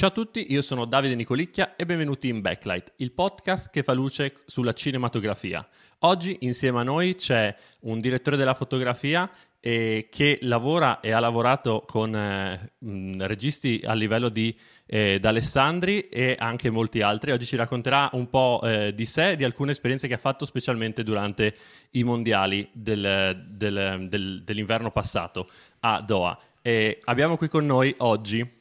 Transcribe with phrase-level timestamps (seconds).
[0.00, 3.92] Ciao a tutti, io sono Davide Nicolicchia e benvenuti in Backlight, il podcast che fa
[3.92, 5.68] luce sulla cinematografia.
[5.98, 11.84] Oggi insieme a noi c'è un direttore della fotografia eh, che lavora e ha lavorato
[11.86, 17.32] con eh, mh, registi a livello di eh, D'Alessandri e anche molti altri.
[17.32, 21.02] Oggi ci racconterà un po' eh, di sé, di alcune esperienze che ha fatto specialmente
[21.02, 21.54] durante
[21.90, 26.38] i mondiali del, del, del, dell'inverno passato a Doha.
[26.62, 28.59] E abbiamo qui con noi oggi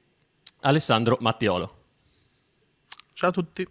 [0.62, 1.78] Alessandro Mattiolo.
[3.14, 3.68] Ciao a tutti.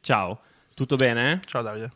[0.00, 0.40] Ciao,
[0.74, 1.40] tutto bene?
[1.44, 1.90] Ciao Davide.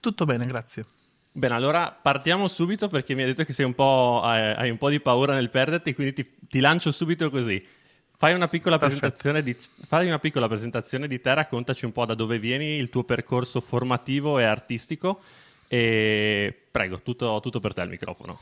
[0.00, 0.84] Tutto bene, grazie.
[1.30, 4.76] Bene, allora partiamo subito perché mi hai detto che sei un po', eh, hai un
[4.78, 7.64] po' di paura nel perderti, quindi ti, ti lancio subito così.
[8.18, 12.14] Fai una, piccola presentazione di, fai una piccola presentazione di te, raccontaci un po' da
[12.14, 15.22] dove vieni, il tuo percorso formativo e artistico
[15.66, 18.38] e prego, tutto, tutto per te il microfono.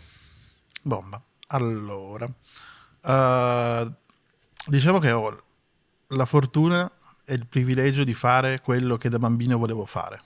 [0.83, 1.23] Bomba.
[1.49, 3.95] Allora, uh,
[4.71, 5.43] diciamo che ho
[6.09, 6.91] la fortuna
[7.25, 10.23] e il privilegio di fare quello che da bambino volevo fare.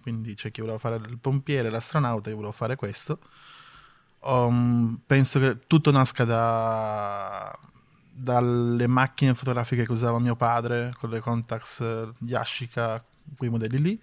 [0.00, 3.18] Quindi c'è chi voleva fare il pompiere, l'astronauta, io volevo fare questo.
[4.20, 7.56] Um, penso che tutto nasca da,
[8.10, 13.04] dalle macchine fotografiche che usava mio padre, con le Contax Yashica,
[13.36, 14.02] quei modelli lì,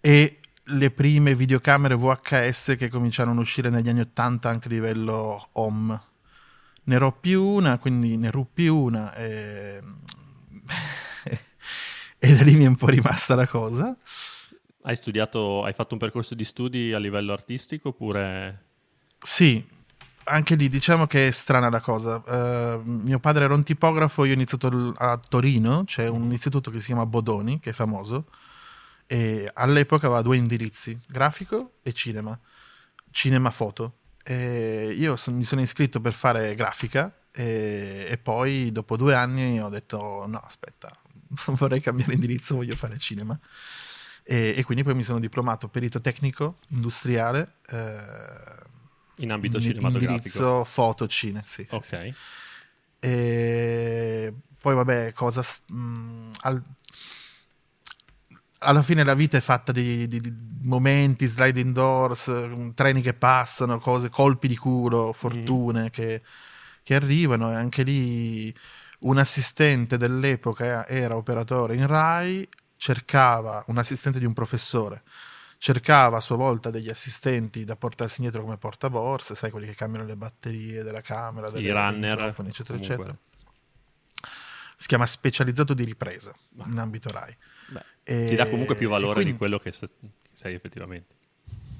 [0.00, 5.48] e le prime videocamere VHS che cominciarono a uscire negli anni 80 anche a livello
[5.52, 6.10] home
[6.84, 9.80] ne roppi una, quindi ne ruppi una e...
[12.18, 13.96] e da lì mi è un po' rimasta la cosa.
[14.82, 18.70] Hai studiato, hai fatto un percorso di studi a livello artistico oppure...
[19.18, 19.64] Sì,
[20.24, 22.16] anche lì diciamo che è strana la cosa.
[22.16, 26.32] Uh, mio padre era un tipografo, io ho iniziato a Torino, c'è un mm-hmm.
[26.32, 28.26] istituto che si chiama Bodoni, che è famoso,
[29.06, 32.38] e all'epoca aveva due indirizzi, grafico e cinema,
[33.10, 33.98] cinema foto.
[34.24, 39.60] E io son, mi sono iscritto per fare grafica e, e, poi dopo due anni
[39.60, 40.88] ho detto no aspetta
[41.56, 43.38] vorrei cambiare indirizzo voglio fare cinema.
[44.24, 48.70] E, e quindi poi mi sono diplomato perito tecnico industriale eh,
[49.16, 50.12] in ambito in, cinematografico.
[50.12, 51.84] indirizzo foto cine sì, ok.
[51.84, 52.14] Sì.
[53.00, 56.62] E poi vabbè cosa mh, al,
[58.62, 62.30] alla fine la vita è fatta di, di, di momenti, sliding doors,
[62.74, 65.86] treni che passano, cose, colpi di culo, fortune mm.
[65.88, 66.22] che,
[66.82, 68.54] che, arrivano e anche lì
[69.00, 75.02] un assistente dell'epoca era operatore in RAI, cercava un assistente di un professore,
[75.58, 80.06] cercava a sua volta degli assistenti da portarsi indietro come portaborse, sai quelli che cambiano
[80.06, 82.74] le batterie della camera, dei runner, eccetera, comunque.
[82.76, 83.16] eccetera.
[84.76, 86.34] Si chiama specializzato di ripresa
[86.64, 87.36] in ambito RAI.
[88.04, 91.14] E, Ti dà comunque più valore quindi, di quello che sei effettivamente.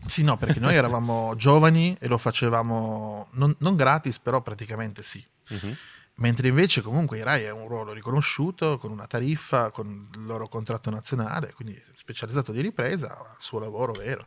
[0.07, 5.25] Sì, no, perché noi eravamo giovani e lo facevamo non, non gratis, però praticamente sì.
[5.49, 5.77] Uh-huh.
[6.17, 10.47] Mentre invece comunque i RAI è un ruolo riconosciuto, con una tariffa, con il loro
[10.47, 14.27] contratto nazionale, quindi specializzato di ripresa, il suo lavoro vero,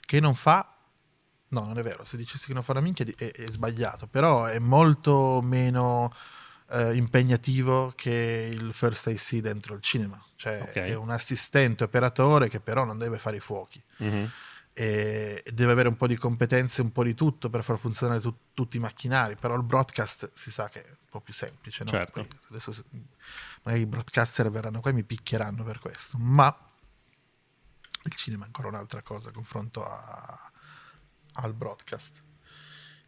[0.00, 0.72] che non fa...
[1.48, 4.46] No, non è vero, se dicessi che non fa una minchia è, è sbagliato, però
[4.46, 6.12] è molto meno
[6.70, 10.20] eh, impegnativo che il first AC dentro il cinema.
[10.36, 10.90] Cioè okay.
[10.90, 13.82] è un assistente operatore che però non deve fare i fuochi.
[14.02, 14.26] Mm-hmm.
[14.72, 18.36] E deve avere un po' di competenze, un po' di tutto per far funzionare tu-
[18.52, 19.34] tutti i macchinari.
[19.36, 21.84] Però il broadcast si sa che è un po' più semplice.
[21.84, 21.90] No?
[21.90, 22.26] Certo.
[22.50, 22.74] adesso
[23.62, 26.18] magari i broadcaster verranno qua e mi picchieranno per questo.
[26.18, 26.54] Ma
[28.02, 30.52] il cinema è ancora un'altra cosa confronto a,
[31.32, 32.22] al broadcast.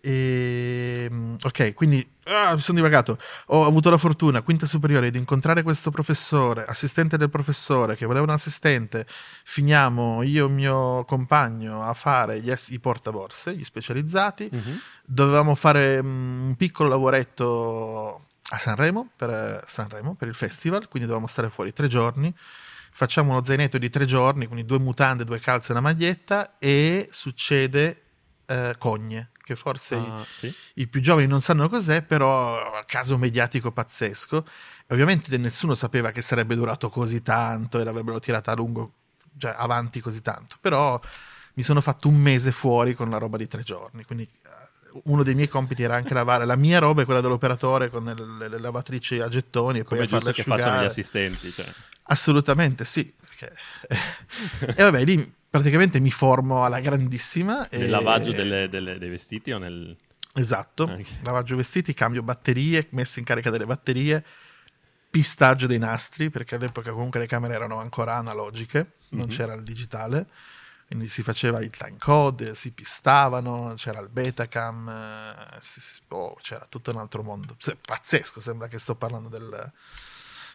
[0.09, 3.19] E, ehm, ok, quindi ah, mi sono divagato.
[3.49, 8.25] Ho avuto la fortuna, quinta superiore, di incontrare questo professore, assistente del professore, che voleva
[8.25, 9.07] un assistente.
[9.45, 14.49] Finiamo io e mio compagno a fare gli, i portaborse, gli specializzati.
[14.53, 14.77] Mm-hmm.
[15.05, 21.51] Dovevamo fare un piccolo lavoretto a Sanremo per, Sanremo per il festival, quindi dovevamo stare
[21.51, 22.35] fuori tre giorni.
[22.91, 27.09] Facciamo uno zainetto di tre giorni, quindi due mutande, due calze e una maglietta, e
[27.13, 28.05] succede
[28.49, 30.55] eh, cogne che forse ah, i, sì?
[30.75, 34.45] i, più giovani non sanno cos'è, però caso mediatico pazzesco.
[34.89, 38.93] Ovviamente nessuno sapeva che sarebbe durato così tanto e l'avrebbero tirata a lungo,
[39.39, 40.57] cioè avanti così tanto.
[40.61, 41.01] Però
[41.55, 45.23] mi sono fatto un mese fuori con la roba di tre giorni, quindi eh, uno
[45.23, 48.59] dei miei compiti era anche lavare la mia roba e quella dell'operatore con le, le
[48.59, 50.61] lavatrici a gettoni e Come poi farle asciugare.
[50.61, 51.51] Come facciano gli assistenti.
[51.51, 51.73] Cioè.
[52.03, 53.55] Assolutamente sì, perché...
[54.77, 57.67] e vabbè, lì praticamente mi formo alla grandissima.
[57.71, 57.89] Nel e...
[57.89, 59.97] lavaggio delle, delle, dei vestiti o nel...
[60.35, 61.05] Esatto, Okay.
[61.25, 64.25] lavaggio vestiti, cambio batterie, messa in carica delle batterie,
[65.11, 69.31] pistaggio dei nastri, perché all'epoca comunque le camere erano ancora analogiche, non Mhm.
[69.31, 70.27] c'era il digitale,
[70.87, 76.67] quindi si faceva il time code, si pistavano, c'era il betacam, eh, si- oh, c'era
[76.69, 77.57] tutto un altro mondo.
[77.85, 79.73] Pazzesco, sembra che sto parlando del...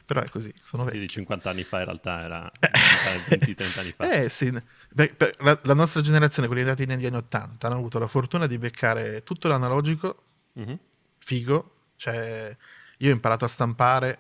[0.05, 1.01] però è così, sono Sì, vecchio.
[1.01, 2.51] di 50 anni fa in realtà era
[3.27, 4.09] 20-30 anni fa.
[4.09, 4.51] Eh sì,
[4.93, 8.57] Beh, la, la nostra generazione, quelli nati negli anni 80, hanno avuto la fortuna di
[8.57, 10.21] beccare tutto l'analogico
[10.55, 10.79] Mhm.
[11.19, 11.71] figo.
[11.95, 12.55] Cioè,
[12.99, 14.19] io ho imparato a stampare,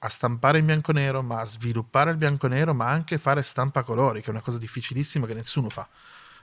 [0.00, 3.18] a stampare in bianco e nero, ma a sviluppare il bianco e nero, ma anche
[3.18, 5.88] fare stampa a colori, che è una cosa difficilissima che nessuno fa.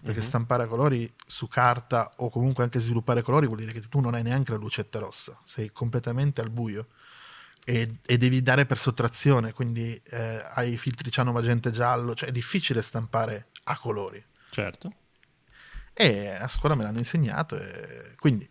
[0.01, 0.27] Perché Mhm.
[0.27, 4.13] stampare a colori su carta o comunque anche sviluppare colori vuol dire che tu non
[4.13, 6.87] hai neanche la lucetta rossa, sei completamente al buio
[7.69, 12.29] e, e devi dare per sottrazione, quindi eh, hai filtri ciano, magenta e giallo, cioè
[12.29, 14.23] è difficile stampare a colori.
[14.49, 14.91] Certo.
[15.93, 17.55] E a scuola me l'hanno insegnato.
[17.55, 18.49] E quindi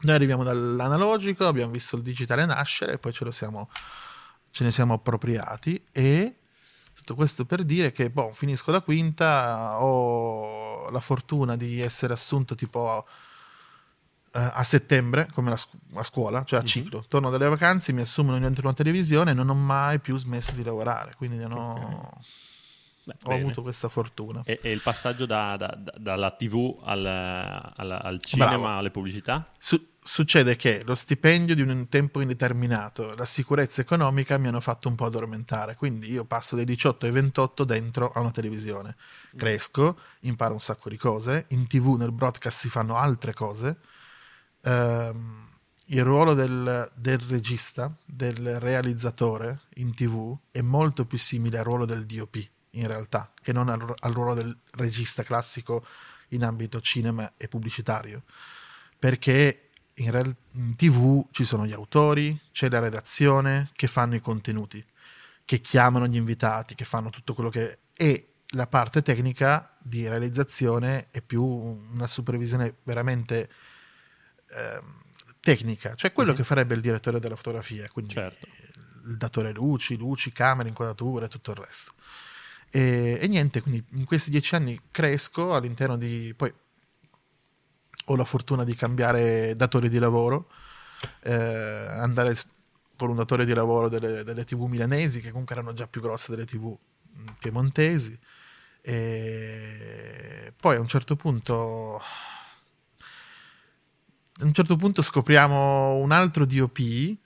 [0.00, 3.70] noi arriviamo dall'analogico, abbiamo visto il digitale nascere poi ce, lo siamo,
[4.50, 5.80] ce ne siamo appropriati.
[5.92, 6.38] E
[6.92, 12.56] tutto questo per dire che boh, finisco la quinta, ho la fortuna di essere assunto
[12.56, 13.06] tipo
[14.32, 16.68] a settembre, come scu- a scuola, cioè a Mhm.
[16.68, 17.04] ciclo.
[17.08, 20.62] Torno dalle vacanze, mi assumono dentro una televisione e non ho mai più smesso di
[20.62, 21.14] lavorare.
[21.16, 22.10] Quindi non ho,
[23.04, 24.42] Beh, ho avuto questa fortuna.
[24.44, 28.68] E, e il passaggio da- da- da- dalla TV al, al- al cinema, Bravo.
[28.78, 29.48] alle pubblicità?
[29.58, 34.88] Su- succede che lo stipendio di un tempo indeterminato, la sicurezza economica mi hanno fatto
[34.88, 38.94] un po' addormentare, quindi io passo dai 18 ai 28 dentro a una televisione.
[39.36, 43.78] Cresco, imparo un sacco di cose, in tv nel broadcast si fanno altre cose.
[44.62, 45.48] Ehm,
[45.86, 51.84] il ruolo del, del regista, del realizzatore in tv è molto più simile al ruolo
[51.84, 55.84] del DOP in realtà, che non al, al ruolo del regista classico
[56.28, 58.22] in ambito cinema e pubblicitario.
[58.98, 64.20] Perché in, real- in tv ci sono gli autori, c'è la redazione che fanno i
[64.20, 64.84] contenuti,
[65.44, 67.78] che chiamano gli invitati, che fanno tutto quello che...
[67.96, 73.48] e la parte tecnica di realizzazione è più una supervisione veramente
[74.52, 74.98] ehm,
[75.40, 76.36] tecnica, cioè quello Mhm.
[76.36, 78.46] che farebbe il direttore della fotografia, quindi Certo.
[79.06, 81.92] il datore luci, luci, camere, inquadrature e tutto il resto.
[82.70, 86.32] E, e niente, quindi in questi dieci anni cresco all'interno di...
[86.36, 86.52] poi
[88.06, 90.50] ho la fortuna di cambiare datore di lavoro,
[91.22, 92.36] eh, andare
[92.96, 96.30] con un datore di lavoro delle, delle tv milanesi, che comunque erano già più grosse
[96.32, 96.76] delle tv
[97.14, 98.18] mh, piemontesi.
[98.82, 102.00] E poi a un certo punto
[104.40, 107.16] a un certo punto scopriamo un altro DOP.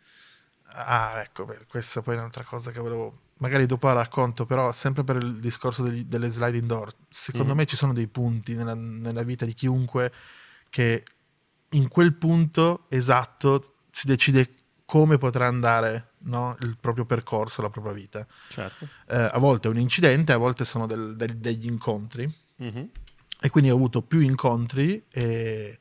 [0.76, 3.20] Ah, ecco, beh, questa poi è un'altra cosa che volevo.
[3.38, 6.93] Magari dopo la racconto, però sempre per il discorso degli- delle sliding door.
[7.08, 7.56] Secondo Mhm.
[7.58, 10.12] me ci sono dei punti nella, nella vita di chiunque
[10.70, 11.05] che
[11.70, 14.49] in quel punto esatto si decide
[14.84, 18.26] come potrà andare no, il proprio percorso, la propria vita.
[18.49, 18.88] Certo.
[19.08, 22.88] Eh, a volte è un incidente, a volte sono del- del- degli incontri Mhm.
[23.40, 25.76] e quindi ho avuto più incontri e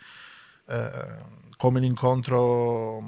[0.68, 1.24] eh,
[1.58, 3.08] come l'incontro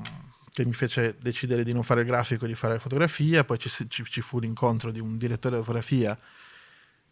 [0.52, 3.58] che mi fece decidere di non fare il grafico e di fare la fotografia poi
[3.60, 6.18] ci, ci- ci fu l'incontro di un direttore di fotografia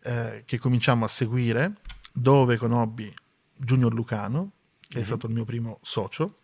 [0.01, 1.75] eh, che cominciamo a seguire
[2.13, 3.13] dove conobbi
[3.55, 5.05] Junior Lucano che è Mhm.
[5.05, 6.37] stato il mio primo socio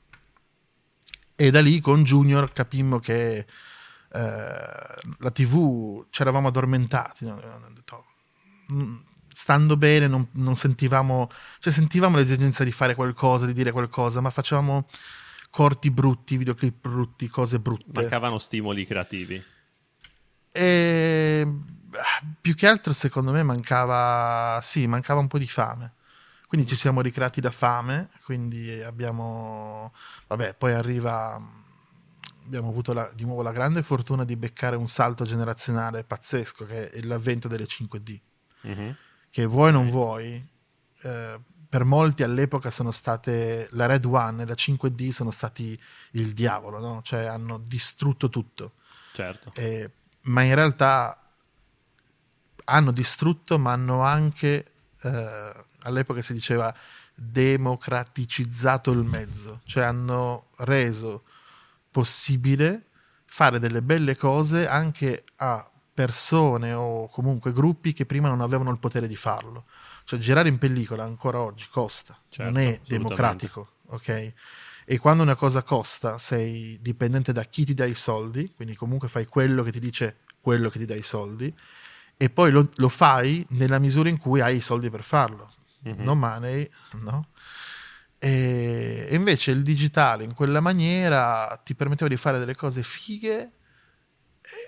[1.35, 3.45] e da lì con Junior capimmo che eh,
[4.11, 7.39] la tv ci eravamo addormentati no?
[7.73, 8.05] Detto,
[8.73, 8.97] "Mm,
[9.31, 14.29] stando bene non, non sentivamo cioè sentivamo l'esigenza di fare qualcosa di dire qualcosa ma
[14.29, 14.87] facevamo
[15.49, 19.43] corti brutti videoclip brutti cose brutte Mancavano stimoli creativi.
[20.51, 21.47] e
[22.41, 25.93] più che altro secondo me mancava sì mancava un po' di fame
[26.47, 29.93] quindi ci siamo ricreati da fame quindi abbiamo
[30.27, 31.39] vabbè poi arriva
[32.45, 36.89] abbiamo avuto la- di nuovo la grande fortuna di beccare un salto generazionale pazzesco che
[36.89, 38.19] è l'avvento delle 5D
[38.61, 38.95] Mhm.
[39.29, 40.43] Che vuoi o non vuoi,
[41.01, 45.79] eh, per molti all'epoca sono state la Red One e la 5D sono stati
[46.11, 47.01] il diavolo, no?
[47.03, 48.73] cioè hanno distrutto tutto,
[49.13, 49.51] Certo.
[49.55, 49.89] Eh,
[50.21, 51.33] ma in realtà
[52.65, 54.65] hanno distrutto, ma hanno anche,
[55.01, 56.73] eh, all'epoca si diceva,
[57.13, 61.23] democraticizzato il mezzo, cioè hanno reso
[61.91, 62.85] possibile
[63.25, 65.69] fare delle belle cose anche a
[65.99, 69.65] persone o comunque gruppi che prima non avevano il potere di farlo.
[70.05, 74.33] Cioè girare in pellicola ancora oggi costa, Certo, non è democratico, ok?
[74.85, 79.09] E quando una cosa costa sei dipendente da chi ti dà i soldi, quindi comunque
[79.09, 81.53] fai quello che ti dice quello che ti dà i soldi,
[82.15, 85.51] e poi lo, lo fai nella misura in cui hai i soldi per farlo.
[85.81, 86.01] Mhm.
[86.01, 86.69] No money,
[87.01, 87.27] no?
[88.17, 93.51] E invece il digitale in quella maniera ti permetteva di fare delle cose fighe,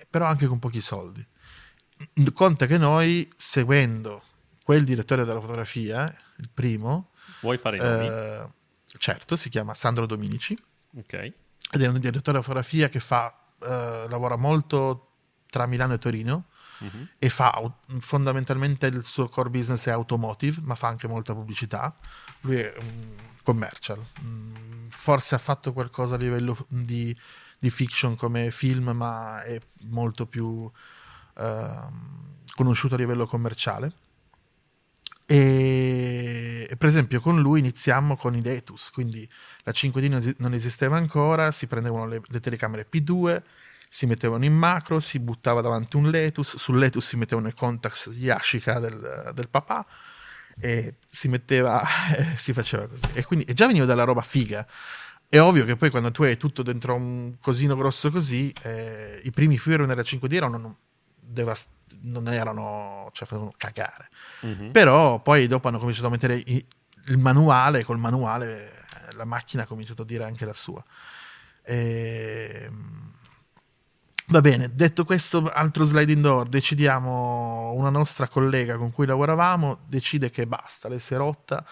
[0.10, 1.26] però anche con pochi soldi.
[2.34, 4.24] Conta che noi, seguendo
[4.64, 6.04] quel direttore della fotografia,
[6.38, 7.12] il primo,
[7.42, 8.48] Vuoi fare eh,
[8.98, 10.58] certo, si chiama Sandro Dominici,
[10.98, 11.14] ok.
[11.14, 15.08] ed è un direttore della fotografia che fa, eh, lavora molto
[15.50, 16.46] tra Milano e Torino
[16.80, 17.10] Mhm.
[17.20, 17.62] e fa
[18.00, 21.96] fondamentalmente il suo core business è automotive, ma fa anche molta pubblicità.
[22.42, 24.04] Lui è un commercial.
[24.24, 27.16] Mm, Forse ha fatto qualcosa a livello di,
[27.62, 30.70] di fiction come film, ma è molto più
[31.38, 33.94] ehm, conosciuto a livello commerciale.
[35.28, 39.30] E, e per esempio con lui iniziamo con i Letus, quindi
[39.62, 43.44] la 5D non, esi- non esisteva ancora, si prendevano le, le telecamere P2,
[43.88, 48.10] si mettevano in macro, si buttava davanti un Letus, sul Letus si mettevano i contacts
[48.12, 49.86] Yashica del, del papà
[50.60, 51.84] e si metteva,
[52.18, 53.06] eh, si faceva così.
[53.14, 54.68] E quindi e già veniva dalla roba figa.
[55.34, 59.32] È ovvio che poi quando tu hai tutto dentro un cosino grosso così, eh, i
[59.32, 60.76] primi film nella 5D erano,
[61.22, 61.70] devast-
[62.02, 64.10] non erano, cioè facevano cagare.
[64.42, 64.72] Mhm.
[64.72, 66.66] Però poi dopo hanno cominciato a mettere i-
[67.06, 68.74] il manuale, col manuale
[69.08, 70.84] eh, la macchina ha cominciato a dire anche la sua.
[71.64, 73.00] Ehm,
[74.28, 80.30] Va bene, detto questo, altro slide indoor, decidiamo, una nostra collega con cui lavoravamo decide
[80.30, 81.66] che basta, lei si è rotta,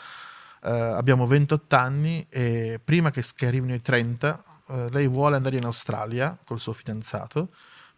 [0.63, 5.58] eh, abbiamo 28 anni e prima che, che arrivino i 30 eh, lei vuole andare
[5.58, 7.50] in Australia col suo fidanzato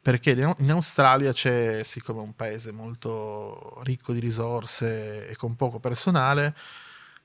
[0.01, 5.80] perché in Australia c'è, siccome è un paese molto ricco di risorse e con poco
[5.80, 6.56] personale,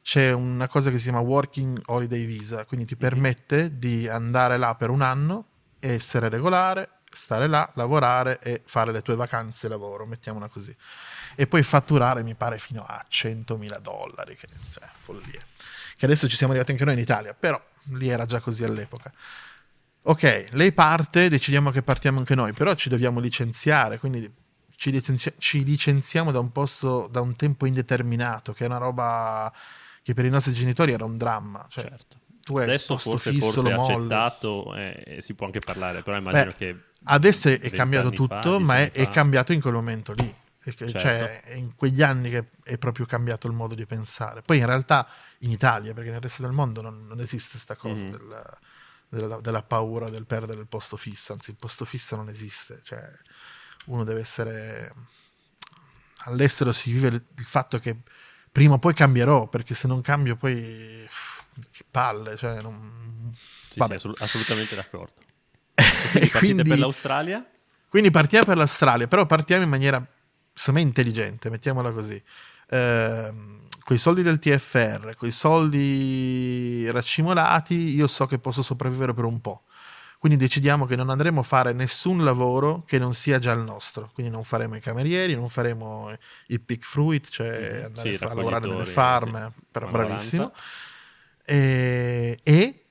[0.02, 4.74] c'è una cosa che si chiama Working Holiday Visa, quindi ti permette di andare là
[4.74, 5.46] per un anno,
[5.80, 10.76] essere regolare, stare là, lavorare e fare le tue vacanze lavoro, mettiamola così.
[11.36, 15.40] E poi fatturare, mi pare, fino a 100.000 dollari, che cioè, follia.
[15.96, 17.62] Che adesso ci siamo arrivati anche noi in Italia, però
[17.92, 19.12] lì era già così all'epoca.
[20.02, 24.32] Ok, lei parte, decidiamo che partiamo anche noi, però ci dobbiamo licenziare, quindi
[24.76, 29.52] ci, licenzia- ci licenziamo da un posto, da un tempo indeterminato, che è una roba
[30.02, 31.66] che per i nostri genitori era un dramma.
[31.68, 32.16] Cioè, Certo.
[32.42, 36.16] tu hai Adesso posto forse, fisso, forse è accettato e si può anche parlare, però
[36.16, 36.76] immagino Beh, che...
[37.08, 39.74] Adesso è, è 20 cambiato tutto, fa, ma è, 10 anni è cambiato in quel
[39.74, 40.34] momento lì.
[40.68, 40.98] E che- Certo.
[40.98, 44.42] Cioè, è in quegli anni che è proprio cambiato il modo di pensare.
[44.42, 45.06] Poi in realtà
[45.40, 48.10] in Italia, perché nel resto del mondo non, non esiste questa cosa Mhm.
[48.10, 48.56] del-
[49.08, 52.80] della, della paura del perdere il posto fisso, anzi il posto fisso non esiste.
[52.82, 53.00] Cioè,
[53.86, 54.92] uno deve essere...
[56.24, 57.96] All'estero si vive il, il fatto che
[58.50, 61.08] prima o poi cambierò, perché se non cambio poi...
[61.70, 63.30] Che palle, cioè non...
[63.32, 63.94] Sì, sì, Vabbè.
[63.94, 65.14] assolut- assolutamente d'accordo.
[65.74, 67.46] E Quindi partite quindi- per l'Australia?
[67.88, 70.04] Quindi partiamo per l'Australia, però partiamo in maniera,
[70.56, 72.20] secondo me, intelligente, mettiamola così.
[72.70, 79.14] Ehm, con i soldi del TFR, con i soldi raccimolati, io so che posso sopravvivere
[79.14, 79.62] per un po'.
[80.18, 84.10] Quindi decidiamo che non andremo a fare nessun lavoro che non sia già il nostro.
[84.14, 86.12] Quindi non faremo i camerieri, non faremo
[86.48, 87.84] i pick fruit, cioè Mhm.
[87.84, 89.60] andare Sì, a, lavorare nelle farm, sì.
[89.70, 90.06] però Manovalanza.
[90.08, 90.52] bravissimo.
[91.44, 92.84] E, e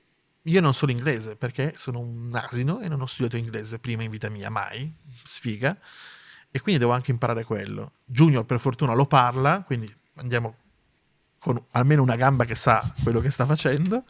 [0.44, 4.12] io non so l'inglese perché sono un asino e non ho studiato inglese prima in
[4.12, 4.94] vita mia, mai,
[5.24, 5.76] sfiga,
[6.56, 7.96] e quindi devo anche imparare quello.
[8.06, 10.56] Junior per fortuna lo parla, quindi andiamo
[11.38, 14.06] con almeno una gamba che sa quello che sta facendo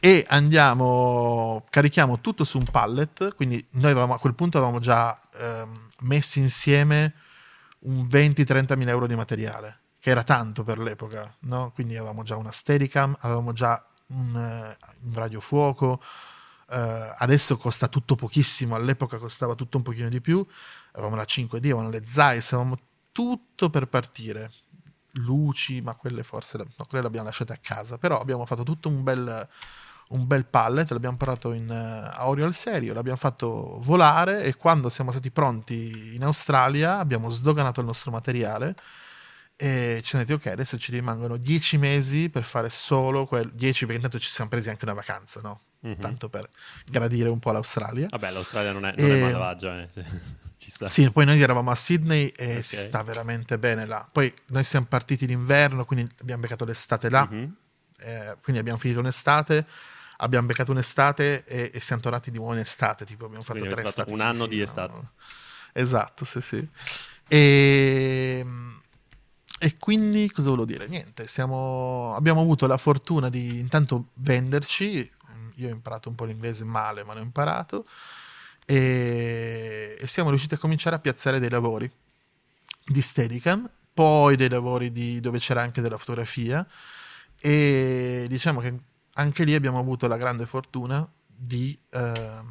[0.00, 5.20] e andiamo, carichiamo tutto su un pallet, quindi noi avevamo, a quel punto avevamo già
[5.36, 7.14] ehm, messo insieme
[7.82, 11.70] un 20-30 mila euro di materiale, che era tanto per l'epoca, no?
[11.72, 16.02] quindi avevamo già una Steadicam, avevamo già un, eh, un radiofuoco,
[16.70, 20.44] eh, adesso costa tutto pochissimo, all'epoca costava tutto un pochino di più,
[20.98, 22.78] avevamo la 5D, avevamo le Zeiss, avevamo
[23.12, 24.52] tutto per partire,
[25.12, 28.88] luci, ma quelle forse no, quelle le abbiamo lasciate a casa, però abbiamo fatto tutto
[28.88, 29.48] un bel,
[30.10, 35.10] un bel pallet, l'abbiamo portato in Aureo al serio, l'abbiamo fatto volare e quando siamo
[35.10, 38.74] stati pronti in Australia abbiamo sdoganato il nostro materiale
[39.60, 43.86] e ci siamo detti ok adesso ci rimangono 10 mesi per fare solo quel 10
[43.86, 45.62] perché intanto ci siamo presi anche una vacanza no?
[45.80, 45.98] Mhm.
[45.98, 46.48] tanto per
[46.86, 49.88] gradire un po' l'Australia Vabbè, l'Australia non è, non è malvagio, eh.
[50.58, 50.88] Ci sta.
[50.88, 52.62] sì, poi noi eravamo a Sydney e Ok.
[52.64, 54.06] si sta veramente bene là.
[54.10, 57.54] Poi noi siamo partiti d'inverno, quindi abbiamo beccato l'estate là, Mhm.
[58.00, 59.66] eh, quindi abbiamo finito un'estate,
[60.18, 63.74] abbiamo beccato un'estate e, e siamo tornati di nuovo in estate, tipo abbiamo fatto Quindi
[63.74, 64.12] tre estati.
[64.12, 65.10] un anno di estate.
[65.74, 66.68] Esatto, sì, sì.
[67.28, 68.44] E,
[69.60, 70.88] e quindi cosa volevo dire?
[70.88, 75.08] Niente, siamo, abbiamo avuto la fortuna di intanto venderci,
[75.54, 77.86] io ho imparato un po' l'inglese male, ma l'ho imparato,
[78.70, 81.90] e, e siamo riusciti a cominciare a piazzare dei lavori.
[82.84, 86.66] di Steadicam, poi dei lavori di, dove c'era anche della fotografia
[87.40, 88.78] e diciamo che
[89.14, 92.42] anche lì abbiamo avuto la grande fortuna di eh,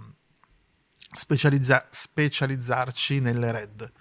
[1.16, 3.92] specializza- specializzarci nelle RED.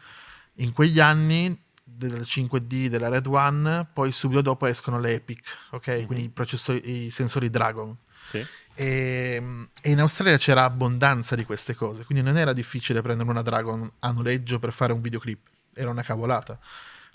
[0.56, 5.88] In quegli anni del 5D della Red One, poi subito dopo escono le Epic, ok?
[5.88, 6.04] Mm-hmm.
[6.06, 7.96] Quindi i, processori, i sensori Dragon.
[8.24, 8.44] Sì.
[8.74, 13.42] E, e, in Australia c'era abbondanza di queste cose, quindi non era difficile prendere una
[13.42, 16.58] Dragon a noleggio per fare un videoclip, era una cavolata.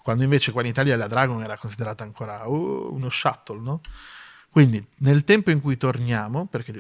[0.01, 3.81] Quando invece qua in Italia la Dragon era considerata ancora uh, uno shuttle, no?
[4.49, 6.71] Quindi nel tempo in cui torniamo, perché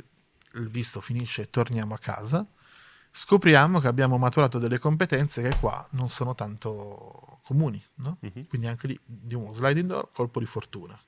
[0.53, 2.45] il visto finisce e torniamo a casa,
[3.11, 8.17] scopriamo che abbiamo maturato delle competenze che qua non sono tanto comuni, no?
[8.21, 8.47] uh-huh.
[8.47, 10.99] Quindi anche lì di un sliding door, colpo di fortuna.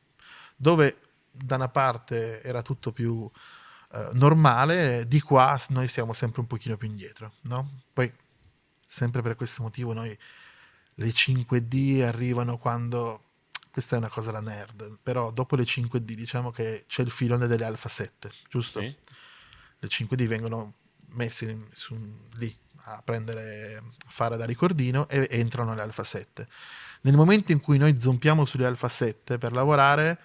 [0.55, 0.97] Dove
[1.31, 3.29] da una parte era tutto più
[3.93, 7.81] eh, normale, di qua noi siamo sempre un pochino più indietro, no?
[7.93, 8.11] Poi,
[8.85, 10.15] sempre per questo motivo, noi
[10.95, 13.21] le 5D arrivano quando...
[13.73, 17.47] Questa è una cosa da nerd, però dopo le 5D diciamo che c'è il filone
[17.47, 18.79] delle Alpha 7, giusto?
[18.79, 18.95] Sì.
[19.79, 20.75] Le 5D vengono
[21.13, 21.95] messe su,
[22.35, 22.55] lì
[22.85, 26.47] a prendere, a fare da ricordino e entrano le Alpha 7.
[27.01, 30.19] Nel momento in cui noi zompiamo sulle Alpha 7 per lavorare,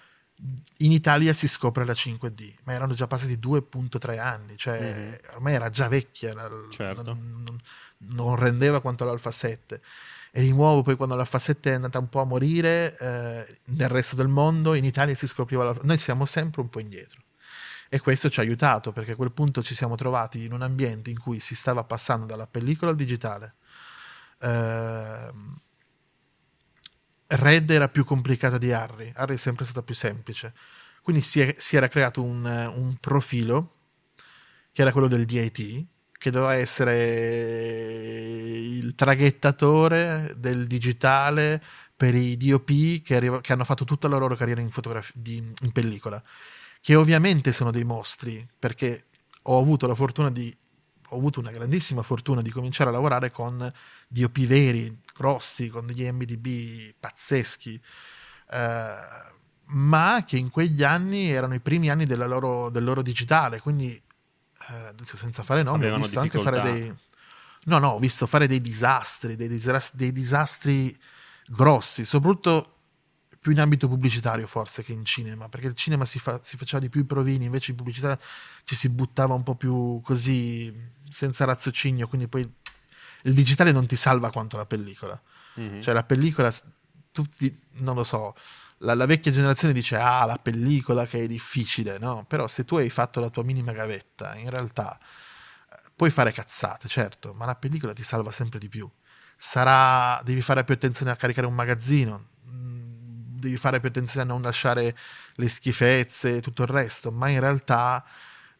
[0.77, 5.13] in Italia si scopre la 5D, ma erano già passati 2.3 anni, cioè mm-hmm.
[5.33, 6.33] ormai era già vecchia,
[6.69, 7.03] certo.
[7.03, 7.59] non, non,
[8.13, 9.81] non, rendeva quanto l'Alfa 7.
[10.31, 13.89] E di nuovo poi quando l'Alfa 7 è andata un po' a morire eh, nel
[13.89, 17.21] resto del mondo, in Italia si scopriva l'Alfa Noi siamo sempre un po' indietro.
[17.89, 21.09] E questo ci ha aiutato perché a quel punto ci siamo trovati in un ambiente
[21.09, 23.55] in cui si stava passando dalla pellicola al digitale.
[24.39, 25.33] Eh,
[27.31, 30.53] Red era più complicata di Harry, Harry è sempre stata più semplice.
[31.01, 33.75] Quindi si, è, si era creato un, un, profilo,
[34.71, 38.09] che era quello del DIT, che doveva essere
[38.57, 41.63] il traghettatore del digitale
[41.95, 45.37] per i DOP che, arriva, che hanno fatto tutta la loro carriera in, fotograf- di,
[45.37, 46.21] in pellicola,
[46.81, 49.05] che ovviamente sono dei mostri, perché
[49.43, 50.55] ho avuto la fortuna di
[51.11, 53.71] ho avuto una grandissima fortuna di cominciare a lavorare con
[54.07, 57.81] DOP veri, grossi, con degli MDB pazzeschi,
[58.51, 58.93] eh,
[59.65, 63.99] ma che in quegli anni erano i primi anni loro, del loro digitale, quindi
[64.69, 66.95] eh, senza fare nomi, ho visto anche fare dei...
[67.65, 70.97] No, no, ho visto fare dei disastri, dei disastri, dei disastri
[71.47, 72.78] grossi, soprattutto
[73.49, 76.79] più in ambito pubblicitario forse che in cinema, perché il cinema si, fa, si, faceva
[76.79, 78.17] di più i provini, invece in pubblicità
[78.63, 80.71] ci si buttava un po' più così,
[81.09, 82.47] senza razzocinio, quindi poi
[83.23, 85.19] il digitale non ti salva quanto la pellicola.
[85.59, 85.81] Mm-hmm.
[85.81, 86.53] Cioè la pellicola,
[87.11, 88.35] tutti, non lo so,
[88.79, 92.25] la, la, vecchia generazione dice ah la pellicola che è difficile, no?
[92.27, 94.97] Però se tu hai fatto la tua minima gavetta, in realtà
[95.71, 98.87] eh, puoi fare cazzate, certo, ma la pellicola ti salva sempre di più.
[99.35, 102.88] Sarà, devi fare più attenzione a caricare un magazzino, mm,
[103.39, 104.97] devi fare più attenzione a non lasciare
[105.35, 108.05] le schifezze e tutto il resto, ma in realtà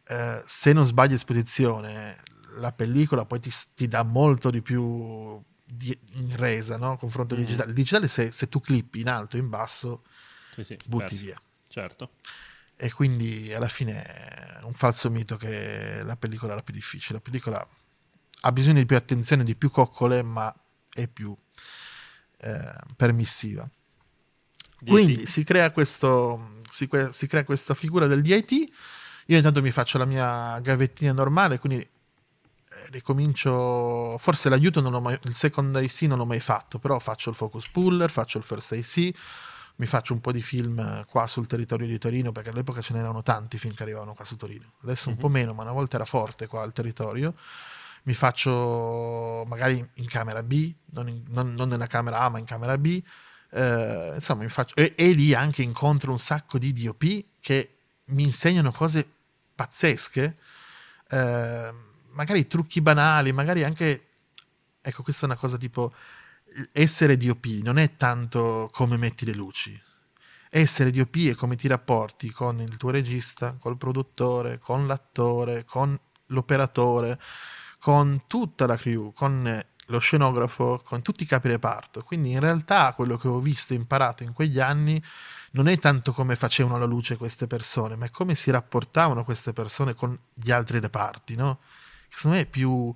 [0.04, 2.20] eh, se non sbagli esposizione,
[2.56, 6.96] la pellicola poi ti, ti dà molto di più di, in resa no?
[6.96, 7.38] confronto mm.
[7.38, 7.68] digitale.
[7.68, 10.04] Il digitale, se, se, tu clippi in alto o in basso,
[10.54, 11.22] sì, sì, butti perso.
[11.22, 11.42] via.
[11.68, 12.10] Certo.
[12.76, 17.16] E quindi alla fine è un falso mito che la pellicola era più difficile.
[17.16, 17.68] La pellicola
[18.42, 20.52] ha bisogno di più attenzione, di più coccole, ma
[20.92, 21.36] è più
[22.38, 23.68] eh, permissiva.
[24.86, 28.52] Quindi si crea, questo, si, si crea questa figura del DIT.
[29.26, 31.86] Io intanto mi faccio la mia gavettina normale, quindi
[32.90, 37.30] ricomincio, forse l'aiuto non l'ho mai, il second IC non l'ho mai fatto, però faccio
[37.30, 39.16] il focus puller, faccio il first IC,
[39.76, 43.22] mi faccio un po' di film qua sul territorio di Torino, perché all'epoca ce n'erano
[43.22, 45.22] tanti film che arrivavano qua su Torino, adesso un mm-hmm.
[45.22, 47.34] po' meno, ma una volta era forte qua al territorio.
[48.02, 52.46] Mi faccio magari in camera B, non, in, non, non nella camera A, ma in
[52.46, 53.02] camera B.
[53.52, 58.72] Eh, insomma, faccio, e, e lì anche incontro un sacco di DOP che mi insegnano
[58.72, 59.06] cose
[59.54, 60.36] pazzesche.
[61.08, 61.72] Eh,
[62.12, 64.08] magari trucchi banali, magari anche,
[64.80, 65.92] ecco questa è una cosa tipo,
[66.72, 69.80] essere DOP non è tanto come metti le luci,
[70.50, 75.98] essere DOP è come ti rapporti con il tuo regista, col produttore, con l'attore, con
[76.26, 77.20] l'operatore,
[77.78, 82.02] con tutta la crew, con lo scenografo, con tutti i capi reparto.
[82.02, 85.02] Quindi in realtà quello che ho visto e imparato in quegli anni
[85.52, 89.52] non è tanto come facevano la luce queste persone, ma è come si rapportavano queste
[89.52, 91.58] persone con gli altri reparti, no?
[92.10, 92.94] secondo me è più,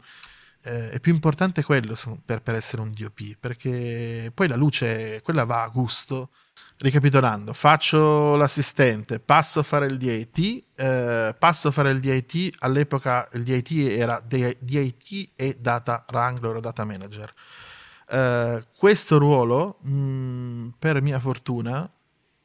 [0.64, 5.44] eh, è più importante quello per, per, essere un DOP, perché poi la luce, quella
[5.44, 6.30] va a gusto.
[6.76, 13.28] Ricapitolando, faccio l'assistente, passo a fare il DIT, eh, passo a fare il DIT, all'epoca
[13.34, 17.32] il DIT era DIT e Data Wrangler o Data Manager.
[18.06, 21.88] Uh, questo ruolo, mh, mm, per mia fortuna,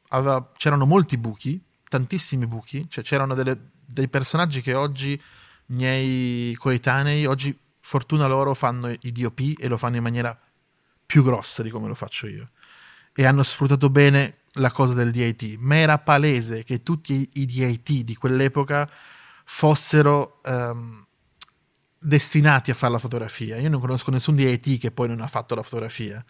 [0.08, 5.20] aveva, c'erano molti buchi, tantissimi buchi, cioè c'erano delle, dei personaggi che oggi
[5.66, 7.56] miei coetanei, oggi
[7.90, 10.38] fortuna loro fanno i DOP e lo fanno in maniera
[11.04, 12.50] più grossa di come lo faccio io.
[13.12, 18.04] E hanno sfruttato bene la cosa del DIT, ma era palese che tutti i DIT
[18.04, 18.88] di quell'epoca
[19.44, 21.04] fossero um,
[21.98, 23.56] destinati a fare la fotografia.
[23.56, 26.24] Io non conosco nessun DIT che poi non ha fatto la fotografia.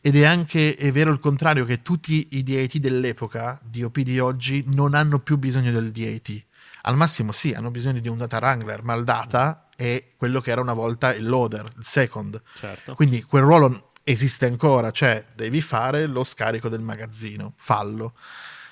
[0.00, 4.64] Ed è anche è vero il contrario, che tutti i DIT dell'epoca, DOP di oggi,
[4.68, 6.44] non hanno più bisogno del DIT.
[6.82, 10.50] Al massimo sì, hanno bisogno di un data wrangler, ma il data è quello che
[10.50, 12.40] era una volta il loader, il second.
[12.58, 12.94] Certo.
[12.94, 18.14] Quindi quel ruolo esiste ancora, cioè devi fare lo scarico del magazzino, fallo.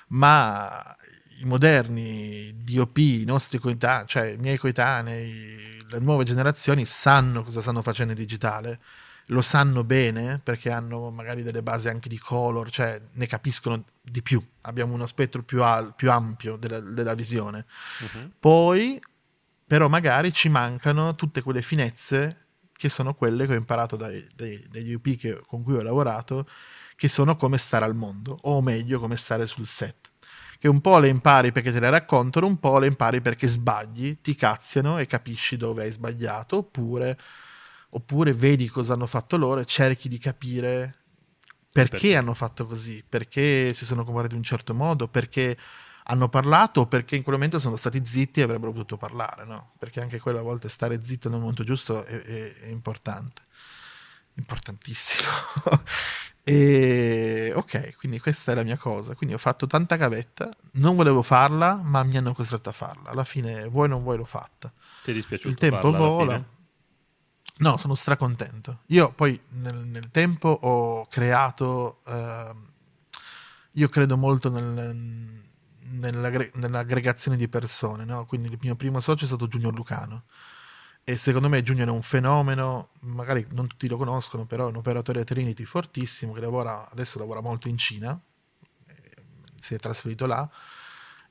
[0.07, 0.95] Ma
[1.39, 7.61] i moderni DOP, i nostri coetanei, cioè i miei coetanei, le nuove generazioni sanno cosa
[7.61, 8.79] stanno facendo in digitale
[9.31, 14.21] lo sanno bene perché hanno magari delle basi anche di color, cioè ne capiscono di
[14.21, 17.65] più, abbiamo uno spettro più, al, più ampio della, della visione.
[17.99, 18.31] Uh-huh.
[18.39, 19.01] Poi,
[19.71, 24.61] però, magari ci mancano tutte quelle finezze che sono quelle che ho imparato dai, dai,
[24.69, 26.45] dagli UP che, con cui ho lavorato,
[26.97, 30.11] che sono come stare al mondo, o meglio, come stare sul set.
[30.59, 34.19] Che un po' le impari perché te le raccontano, un po' le impari perché sbagli,
[34.19, 37.17] ti cazziano e capisci dove hai sbagliato, oppure
[37.91, 40.95] oppure vedi cosa hanno fatto loro e cerchi di capire
[41.71, 45.57] perché, perché, hanno fatto così, perché si sono comportati in un certo modo, perché
[46.11, 49.71] hanno parlato perché in quel momento sono stati zitti e avrebbero potuto parlare, no?
[49.79, 53.41] Perché anche quella volta stare zitto nel momento giusto è, è, è importante,
[54.33, 55.29] importantissimo.
[56.43, 59.15] e ok, quindi questa è la mia cosa.
[59.15, 63.09] Quindi ho fatto tanta gavetta, non volevo farla, ma mi hanno costretto a farla.
[63.09, 64.71] Alla fine, vuoi non vuoi, l'ho fatta.
[65.03, 65.49] Ti è dispiaciuto?
[65.49, 66.43] Il tempo vola.
[67.59, 68.79] No, sono stracontento.
[68.87, 72.55] Io poi nel, nel tempo ho creato, eh,
[73.73, 75.40] io credo molto nel,
[75.91, 78.25] nell'aggregazione di persone, no?
[78.25, 80.25] quindi il mio primo socio è stato Junior Lucano
[81.03, 84.75] e secondo me Junior è un fenomeno, magari non tutti lo conoscono, però è un
[84.75, 88.19] operatore Trinity fortissimo che lavora, adesso lavora molto in Cina,
[89.59, 90.49] si è trasferito là,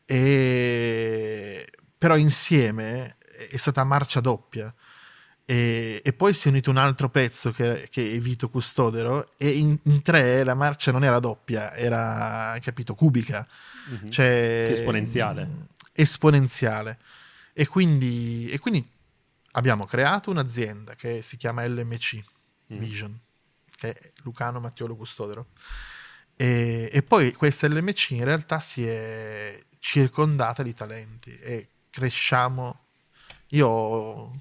[0.05, 1.71] e...
[1.97, 3.17] però insieme
[3.49, 4.75] è stata marcia doppia
[5.51, 9.49] e, e, poi si è unito un altro pezzo che, che è Vito Custodero e
[9.49, 13.45] in, in, tre la marcia non era doppia, era, capito, cubica.
[13.91, 14.11] Mm-hmm.
[14.11, 15.45] Cioè, sì, esponenziale.
[15.45, 16.99] Mh, esponenziale.
[17.53, 18.89] E quindi, e quindi,
[19.51, 22.23] abbiamo creato un'azienda che si chiama LMC
[22.73, 22.79] mm.
[22.79, 23.21] Vision,
[23.75, 25.49] che è Lucano Mattiolo Custodero.
[26.37, 32.85] E, e poi questa LMC in realtà si è circondata di talenti e cresciamo
[33.51, 34.31] io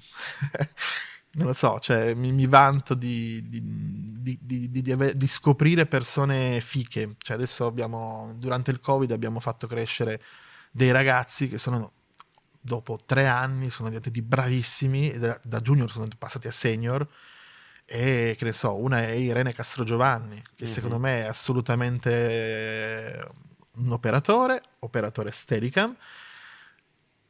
[1.32, 7.14] non lo so, cioè, mi, mi vanto di, di, di, di, scoprire persone fiche.
[7.18, 10.20] Cioè, adesso abbiamo, durante il Covid abbiamo fatto crescere
[10.70, 11.92] dei ragazzi che sono,
[12.60, 17.06] dopo tre anni, sono diventati bravissimi, da, da junior sono passati a senior.
[17.86, 20.72] E che ne so, una è Irene Castrogiovanni, che mm-hmm.
[20.72, 23.28] secondo me è assolutamente
[23.74, 25.96] un operatore, operatore Steadicam,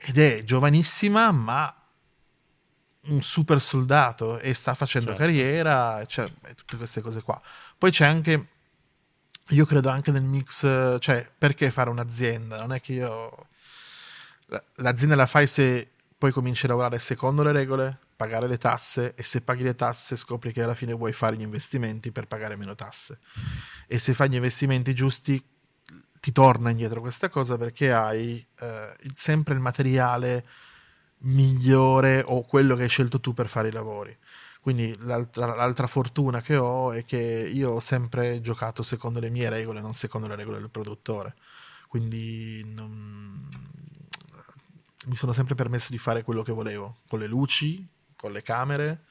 [0.03, 1.75] ed è giovanissima, ma
[3.03, 5.23] un super soldato e sta facendo certo.
[5.23, 7.41] carriera, cioè, tutte queste cose qua.
[7.77, 8.49] Poi c'è anche,
[9.49, 12.59] io credo anche nel mix, cioè, perché fare un'azienda?
[12.59, 13.47] Non è che io...
[14.77, 19.23] L'azienda la fai se poi cominci a lavorare secondo le regole, pagare le tasse e
[19.23, 22.75] se paghi le tasse scopri che alla fine vuoi fare gli investimenti per pagare meno
[22.75, 23.21] tasse.
[23.87, 25.43] E se fai gli investimenti giusti
[26.21, 30.47] ti torna indietro questa cosa perché hai eh, sempre il materiale
[31.23, 34.17] migliore o quello che hai scelto tu per fare i lavori.
[34.61, 39.49] Quindi l'altra, l'altra, fortuna che ho è che io ho sempre giocato secondo le mie
[39.49, 41.35] regole, non secondo le regole del produttore.
[41.89, 43.49] Quindi non...
[45.07, 49.05] mi sono sempre permesso di fare quello che volevo, con le luci, con le camere.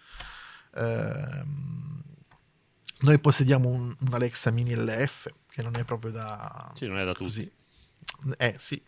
[0.75, 1.43] Eh,
[2.99, 6.71] noi possediamo un, un, Alexa Mini LF, che non è proprio da...
[6.75, 7.23] Sì, non è da tutti.
[7.23, 7.51] Così.
[8.37, 8.81] Eh sì,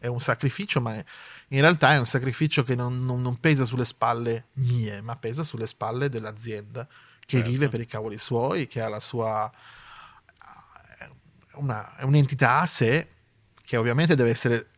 [0.00, 1.04] è un sacrificio, ma è,
[1.48, 5.42] in realtà è un sacrificio che non, non, non, pesa sulle spalle mie, ma pesa
[5.42, 7.48] sulle spalle dell'azienda che certo.
[7.48, 9.50] vive per i cavoli suoi, che ha la sua...
[11.54, 13.08] Una, è un'entità a sé
[13.62, 14.68] che ovviamente deve essere...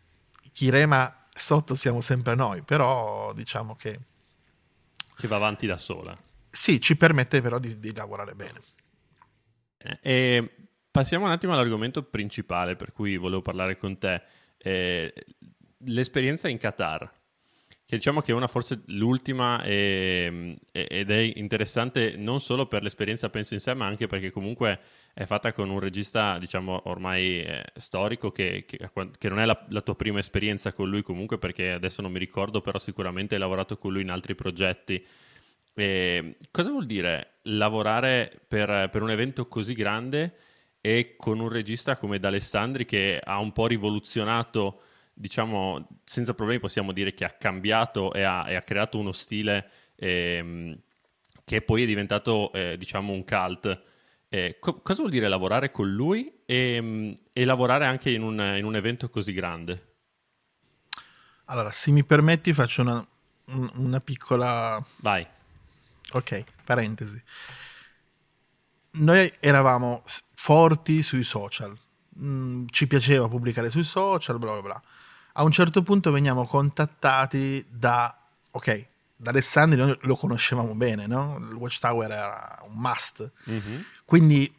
[0.53, 4.01] Chi rema sotto siamo sempre noi, però diciamo che...
[5.17, 6.19] Che va avanti da sola.
[6.51, 8.61] Sì, ci permette però di, di lavorare bene.
[10.01, 10.62] E
[10.93, 14.23] passiamo un attimo all'argomento principale per cui volevo parlare con te.
[14.59, 15.13] Eh,
[15.87, 17.11] l'esperienza in Qatar.
[17.85, 23.29] che diciamo che è una forse l'ultima e, ed è interessante non solo per l'esperienza
[23.29, 24.79] penso in sé, ma anche perché comunque
[25.13, 28.79] è fatta con un regista, diciamo, ormai eh, storico, che, che,
[29.19, 32.19] che, non è la, la, tua prima esperienza con lui comunque, perché adesso non mi
[32.19, 35.05] ricordo, però sicuramente hai lavorato con lui in altri progetti.
[35.75, 40.35] E cosa vuol dire lavorare per, per un evento così grande
[40.83, 44.83] e con un regista come D'Alessandri che ha un po' rivoluzionato
[45.15, 49.71] diciamo, senza problemi possiamo dire che ha cambiato e ha, e ha creato uno stile
[49.97, 50.77] ehm,
[51.45, 53.83] che poi è diventato, eh, diciamo, un cult.
[54.29, 58.41] Eh, co- cosa vuol dire lavorare con lui e, mm, e lavorare anche in un,
[58.57, 59.91] in un, evento così grande?
[61.47, 63.07] Allora, se mi permetti faccio una,
[63.75, 64.83] una piccola...
[64.97, 65.27] Vai.
[66.13, 67.23] Ok, parentesi.
[68.93, 70.03] Noi eravamo
[70.35, 71.77] forti sui social,
[72.19, 74.83] mm, ci piaceva pubblicare sui social, bla bla bla
[75.33, 78.15] a un certo punto veniamo contattati da,
[78.51, 81.39] ok, da Alessandri noi lo conoscevamo bene, no?
[81.41, 83.31] Il Watchtower era un must.
[83.49, 83.81] Mm-hmm.
[84.05, 84.53] Quindi,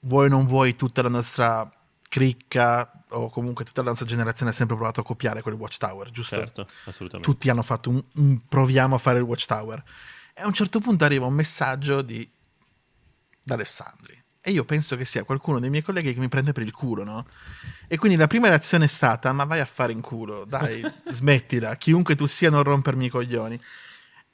[0.00, 1.70] vuoi non vuoi, tutta la nostra
[2.08, 6.36] cricca o comunque tutta la nostra generazione ha sempre provato a copiare quel Watchtower, giusto?
[6.36, 7.32] Certo, assolutamente.
[7.32, 9.82] Tutti hanno fatto un, un proviamo a fare il Watchtower.
[10.34, 12.28] E a un certo punto arriva un messaggio di
[13.50, 16.62] da Alessandri e io penso che sia qualcuno dei miei colleghi che mi prende per
[16.62, 17.26] il culo, no?
[17.86, 21.76] E quindi la prima reazione è stata: Ma vai a fare in culo, dai, smettila,
[21.76, 23.60] chiunque tu sia, non rompermi i coglioni.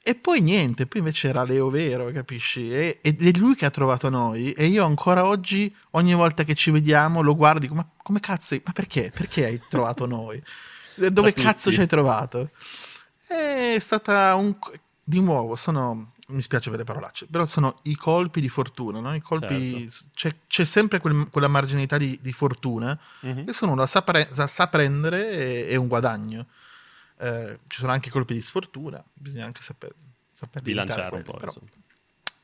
[0.01, 2.71] E poi niente, poi invece era Leo Vero, capisci?
[2.71, 4.53] E, ed è lui che ha trovato noi.
[4.53, 8.21] E io ancora oggi, ogni volta che ci vediamo, lo guardo e dico: Ma come
[8.21, 8.57] cazzo?
[8.63, 9.11] Ma perché?
[9.13, 10.41] Perché hai trovato noi?
[10.95, 12.49] Dove cazzo ci hai trovato?
[13.27, 14.55] È stata un.
[15.03, 19.15] Di nuovo, sono mi spiace avere parolacce, però sono i colpi di fortuna, no?
[19.15, 20.09] I colpi, certo.
[20.13, 23.45] c'è, c'è, sempre quel, quella marginalità di, di fortuna mm-hmm.
[23.45, 26.47] che sono la sa, pre, la sa prendere e, e, un guadagno.
[27.19, 29.93] Eh, ci sono anche colpi di sfortuna, bisogna anche saper,
[30.29, 31.37] saper bilanciare quelli, un po'.
[31.37, 31.53] Però,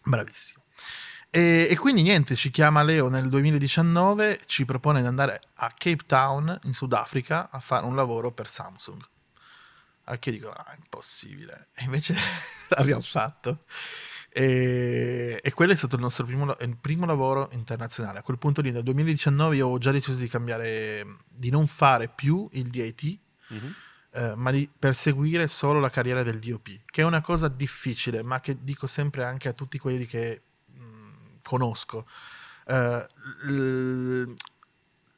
[0.04, 0.64] bravissimo.
[1.30, 6.06] E, e, quindi niente, ci chiama Leo nel 2019, ci propone di andare a Cape
[6.06, 9.02] Town in Sudafrica a fare un lavoro per Samsung.
[10.06, 11.70] Anche io dico, ah, è impossibile.
[11.76, 12.16] E invece
[12.70, 13.64] l'abbiamo fatto.
[14.36, 18.20] E, e, quello è stato il nostro primo, il primo, lavoro internazionale.
[18.20, 22.10] A quel punto lì, nel 2019, io ho già deciso di cambiare, di non fare
[22.10, 23.20] più il DIT,
[23.54, 23.72] mm-hmm.
[24.14, 28.40] eh, ma di perseguire solo la carriera del DOP, che è una cosa difficile, ma
[28.40, 32.08] che dico sempre anche a tutti quelli che mh, conosco.
[32.66, 33.08] Eh,
[33.46, 34.34] l-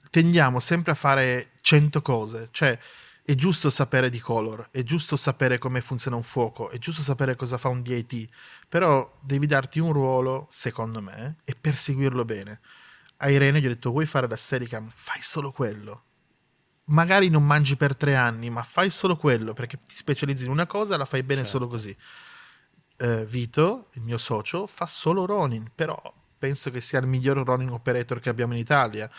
[0.10, 2.78] tendiamo sempre a fare 100 cose, cioè
[3.26, 7.36] è giusto sapere di color, è giusto sapere come funziona un fuoco, è giusto sapere
[7.36, 8.30] cosa fa un DIT,
[8.70, 12.60] però devi darti un ruolo, secondo me, e perseguirlo bene.
[13.18, 14.90] A Irene gli ho detto, vuoi fare la Steadicam?
[14.92, 16.04] Fai solo quello.
[16.86, 20.68] Magari non mangi per tre anni, ma fai solo quello, perché ti specializzi in una
[20.68, 21.58] cosa e la fai bene certo.
[21.58, 21.98] solo così.
[23.00, 26.00] Uh, Vito, il mio socio, fa solo Ronin, però
[26.38, 29.10] penso che sia il miglior Ronin operator che abbiamo in Italia.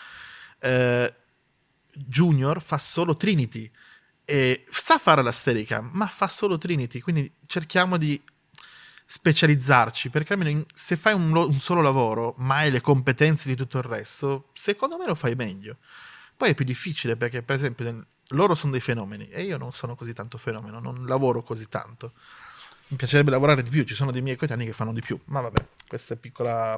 [0.61, 1.11] Uh,
[1.91, 3.69] Junior fa solo Trinity
[4.29, 8.21] e sa fare la sterica, ma fa solo Trinity, quindi cerchiamo di
[9.05, 13.55] specializzarci, perché almeno in, se fai un, un, solo lavoro, ma hai le competenze di
[13.55, 15.77] tutto il resto, secondo me lo fai meglio.
[16.35, 19.95] Poi è più difficile perché, per esempio, loro sono dei fenomeni e io non sono
[19.95, 22.11] così tanto fenomeno, non lavoro così tanto.
[22.89, 25.39] Mi piacerebbe lavorare di più, ci sono dei miei coetanei che fanno di più, ma
[25.39, 26.77] vabbè, questa è piccola.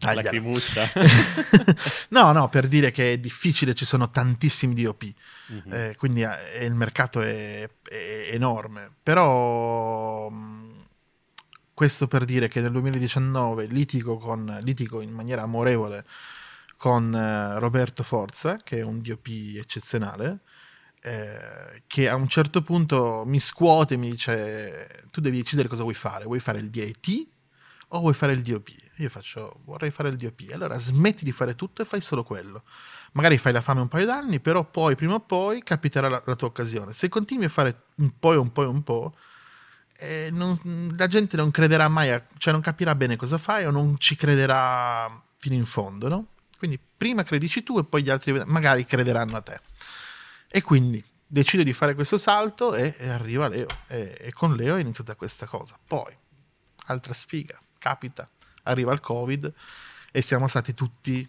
[0.00, 0.90] Lacrimuccia.
[2.10, 5.12] no, no, per dire che è difficile, ci sono tantissimi DOP,
[5.52, 5.72] mm-hmm.
[5.72, 8.90] eh, quindi eh, il mercato è, è enorme.
[9.02, 10.86] Però mh,
[11.74, 16.04] questo per dire che nel 2019 litigo, con, litigo in maniera amorevole
[16.76, 20.40] con eh, Roberto Forza, che è un DOP eccezionale,
[21.02, 25.82] eh, che a un certo punto mi scuote e mi dice tu devi decidere cosa
[25.82, 27.26] vuoi fare, vuoi fare il DIT
[27.88, 28.68] o vuoi fare il DOP?
[28.98, 30.50] Io faccio, vorrei fare il DOP.
[30.52, 32.62] Allora smetti di fare tutto e fai solo quello.
[33.12, 36.34] Magari fai la fame un paio d'anni, però poi, prima o poi, capiterà la, la
[36.34, 36.92] tua occasione.
[36.92, 39.14] Se continui a fare un po' e un po' e un po',
[39.98, 43.70] eh, non, la gente non crederà mai, a, cioè non capirà bene cosa fai o
[43.70, 46.26] non ci crederà fino in fondo, no?
[46.58, 49.60] Quindi prima credici tu e poi gli altri magari crederanno a te.
[50.48, 53.66] E quindi decido di fare questo salto e, e arriva Leo.
[53.86, 55.78] E, e con Leo è iniziata questa cosa.
[55.86, 56.16] Poi,
[56.86, 58.28] altra sfiga capita,
[58.68, 59.52] arriva il Covid
[60.10, 61.28] e siamo stati tutti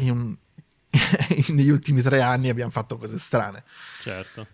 [0.00, 0.36] un...
[1.48, 3.64] negli ultimi tre anni abbiamo fatto cose strane.
[4.00, 4.46] Certo.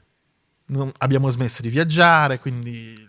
[0.67, 3.09] Non, abbiamo smesso di viaggiare, quindi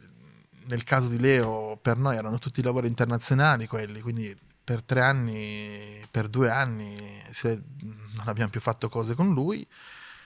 [0.68, 6.06] nel caso di Leo per noi erano tutti lavori internazionali quelli, quindi per tre anni,
[6.12, 6.96] per due anni
[7.44, 9.68] non abbiamo più fatto cose con lui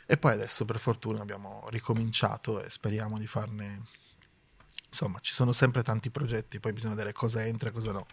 [0.06, 3.84] E poi adesso per fortuna abbiamo ricominciato e speriamo di farne...
[4.94, 8.06] Insomma, ci sono sempre tanti progetti, poi bisogna vedere cosa entra e cosa no.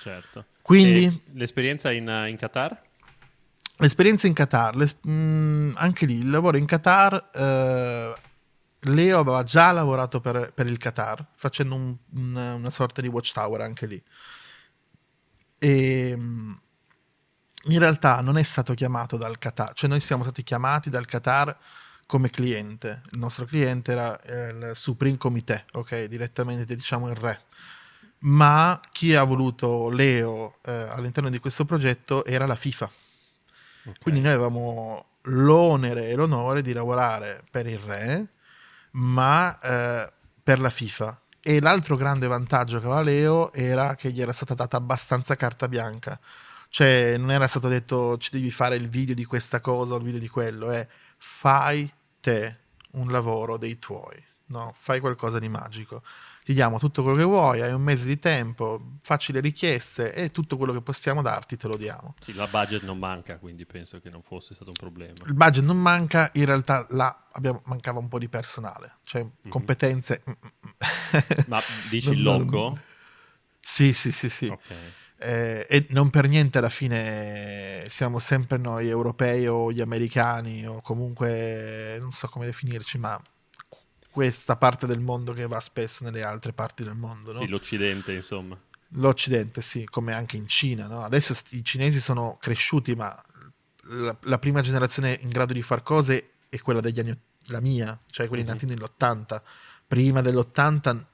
[0.00, 0.46] Certo.
[0.62, 1.04] Quindi...
[1.04, 2.82] E l'esperienza in, in Qatar?
[3.76, 8.14] L'esperienza in Qatar, l'es- mh, anche lì il lavoro in Qatar, eh,
[8.80, 13.60] Leo aveva già lavorato per, per il Qatar, facendo un- un- una sorta di watchtower
[13.60, 14.02] anche lì.
[15.56, 16.60] E mh,
[17.66, 21.56] in realtà non è stato chiamato dal Qatar, cioè noi siamo stati chiamati dal Qatar
[22.06, 23.02] come cliente.
[23.12, 26.04] Il nostro cliente era eh, il Supreme Comité, ok?
[26.04, 27.42] Direttamente diciamo il re.
[28.20, 32.90] Ma chi ha voluto Leo eh, all'interno di questo progetto era la FIFA.
[33.86, 33.98] Ok.
[34.00, 38.26] Quindi noi avevamo l'onere e l'onore di lavorare per il re,
[38.92, 40.12] ma eh,
[40.42, 41.20] per la FIFA.
[41.40, 45.68] E l'altro grande vantaggio che aveva Leo era che gli era stata data abbastanza carta
[45.68, 46.18] bianca.
[46.70, 50.02] Cioè, non era stato detto ci devi fare il video di questa cosa o il
[50.02, 50.86] video di quello, è
[51.26, 52.58] fai te
[52.92, 54.72] un lavoro dei tuoi, no?
[54.78, 56.02] Fai qualcosa di magico.
[56.44, 60.30] Ti diamo tutto quello che vuoi, hai un mese di tempo, facci le richieste e
[60.30, 62.14] tutto quello che possiamo darti te lo diamo.
[62.20, 65.14] Sì, la budget non manca, quindi penso che non fosse stato un problema.
[65.26, 70.22] Il budget non manca, in realtà là abbiamo- mancava un po' di personale, cioè competenze.
[70.28, 70.32] mm,
[71.46, 72.78] Ma dici il loco?
[73.60, 74.46] Sì, sì, sì, sì.
[74.48, 74.60] Ok.
[75.24, 80.82] Eh, e non per niente alla fine siamo sempre noi europei o gli americani o
[80.82, 83.18] comunque non so come definirci, ma
[84.10, 87.38] questa parte del mondo che va spesso nelle altre parti del mondo, no?
[87.40, 88.56] Sì, l'Occidente, insomma.
[88.96, 91.02] L'Occidente, sì, come anche in Cina, no?
[91.02, 93.12] Adesso i cinesi sono cresciuti, ma
[93.84, 97.98] la, la prima generazione in grado di far cose è quella degli anni, la mia,
[98.10, 98.48] cioè quelli Mhm.
[98.50, 99.42] nati nell'80.
[99.86, 101.06] Prima dell'80, mh,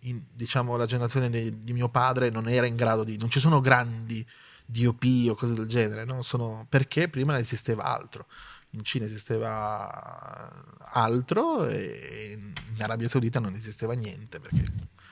[0.00, 3.16] in- diciamo, la generazione de- di mio padre non era in grado di...
[3.18, 4.26] Non ci sono grandi
[4.64, 6.22] DOP o cose del genere, no?
[6.22, 8.26] Sono, perché prima esisteva altro.
[8.74, 10.48] In Cina esisteva
[10.92, 14.64] altro e in Arabia Saudita non esisteva niente perché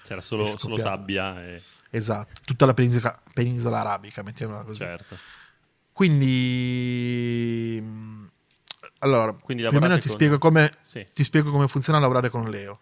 [0.05, 1.61] C'era solo, solo sabbia e...
[1.90, 4.79] Esatto, tutta la penisola, penisola arabica, mettiamola così.
[4.79, 5.16] Certo.
[5.92, 7.83] Quindi,
[9.01, 11.07] allora, Quindi più o meno ti con- spiego, come, Sì.
[11.12, 12.81] ti spiego come funziona lavorare con Leo.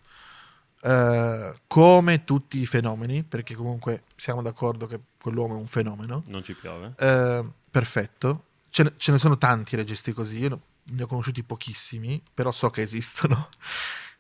[0.87, 6.44] Eh, come tutti i fenomeni, perché comunque siamo d'accordo che quell'uomo è un fenomeno, Non
[6.44, 6.94] ci piove.
[6.99, 8.44] eh, perfetto.
[8.70, 12.70] Ce ne, ce ne sono tanti registi così, io ne ho conosciuti pochissimi, però so
[12.70, 13.49] che esistono.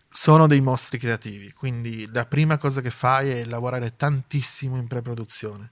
[0.08, 5.70] Sono dei mostri creativi, quindi la prima cosa che fai è lavorare tantissimo in pre-produzione.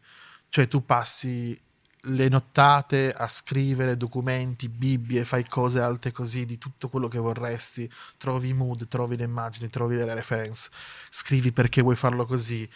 [0.50, 1.58] Cioè tu passi
[2.06, 7.90] le nottate a scrivere documenti, bibbie, fai cose alte così di tutto quello che vorresti,
[8.16, 10.70] trovi i mood, trovi le immagini, trovi le reference,
[11.10, 12.68] scrivi perché vuoi farlo così,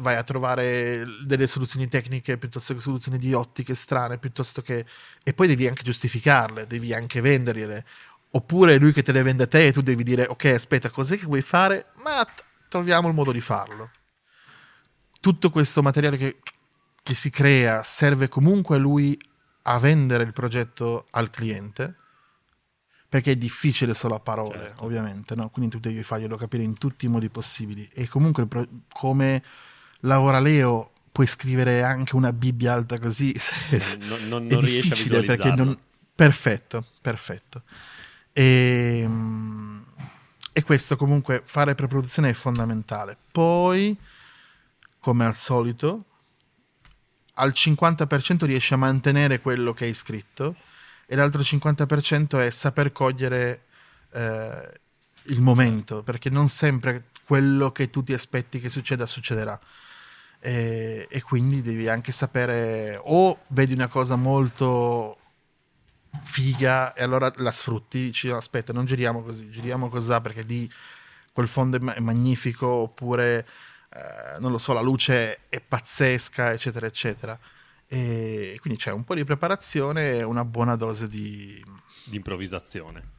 [0.00, 4.86] vai a trovare delle soluzioni tecniche piuttosto che soluzioni di ottiche strane, piuttosto che...
[5.22, 7.84] e poi devi anche giustificarle, devi anche vendergliele.
[8.30, 10.90] Oppure è lui che te le vende a te e tu devi dire ok aspetta
[10.90, 11.86] cos'è che vuoi fare?
[12.02, 12.26] Ma
[12.68, 13.90] troviamo il modo di farlo.
[15.20, 16.36] Tutto questo materiale che,
[17.06, 19.16] che si crea serve comunque a lui
[19.62, 21.94] a vendere il progetto al cliente
[23.08, 24.84] perché è difficile solo a parole Certo.
[24.84, 25.48] ovviamente no?
[25.50, 29.40] quindi tu devi farglielo capire in tutti i modi possibili e comunque pro- come
[30.00, 35.22] lavora Leo puoi scrivere anche una bibbia alta così se- Non, non- è non difficile
[35.22, 35.78] perché non...
[36.12, 37.62] perfetto perfetto
[38.32, 39.78] e, mm,
[40.52, 43.96] e questo comunque fare preproduzione è fondamentale poi
[44.98, 46.04] come al solito
[47.36, 50.54] al 50% riesci a mantenere quello che hai scritto
[51.06, 53.62] e l'altro 50% è saper cogliere
[54.12, 54.80] eh,
[55.24, 59.58] il momento perché non sempre quello che tu ti aspetti che succeda succederà.
[60.38, 65.18] E, e quindi devi anche sapere o vedi una cosa molto
[66.22, 70.70] figa e allora la sfrutti dici "No, aspetta non giriamo così giriamo così perché lì
[71.32, 73.46] quel fondo è, ma- è magnifico oppure
[73.96, 77.38] eh, non lo so la luce è pazzesca eccetera eccetera
[77.88, 81.64] e quindi c'è un po' di preparazione e una buona dose di,
[82.04, 83.10] Di improvvisazione.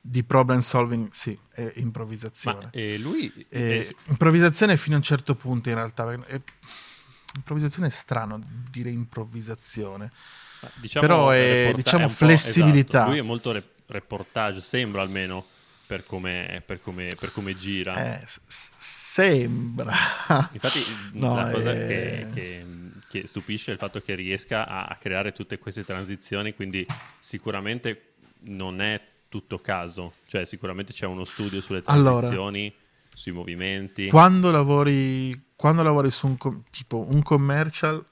[0.00, 3.32] di problem solving sì e Ma improvvisazione e lui...
[3.48, 6.40] e eh, improvvisazione fino a un certo punto in realtà è-
[7.34, 8.40] improvvisazione è strano
[8.70, 10.10] dire improvvisazione
[10.62, 12.96] ma diciamo però è, reporta- diciamo, un po'- flessibilità.
[12.98, 13.10] esatto.
[13.10, 15.46] Lui è molto re- reportage, sembra almeno,
[15.88, 18.20] per come, per come, per come gira.
[18.20, 19.94] Eh, s- sembra
[20.52, 20.80] Infatti
[21.14, 21.86] No, la cosa eh.
[21.86, 22.66] che, che-
[23.08, 26.86] che stupisce è il fatto che riesca a, a creare tutte queste transizioni, quindi
[27.20, 32.18] sicuramente non è tutto caso, cioè sicuramente c'è uno studio sulle Allora.
[32.18, 32.72] transizioni,
[33.14, 34.08] sui movimenti.
[34.10, 38.04] quando lavori quando lavori su un com- tipo un commercial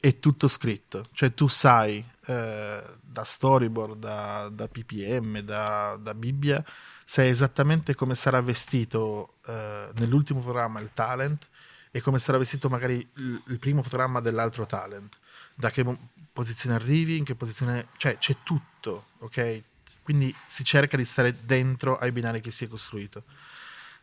[0.00, 6.62] è tutto scritto, cioè tu sai eh, da storyboard, da, da PPM, da, da, Bibbia,
[7.04, 11.46] sai esattamente come sarà vestito eh, nell'ultimo programma il talent
[11.90, 15.16] e come sarà vestito magari il, il primo fotogramma dell'altro talent,
[15.54, 15.84] da che
[16.32, 19.62] posizione arrivi, in che posizione, cioè c'è tutto, ok?
[20.02, 23.24] Quindi si cerca di stare dentro ai binari che si è costruito.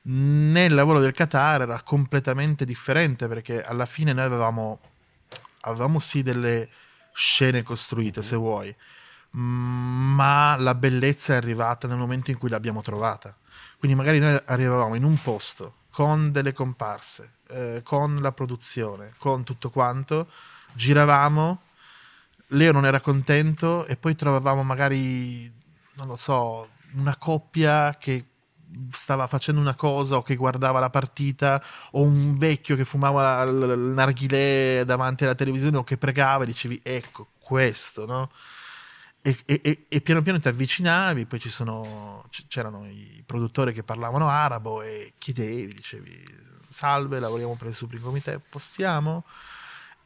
[0.04, 4.80] Nel lavoro del Qatar era completamente differente perché alla fine noi avevamo,
[5.62, 6.70] avevamo sì delle
[7.12, 8.74] scene costruite, se vuoi,
[9.32, 13.36] ma la bellezza è arrivata nel momento in cui l'abbiamo trovata.
[13.78, 19.44] Quindi magari noi arrivavamo in un posto con delle comparse, eh, con la produzione, con
[19.44, 20.30] tutto quanto,
[20.74, 21.62] giravamo,
[22.54, 25.52] Leo non era contento e poi trovavamo magari,
[25.94, 28.26] non lo so, una coppia che
[28.92, 31.62] stava facendo una cosa o che guardava la partita
[31.92, 33.54] o un vecchio che fumava il
[33.96, 38.30] narghilè davanti alla televisione o che pregava e dicevi ecco questo no?
[39.22, 44.82] E, e, e, piano piano ti avvicinavi poi sono, c'erano i produttori che parlavano arabo
[44.82, 46.26] e chiedevi dicevi
[46.70, 49.26] salve lavoriamo per il Supreme Comité postiamo?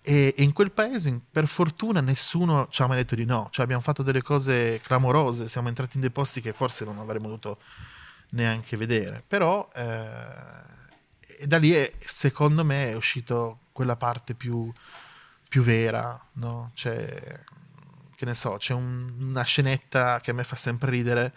[0.06, 3.48] E, in quel paese, per fortuna, nessuno ci ha mai detto di no.
[3.52, 7.28] Cioè, abbiamo fatto delle cose clamorose, siamo entrati in dei posti che forse non avremmo
[7.28, 7.60] dovuto
[8.32, 9.24] neanche vedere.
[9.26, 14.70] Però eh, da lì, è, secondo me, è uscito quella parte più,
[15.48, 16.72] più vera, no?
[16.74, 17.40] Cioè,
[18.24, 21.34] che ne so, c'è un, una scenetta che a me fa sempre ridere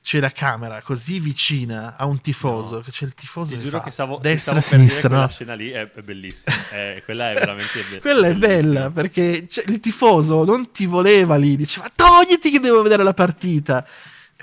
[0.00, 2.80] c'è la camera così vicina a un tifoso no.
[2.82, 5.28] che c'è il tifoso Ti giuro che stavo, destra e sinistra no?
[5.28, 9.80] scena lì è, è bellissima è, quella è veramente be- quella è bella perché il
[9.80, 13.84] tifoso non ti voleva lì diceva togliti che devo vedere la partita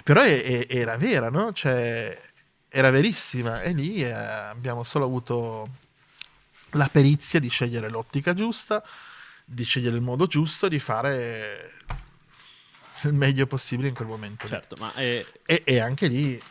[0.04, 1.54] però è, era vera, no?
[1.54, 2.20] Cioè,
[2.70, 5.68] era verissima e lì eh, abbiamo solo avuto
[6.72, 8.84] la perizia di scegliere l'ottica giusta,
[9.46, 11.75] di scegliere il modo giusto, di fare
[13.08, 14.48] il meglio possibile in quel momento.
[14.48, 15.26] Certo, ma è...
[15.46, 16.42] e, e, anche lì,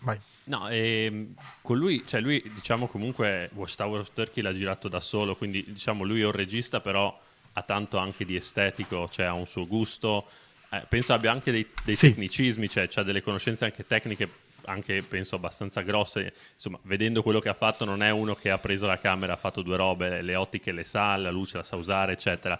[0.00, 0.18] vai.
[0.44, 1.28] No, e
[1.60, 5.62] con lui, cioè lui, diciamo comunque, Watch Tower of Turkey l'ha girato da solo, quindi
[5.68, 7.16] diciamo lui è un regista, però
[7.52, 10.26] ha tanto anche di estetico, cioè ha un suo gusto,
[10.70, 12.08] eh, penso abbia anche dei, dei sì.
[12.08, 14.28] tecnicismi, cioè ha delle conoscenze anche tecniche,
[14.64, 16.32] anche penso abbastanza grosse.
[16.54, 19.36] Insomma, vedendo quello che ha fatto, non è uno che ha preso la camera, ha
[19.36, 22.58] fatto due robe, le ottiche le sa, la luce la sa usare, eccetera.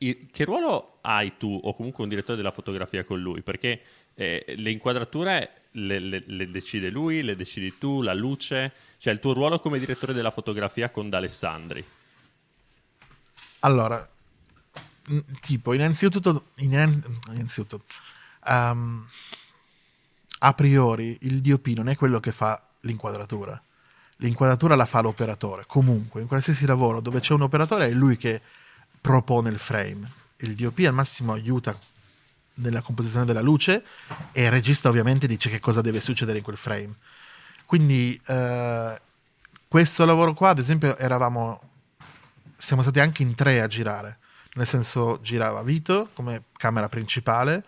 [0.00, 3.42] Che ruolo hai tu, o comunque un direttore della fotografia con lui?
[3.42, 3.82] Perché
[4.14, 9.18] eh, le inquadrature le, le, le, decide lui, le decidi tu, la luce, cioè il
[9.18, 11.84] tuo ruolo come direttore della fotografia con D'Alessandri.
[13.60, 14.08] Allora,
[15.42, 17.84] tipo, innanzitutto, innanzitutto
[18.46, 19.06] um,
[20.38, 23.62] a priori il DOP non è quello che fa l'inquadratura.
[24.16, 25.64] L'inquadratura la fa l'operatore.
[25.66, 28.40] Comunque, in qualsiasi lavoro dove c'è un operatore è lui che
[29.00, 30.10] propone il frame.
[30.38, 31.78] Il DOP al massimo aiuta
[32.54, 33.84] nella composizione della luce
[34.32, 36.94] e il regista ovviamente dice che cosa deve succedere in quel frame.
[37.66, 39.00] Quindi eh,
[39.68, 41.62] questo lavoro qua, ad esempio, eravamo
[42.56, 44.18] siamo stati anche in tre a girare
[44.54, 47.64] nel senso girava Vito come camera principale,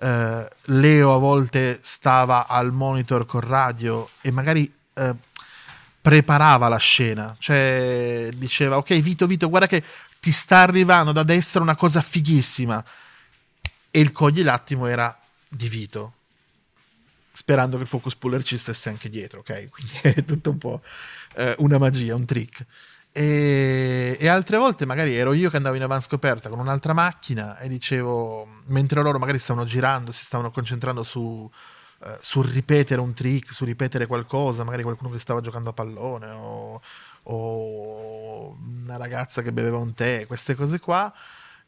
[0.00, 5.14] eh, Leo a volte stava al monitor col radio e magari eh,
[6.00, 9.82] preparava la scena, cioè diceva ok Vito, Vito, guarda che
[10.26, 12.84] ti sta arrivando da destra una cosa fighissima
[13.92, 15.16] e il cogli l'attimo era
[15.48, 16.14] di Vito
[17.30, 19.68] sperando che il focus puller ci stesse anche dietro, ok?
[19.70, 20.82] Quindi è tutto un po'
[21.36, 22.66] eh, una magia, un trick.
[23.12, 27.68] E, e, altre volte magari ero io che andavo in avanscoperta con un'altra macchina e
[27.68, 31.48] dicevo, mentre loro magari stavano girando, si stavano concentrando su,
[32.02, 36.30] eh, sul ripetere un trick, su ripetere qualcosa, magari qualcuno che stava giocando a pallone
[36.30, 36.80] o,
[37.28, 41.12] o una ragazza che beveva un tè, queste cose qua.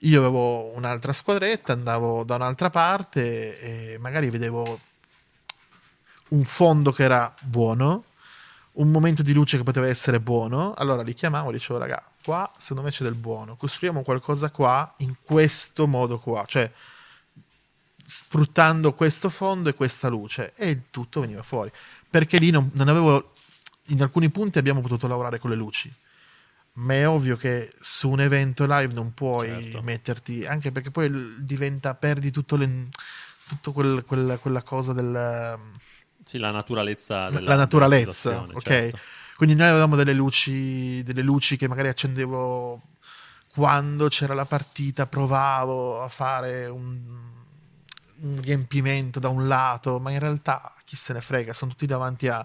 [0.03, 3.59] Io avevo un'altra squadretta, andavo da un'altra parte
[3.93, 4.81] e magari vedevo
[6.29, 8.05] un fondo che era buono,
[8.73, 12.49] un momento di luce che poteva essere buono, allora li chiamavo e dicevo, raga, qua
[12.57, 16.71] secondo me c'è del buono, costruiamo qualcosa qua in questo modo qua, cioè
[18.05, 21.71] sfruttando questo fondo e questa luce e tutto veniva fuori.
[22.09, 23.33] Perché lì non, non avevo,
[23.89, 25.93] in alcuni punti abbiamo potuto lavorare con le luci,
[26.75, 29.83] ma è ovvio che su un evento live non puoi certo.
[29.83, 32.89] metterti, anche perché poi diventa, perdi tutto, le,
[33.49, 35.59] tutto quel, quel, quella cosa del
[36.29, 38.63] sì, la naturalezza della, la naturalezza, ok?
[38.63, 38.99] Certo.
[39.35, 42.83] Quindi noi avevamo delle luci, delle luci che magari accendevo
[43.55, 47.01] quando c'era la partita, provavo a fare un,
[48.21, 52.29] un riempimento da un lato, ma in realtà chi se ne frega, sono tutti davanti
[52.29, 52.45] a,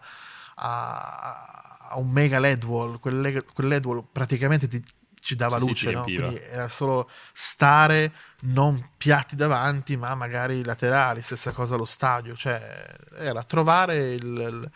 [0.55, 4.81] a, a un mega LED wall, quel, LED wall praticamente ti,
[5.19, 6.01] ci dava Sì, sì, luce, ti no?
[6.01, 12.95] quindi era solo stare, non piatti davanti, ma magari laterali, stessa cosa allo stadio, cioè
[13.17, 14.71] era trovare il- il-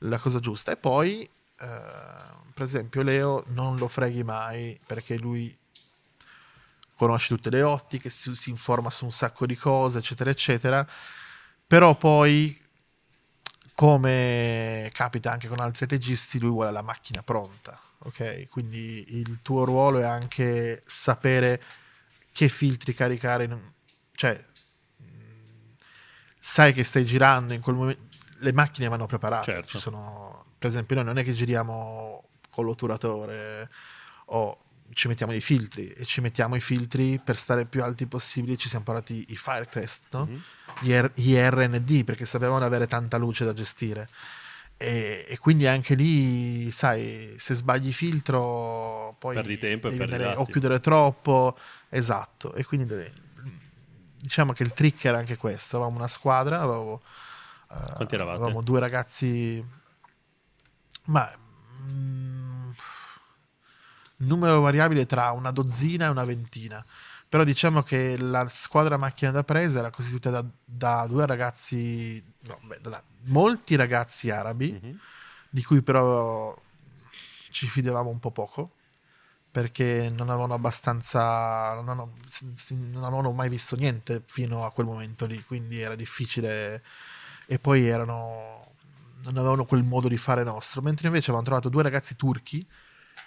[0.00, 0.72] la cosa giusta.
[0.72, 1.28] E poi, eh,
[2.54, 5.56] per esempio, Leo non lo freghi mai perché lui
[6.94, 10.86] conosce tutte le ottiche, si, si informa su un sacco di cose, eccetera, eccetera.
[11.66, 12.58] Però poi,
[13.76, 17.78] come capita anche con altri registi, lui vuole la macchina pronta.
[17.98, 21.62] Ok, quindi il tuo ruolo è anche sapere
[22.32, 23.58] che filtri caricare, in
[24.12, 24.42] cioè
[24.96, 25.04] mh,
[26.40, 28.02] sai che stai girando in quel momento.
[28.38, 29.52] Le macchine vanno preparate.
[29.52, 29.68] Certo.
[29.68, 33.70] Ci sono, per esempio, noi non è che giriamo con l'otturatore
[34.26, 38.56] o ci mettiamo i filtri e ci mettiamo i filtri per stare più alti possibili.
[38.58, 40.26] Ci siamo portati i Firecrest, no?
[40.26, 40.42] Mhm.
[40.80, 44.08] gli, R- gli RND perché sapevano avere tanta luce da gestire.
[44.78, 50.44] E, e quindi anche lì, sai, se sbagli filtro, poi Perdi tempo e perdi o
[50.44, 51.56] chiudere troppo.
[51.88, 52.54] Esatto.
[52.54, 53.12] E quindi deve-
[54.20, 55.76] diciamo che il trick era anche questo.
[55.76, 57.00] Avevamo una squadra, avevo,
[57.68, 58.36] eravate?
[58.36, 59.64] avevamo due ragazzi,
[61.04, 61.30] ma
[61.90, 62.25] mm,
[64.18, 66.84] numero variabile tra una dozzina e una ventina.
[67.28, 72.58] Però diciamo che la squadra macchina da presa era costituita da, da due ragazzi, no,
[72.62, 74.98] beh, da molti ragazzi arabi, Mhm.
[75.50, 76.56] di cui però
[77.50, 78.72] ci fidavamo un po' poco
[79.50, 85.24] perché non avevano abbastanza non, si- non avevano mai visto niente fino a quel momento
[85.24, 86.82] lì quindi era difficile
[87.46, 88.74] e poi erano
[89.24, 92.66] non avevano quel modo di fare nostro mentre invece avevamo trovato due ragazzi turchi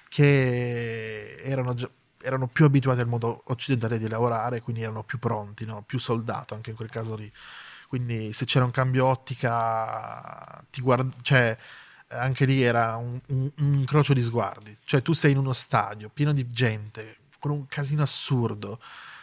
[0.10, 1.90] che erano, già-
[2.22, 5.84] erano più abituati al modo occidentale di lavorare quindi erano più pronti no?
[5.84, 7.32] più soldato anche in quel caso lì
[7.88, 11.58] quindi se c'era un cambio ottica ti guard- cioè
[12.12, 14.76] anche lì era un, un- un incrocio di sguardi.
[14.84, 18.80] Cioè, tu sei in uno stadio pieno di gente, con un casino assurdo.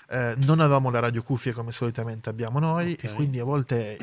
[0.09, 3.05] Eh, non avevamo le radiocuffie come solitamente abbiamo noi, Ok.
[3.05, 3.99] e quindi a volte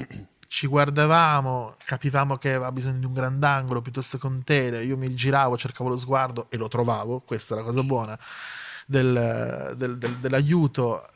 [0.53, 4.83] ci guardavamo, capivamo che aveva bisogno di un grandangolo piuttosto che un tele.
[4.83, 7.21] Io mi giravo, cercavo lo sguardo e lo trovavo.
[7.21, 8.15] Questa è la cosa buona
[8.85, 11.09] del- del- del- dell'aiuto.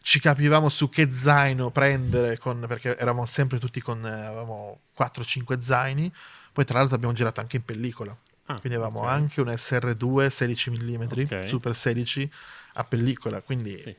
[0.00, 6.12] Ci capivamo su che zaino prendere con- perché eravamo sempre tutti con avevamo 4-5 zaini.
[6.52, 8.16] Poi, tra l'altro, abbiamo girato anche in pellicola.
[8.46, 9.08] Ah, Quindi avevamo ok.
[9.08, 11.46] anche un SR2 16 mm, Ok.
[11.46, 12.28] Super 16
[12.74, 13.40] a pellicola.
[13.42, 13.96] Quindi Sì.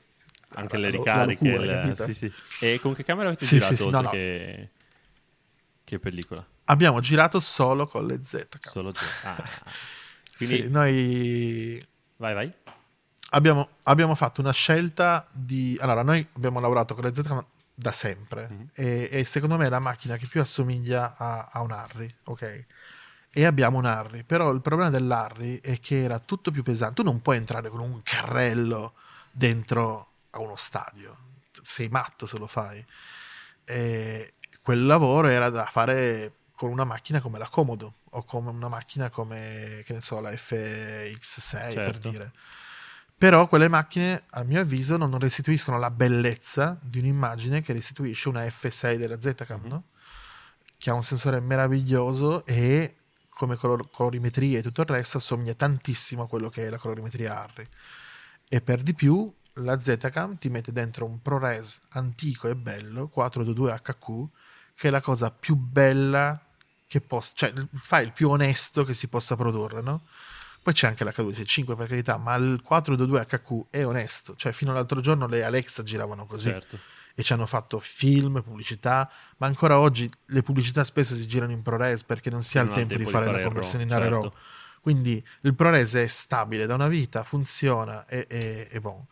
[0.55, 1.49] Anche le ricariche.
[1.49, 2.31] locura, il- sì, sì.
[2.61, 4.09] E con che camera avete Sì, girato no, no.
[4.09, 4.69] Che...
[5.83, 6.45] che pellicola?
[6.65, 8.47] abbiamo girato solo con le Z.
[8.61, 8.99] Solo te.
[9.23, 9.37] Ah.
[10.37, 11.87] Quindi Sì, noi
[12.17, 12.53] vai, vai.
[13.31, 15.77] abbiamo, abbiamo fatto una scelta di...
[15.81, 17.43] Allora, noi abbiamo lavorato con le Z
[17.73, 18.69] da sempre Mhm.
[18.73, 22.65] e, e secondo me è la macchina che più assomiglia a, a un Harry, ok?
[23.31, 26.95] E abbiamo un Harry, però il problema dell'Harry è che era tutto più pesante.
[26.95, 28.93] Tu non puoi entrare con un carrello
[29.31, 31.17] dentro a uno stadio,
[31.63, 32.83] sei matto se lo fai.
[33.65, 38.67] E quel lavoro era da fare con una macchina come la Comodo o come una
[38.69, 42.09] macchina come, che ne so, la FX6 per Certo.
[42.09, 42.31] dire.
[43.17, 48.43] Però quelle macchine, a mio avviso, non restituiscono la bellezza di un'immagine che restituisce una
[48.45, 49.67] F6 della Zcam, Mhm.
[49.69, 49.83] no?
[50.77, 52.97] che ha un sensore meraviglioso e
[53.29, 57.41] come color- colorimetria e tutto il resto assomiglia tantissimo a quello che è la colorimetria
[57.41, 57.67] Harry.
[58.47, 63.79] E per di più la Zcam ti mette dentro un ProRes antico e bello 422
[63.81, 64.27] HQ
[64.75, 66.39] che è la cosa più bella
[66.87, 70.03] che possa, cioè il file più onesto che si possa produrre, no?
[70.61, 74.99] Poi c'è anche l'H265 per carità, ma il 422 HQ è onesto, cioè fino all'altro
[75.01, 76.77] giorno le Alexa giravano così Certo.
[77.15, 81.61] e ci hanno fatto film, pubblicità, ma ancora oggi le pubblicità spesso si girano in
[81.61, 83.83] ProRes perché non si ha il Non ha tempo di fare la il RAW, conversione
[83.83, 84.21] in RAW.
[84.21, 84.37] certo.
[84.81, 89.03] Quindi il ProRes è stabile da una vita, funziona e, e, e buon.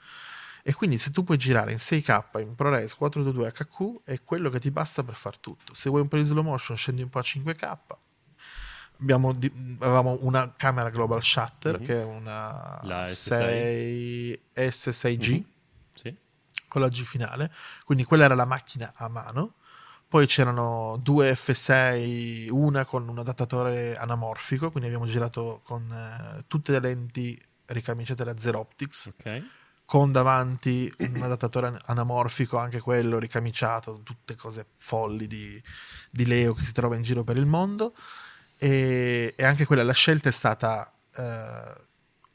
[0.67, 4.59] E quindi se tu puoi girare in 6K in ProRes 422 HQ è quello che
[4.59, 5.75] ti basta per far tutto.
[5.75, 7.77] Se vuoi un po' di slow motion scendi un po' a 5K.
[8.99, 11.85] Abbiamo di- avevamo una camera global shutter Mhm.
[11.85, 15.45] che è una La 6 S6G Mhm.
[15.93, 16.15] Sì.
[16.67, 17.51] con la G finale,
[17.83, 19.55] quindi quella era la macchina a mano.
[20.07, 26.71] Poi c'erano due F6, una con un adattatore anamorfico, quindi abbiamo girato con eh, tutte
[26.71, 29.43] le lenti ricamiciate da Zero Optics, Ok.
[29.85, 35.61] Con davanti un adattatore anamorfico, anche quello ricamiciato, tutte cose folli di,
[36.09, 37.95] di Leo che si trova in giro per il mondo.
[38.57, 41.73] E, e anche quella, la scelta è stata, eh,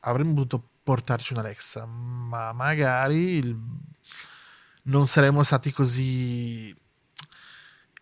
[0.01, 3.59] avremmo potuto portarci una Alexa, ma magari il-
[4.85, 6.75] non saremmo stati così,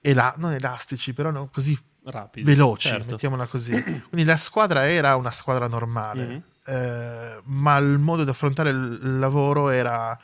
[0.01, 2.49] ela- non elastici, però non così Rapido.
[2.49, 3.11] veloci, certo.
[3.11, 3.70] mettiamola così.
[3.82, 6.26] Quindi la squadra era una squadra normale.
[6.26, 6.42] Mhm.
[6.69, 10.19] Eh, ma il modo di affrontare il lavoro era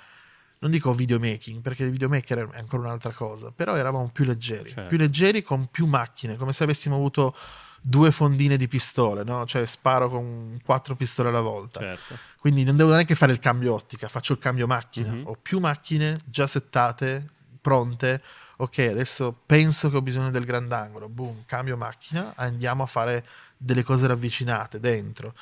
[0.60, 4.88] non dico videomaking perché il videomaker è ancora un'altra cosa però eravamo più leggeri Certo.
[4.88, 7.34] più leggeri con più macchine come se avessimo avuto
[7.82, 9.44] due fondine di pistole no?
[9.46, 12.16] cioè sparo con quattro pistole alla volta Certo.
[12.38, 15.12] quindi non devo neanche fare il cambio ottica, faccio il cambio macchina.
[15.12, 15.26] Mhm.
[15.26, 17.26] Ho più macchine già settate,
[17.60, 18.22] pronte.
[18.58, 21.08] Ok, adesso penso che ho bisogno del grandangolo.
[21.08, 23.24] Boom, cambio macchina, andiamo a fare
[23.56, 25.34] delle cose ravvicinate dentro.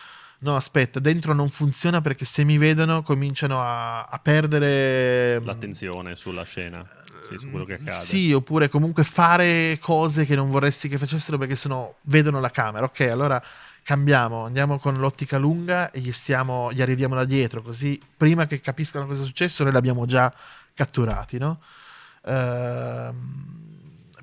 [0.42, 6.42] No, aspetta, dentro non funziona perché se mi vedono cominciano a, a perdere L'attenzione sulla
[6.42, 6.84] scena,
[7.28, 7.92] sì, su quello che accade.
[7.92, 12.84] sì, oppure comunque fare cose che non vorresti che facessero perché sennò vedono la camera.
[12.86, 13.40] Ok, allora
[13.84, 18.60] cambiamo, andiamo con l'ottica lunga e gli, stiamo, gli arriviamo da dietro, così prima che
[18.60, 20.32] capiscano cosa è successo noi l'abbiamo già
[20.74, 21.60] catturati, no?
[22.24, 23.71] Ehm,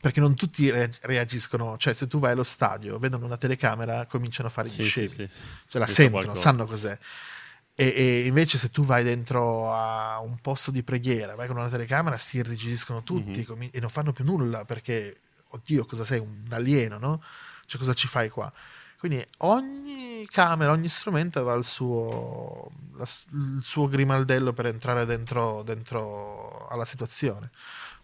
[0.01, 4.47] perché non tutti re- reagiscono, cioè se tu vai allo stadio, vedono una telecamera, cominciano
[4.47, 5.37] a fare gli Sì, scemi, sì, sì.
[5.67, 6.39] cioè la sentono, qualcosa.
[6.41, 6.97] sanno cos'è.
[7.75, 11.69] E, e invece se tu vai dentro a un posto di preghiera, vai con una
[11.69, 13.45] telecamera, si irrigidiscono tutti Mhm.
[13.45, 15.19] comi- e non fanno più nulla perché,
[15.49, 16.19] oddio, cosa sei?
[16.19, 17.23] Un alieno, no?
[17.65, 18.51] Cioè cosa ci fai qua?
[18.97, 25.63] Quindi ogni camera, ogni strumento aveva il suo, la- il suo grimaldello per entrare dentro,
[25.63, 27.49] dentro alla situazione.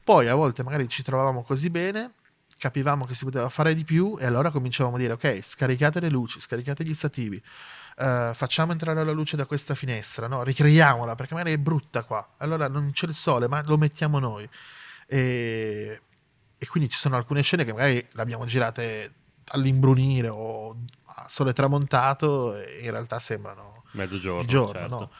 [0.05, 2.11] Poi a volte magari ci trovavamo così bene,
[2.59, 6.11] capivamo che si poteva fare di più e allora cominciavamo a dire ok, scaricate le
[6.11, 7.41] luci, scaricate gli stativi,
[7.97, 10.43] eh, facciamo entrare la luce da questa finestra, no?
[10.43, 14.47] ricreiamola perché magari è brutta qua, allora non c'è il sole ma lo mettiamo noi.
[15.07, 16.01] E,
[16.55, 19.11] e quindi ci sono alcune scene che magari le abbiamo girate
[19.53, 24.99] all'imbrunire o a sole tramontato e in realtà sembrano Mezzogiorno, giorno, certo.
[24.99, 25.11] no?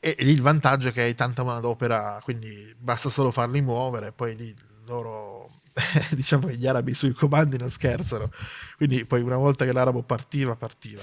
[0.00, 4.36] E lì il vantaggio è che hai tanta manodopera, quindi basta solo farli muovere, poi
[4.36, 5.60] lì loro,
[6.14, 8.30] diciamo gli arabi sui comandi non scherzano,
[8.76, 11.02] quindi poi una volta che l'arabo partiva, partiva.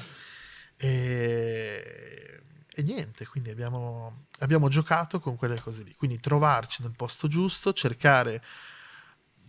[0.77, 2.41] E,
[2.73, 7.73] e niente, quindi abbiamo, abbiamo giocato con quelle cose lì, quindi trovarci nel posto giusto,
[7.73, 8.41] cercare,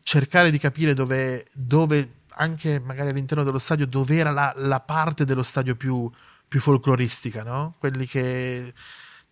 [0.03, 5.25] cercare di capire dove, dove, anche magari all'interno dello stadio, dove era la, la parte
[5.25, 6.11] dello stadio più,
[6.49, 7.75] più folcloristica, no?
[7.79, 8.73] Quelli che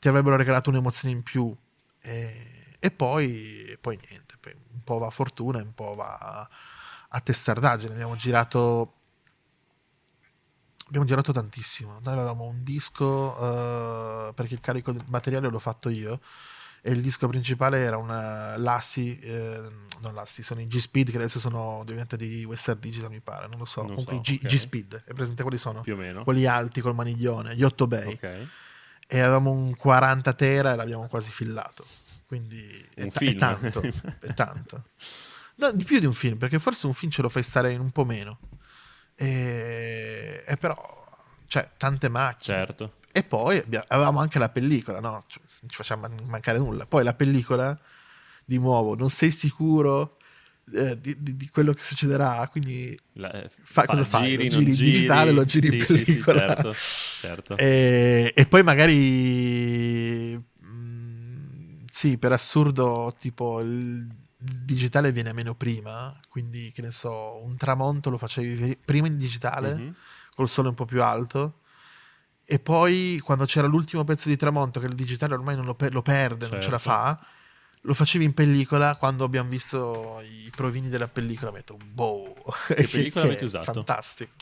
[0.04, 1.56] ti avrebbero regalato un'emozione in più.
[2.02, 6.46] E, e poi, e poi niente, poi un po' va a fortuna, un po' va
[7.08, 7.92] a testardaggine.
[7.92, 8.96] Abbiamo girato.
[10.88, 12.00] Abbiamo girato tantissimo.
[12.02, 13.34] Noi avevamo un disco
[14.28, 16.20] eh, perché il carico del materiale l'ho fatto io.
[16.82, 21.38] E il disco principale era una Lassi, eh, non Lassi, sono i G-Speed che adesso
[21.38, 23.80] sono diventati Western Digital, mi pare, non lo so.
[23.80, 24.50] Non Comunque so, i G- ok.
[24.50, 25.80] G-Speed, è presente quali sono?
[25.80, 26.24] Più o meno.
[26.24, 28.48] Quelli alti col maniglione, gli 8 bay Ok.
[29.06, 31.84] E avevamo un 40 tera e l'abbiamo quasi fillato.
[32.26, 33.80] Quindi è, ta- è tanto,
[34.20, 34.84] è tanto.
[35.56, 37.80] No, di più di un film, perché forse un film ce lo fai stare in
[37.80, 38.38] un po' meno.
[39.14, 41.06] E, e però,
[41.46, 42.56] cioè, tante macchine.
[42.56, 42.94] Certo.
[43.12, 45.24] E poi avevamo anche la pellicola, no?
[45.28, 46.86] Cioè, non ci facciamo mancare nulla.
[46.86, 47.78] Poi la pellicola,
[48.44, 50.13] di nuovo, non sei sicuro
[50.72, 54.30] eh, di, di- di quello che succederà, quindi La- eh, Fa- cosa fai?
[54.30, 56.38] Giri, Lo non giri in digitale, lo giri in Sì, sì, sì, pellicola.
[56.46, 56.72] certo,
[57.20, 57.54] certo.
[57.56, 64.06] E, e poi magari, mm, sì, per assurdo, tipo il
[64.36, 69.74] digitale viene meno prima, quindi che ne so, un tramonto lo facevi prima in digitale,
[69.74, 69.94] Mhm.
[70.34, 71.60] col sole un po' più alto.
[72.46, 75.94] E poi quando c'era l'ultimo pezzo di tramonto, che il digitale ormai non lo, per-
[75.94, 76.78] lo perde, non ce la Certo.
[76.78, 77.26] fa,
[77.86, 78.96] lo facevi in pellicola.
[78.96, 82.34] Quando abbiamo visto i provini della pellicola, ho detto, boh,
[82.66, 83.72] Che pellicola avete usato?
[83.72, 84.32] Fantastico.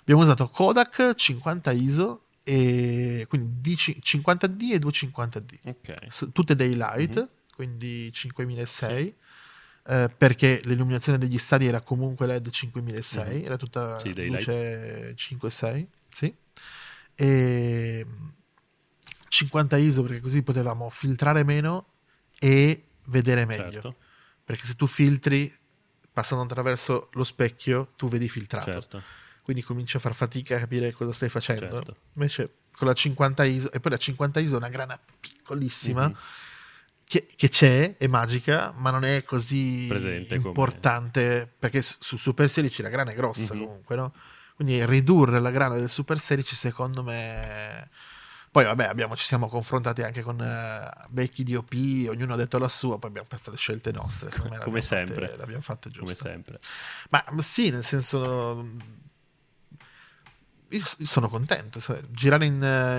[0.00, 5.94] Abbiamo usato Kodak 50 ISO, e quindi D- 50D e 250D Ok.
[6.08, 7.28] s- tutte daylight, Mhm.
[7.56, 9.14] quindi 5006,
[9.88, 13.44] eh, perché l'illuminazione degli stadi era comunque LED 5006, Mhm.
[13.44, 16.32] era tutta Sì, luce 5.6, sì.
[17.16, 18.06] E
[19.28, 21.86] 50 ISO perché così potevamo filtrare meno
[22.46, 23.70] e vedere meglio.
[23.72, 23.96] Certo,
[24.44, 25.52] Perché se tu filtri
[26.12, 28.70] passando attraverso lo specchio, tu vedi filtrato.
[28.72, 29.02] certo,
[29.42, 31.74] Quindi cominci a far fatica a capire cosa stai facendo.
[31.76, 31.96] certo.
[32.14, 36.14] Invece con la 50 ISO, e poi la 50 ISO è una grana piccolissima Mhm.
[37.04, 42.16] che, che c'è, è magica, ma non è così Presente come- importante perché su, su
[42.16, 43.60] Super 16 la grana è grossa Mhm.
[43.60, 44.12] comunque, no?
[44.54, 47.88] Quindi ridurre la grana del Super 16 secondo me...
[48.56, 51.74] Poi vabbè, abbiamo- ci siamo confrontati anche con eh, vecchi DOP,
[52.08, 54.30] ognuno ha detto la sua, poi abbiamo fatto le scelte nostre.
[54.48, 55.26] me Come sempre.
[55.26, 56.28] fatte- le abbiamo fatte Come giuste.
[56.30, 56.58] sempre.
[57.10, 58.66] Ma sì, nel senso.
[60.70, 61.80] Io sono contento.
[62.08, 62.54] Girare in,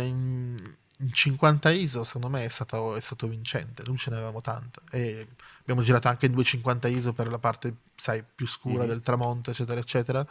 [0.06, 3.82] in- in 50 ISO, secondo me, è stato, è stato vincente.
[3.84, 4.84] Non ce ne avevamo tanta.
[4.92, 5.28] E
[5.62, 8.90] abbiamo girato anche in 250 ISO per la parte, sai, più scura Mhm.
[8.90, 10.24] del tramonto, eccetera, eccetera.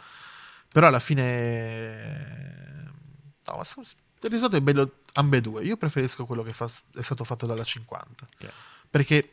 [0.71, 2.91] Però alla fine.
[3.45, 3.81] no, ma so-
[4.27, 5.63] il risultato è bello ambedue.
[5.63, 8.51] Io preferisco quello che fa- è stato fatto dalla 50 Ok.
[8.89, 9.31] perché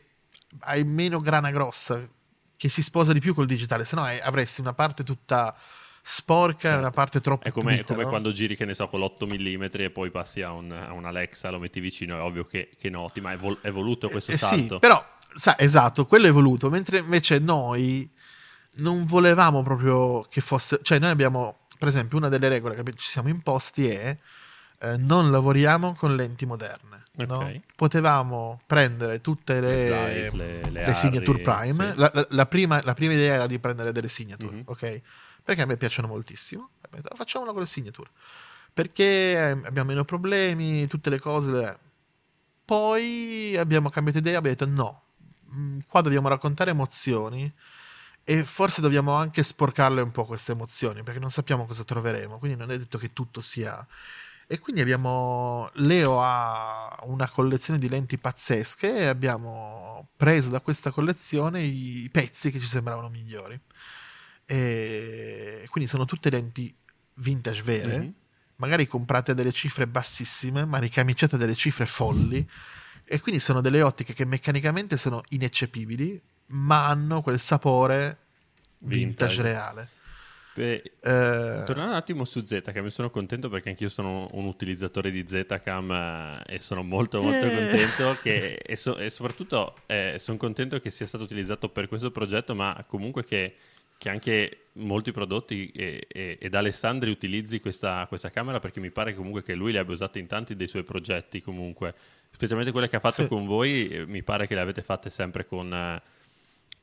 [0.61, 2.09] hai meno grana grossa
[2.57, 5.55] che si sposa di più col digitale, se no hai- avresti una parte tutta
[6.07, 6.79] sporca e Certo.
[6.79, 8.09] una parte troppo È come, è pulita, come no?
[8.11, 11.05] quando giri, che ne so, con l'8 mm e poi passi a un, a un
[11.07, 14.33] Alexa, lo metti vicino, è ovvio che, che noti, ma è, vol- è voluto questo
[14.33, 14.79] Eh, sì, salto.
[14.79, 15.03] però,
[15.35, 18.09] sa, esatto, quello è voluto, mentre invece noi
[18.77, 23.09] non volevamo proprio che fosse, cioè noi abbiamo, per esempio, una delle regole che ci
[23.09, 24.17] siamo imposti è
[24.79, 27.03] eh, non lavoriamo con lenti moderne.
[27.17, 27.37] no?
[27.39, 27.61] Ok.
[27.77, 31.93] Potevamo prendere tutte le, Le le- le le signature prime.
[31.93, 31.99] sì.
[31.99, 34.63] La, la- la prima, la prima idea era di prendere delle signature, Mhm.
[34.65, 35.01] ok?
[35.45, 36.71] Perché a me piacciono moltissimo.
[36.91, 38.11] Detto, Facciamola con le signature.
[38.73, 41.79] Perché eh, abbiamo meno problemi, tutte le cose.
[42.65, 45.03] Poi abbiamo cambiato idea, abbiamo detto no,
[45.55, 47.53] mm, qua dobbiamo raccontare emozioni
[48.25, 52.57] e forse dobbiamo anche sporcarle un po' queste emozioni perché non sappiamo cosa troveremo, quindi
[52.57, 53.87] non è detto che tutto sia...
[54.47, 55.71] E quindi abbiamo...
[55.75, 62.51] Leo ha una collezione di lenti pazzesche e abbiamo preso da questa collezione i pezzi
[62.51, 63.59] che ci sembravano migliori.
[64.47, 66.75] E quindi sono tutte lenti
[67.15, 68.15] vintage vere Mhm.
[68.57, 72.47] magari comprate a delle cifre bassissime, ma ricamiciate a delle cifre folli.
[73.05, 78.19] E quindi sono delle ottiche che meccanicamente sono ineccepibili, ma hanno quel sapore
[78.79, 79.43] vintage, Vintage.
[79.43, 79.89] reale.
[80.55, 85.25] Beh, Eh, Tornando un attimo su Zcam, sono contento perché anch'io sono un utilizzatore di
[85.27, 87.51] Zcam eh, e sono molto molto Eh.
[87.55, 92.13] contento che, e, so- e soprattutto eh, sono contento che sia stato utilizzato per questo
[92.13, 93.55] progetto, ma comunque che,
[93.99, 99.15] che anche molti prodotti e, e- ed Alessandri utilizzi questa, questa camera perché mi pare
[99.17, 101.95] comunque che lui le abbia usate in tanti dei suoi progetti comunque,
[102.31, 103.29] specialmente quelle che ha fatto Sì.
[103.29, 105.73] con voi, eh, mi pare che le avete fatte sempre con...
[105.75, 106.01] eh,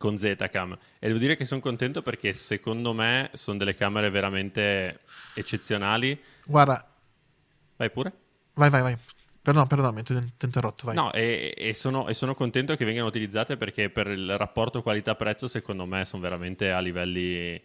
[0.02, 5.02] con Zcam e devo dire che sono contento perché secondo me sono delle camere veramente
[5.36, 6.20] eccezionali.
[6.46, 6.86] guarda,
[7.78, 8.12] Vai pure.
[8.56, 8.98] vai, vai, vai.
[9.42, 10.96] Perdona, perdona, ti ho interrotto, vai.
[10.96, 15.48] No, e, e sono, e sono contento che vengano utilizzate perché per il rapporto qualità-prezzo
[15.48, 17.60] secondo me sono veramente a livelli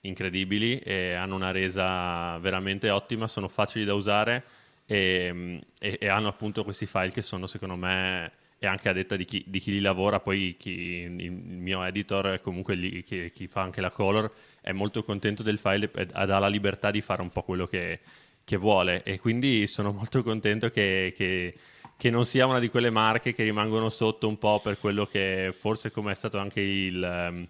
[0.00, 4.44] incredibili e hanno una resa veramente ottima, sono facili da usare
[4.84, 8.32] e- e hanno appunto questi file che sono secondo me
[8.62, 10.70] e anche a detta di chi, di chi li lavora, poi chi-
[11.18, 15.58] il mio editor comunque gli- chi, chi fa anche la color è molto contento del
[15.58, 17.98] file e ha la libertà di fare un po' quello che,
[18.44, 21.54] che vuole e quindi sono molto contento che, che-
[21.96, 25.52] che non sia una di quelle marche che rimangono sotto un po' per quello che
[25.58, 27.46] forse come è stato anche il, ehm,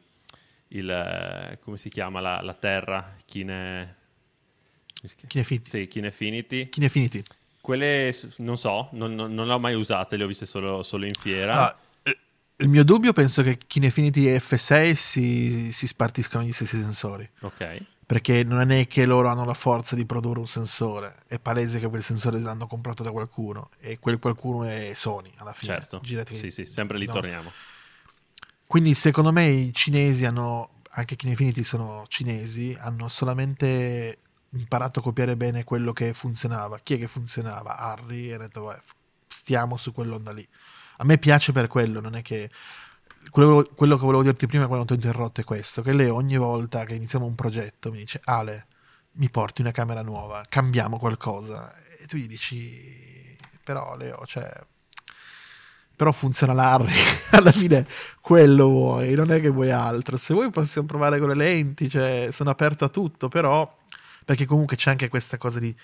[0.69, 3.97] il eh, come si chiama la, la terra Kine?
[5.27, 5.69] Kinefinity.
[5.69, 7.23] sì, Kinefinity Kinefinity.
[7.63, 11.07] Quelle non so non, non- non le ho mai usate le ho viste solo, solo
[11.07, 11.69] in fiera.
[11.69, 12.19] Ah, eh,
[12.57, 17.27] il mio dubbio penso che Kinefinity e F6 si, si spartiscano gli stessi sensori.
[17.41, 17.85] ok.
[18.05, 21.89] Perché non è che loro hanno la forza di produrre un sensore, è palese che
[21.89, 23.71] quel sensore l'hanno comprato da qualcuno.
[23.81, 25.73] E quel qualcuno è Sony alla fine.
[25.75, 26.01] certo.
[26.03, 27.13] Girati- sì sì sempre lì no.
[27.13, 27.51] torniamo.
[28.67, 34.19] Quindi secondo me i cinesi hanno, anche Kinefinity sono cinesi, hanno solamente
[34.53, 36.79] imparato a copiare bene quello che funzionava.
[36.83, 37.79] Chi è che funzionava?
[37.79, 38.81] Harry e ha detto "Vabbè,
[39.29, 40.47] stiamo su quell'onda lì.
[40.99, 42.51] A me piace per quello, non è che...
[43.31, 46.37] Quello, quello che volevo dirti prima quando ti ho interrotto è questo, che lei ogni
[46.37, 48.67] volta che iniziamo un progetto mi dice Ale,
[49.13, 51.73] mi porti una camera nuova, cambiamo qualcosa.
[51.99, 54.51] E tu gli dici, però Leo, cioè...
[55.95, 56.93] Però funziona l'Harry,
[57.31, 57.87] alla fine
[58.21, 60.17] quello vuoi, non è che vuoi altro.
[60.17, 63.73] Se vuoi possiamo provare con le lenti, cioè sono aperto a tutto, però
[64.25, 65.75] perché comunque c'è anche questa cosa di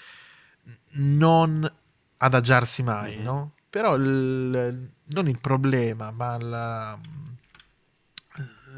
[0.93, 1.71] non
[2.19, 3.23] adagiarsi mai, Mhm.
[3.23, 3.53] no?
[3.71, 6.99] Però il- non il problema, ma la-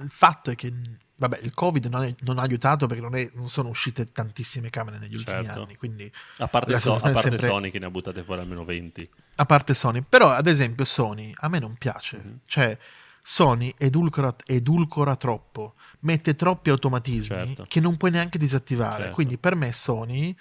[0.02, 0.72] il fatto è che
[1.16, 4.70] vabbè, il Covid non, è- non ha aiutato perché non, è- non sono uscite tantissime
[4.70, 5.62] camere negli ultimi Certo.
[5.62, 8.64] anni, quindi a parte, So- a parte sempre- Sony che ne ha buttate fuori almeno
[8.64, 9.06] 20
[9.36, 12.38] a parte Sony, però ad esempio Sony a me non piace, Mhm.
[12.46, 12.78] cioè
[13.22, 17.64] Sony edulcora, edulcora troppo, mette troppi automatismi Certo.
[17.68, 19.14] che non puoi neanche disattivare, Certo.
[19.14, 20.36] quindi per me Sony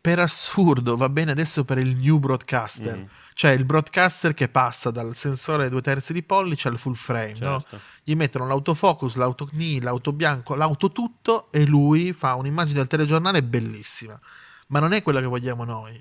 [0.00, 3.08] per assurdo va bene adesso per il new broadcaster, Mhm.
[3.32, 7.60] cioè il broadcaster che passa dal sensore due terzi di pollice al full frame, no?
[7.60, 12.86] certo gli mettono l'autofocus, l'auto CNI, l'auto bianco, l'auto tutto e lui fa un'immagine del
[12.86, 14.20] telegiornale bellissima.
[14.68, 15.98] Ma non è quella che vogliamo noi.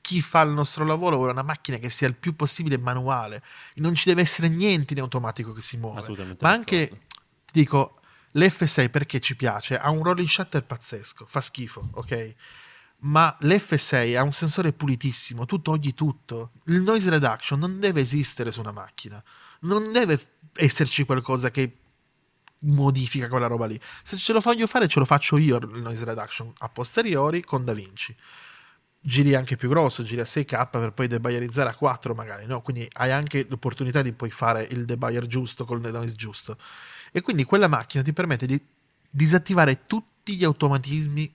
[0.00, 3.42] Chi fa il nostro lavoro vuole una macchina che sia il più possibile manuale.
[3.76, 6.00] Non ci deve essere niente in automatico che si muove.
[6.40, 6.88] Ma anche,
[7.44, 8.00] ti dico,
[8.34, 9.76] l'F6 perché ci piace?
[9.76, 12.34] Ha un rolling shutter pazzesco, fa schifo, ok?
[13.02, 16.52] Ma l'F6 ha un sensore pulitissimo, tu togli tutto.
[16.66, 19.22] Il noise reduction non deve esistere su una macchina.
[19.60, 20.20] Non deve
[20.54, 21.76] esserci qualcosa che
[22.60, 23.80] modifica quella roba lì.
[24.02, 27.64] Se ce lo voglio fare, ce lo faccio io il noise reduction a posteriori con
[27.64, 28.14] DaVinci.
[29.00, 32.60] Giri anche più grosso, giri a 6K per poi debayerizzare a 4 magari, no?
[32.60, 36.58] Quindi hai anche l'opportunità di poi fare il debayer giusto col noise giusto.
[37.12, 38.62] E quindi quella macchina ti permette di
[39.10, 41.34] disattivare tutti gli automatismi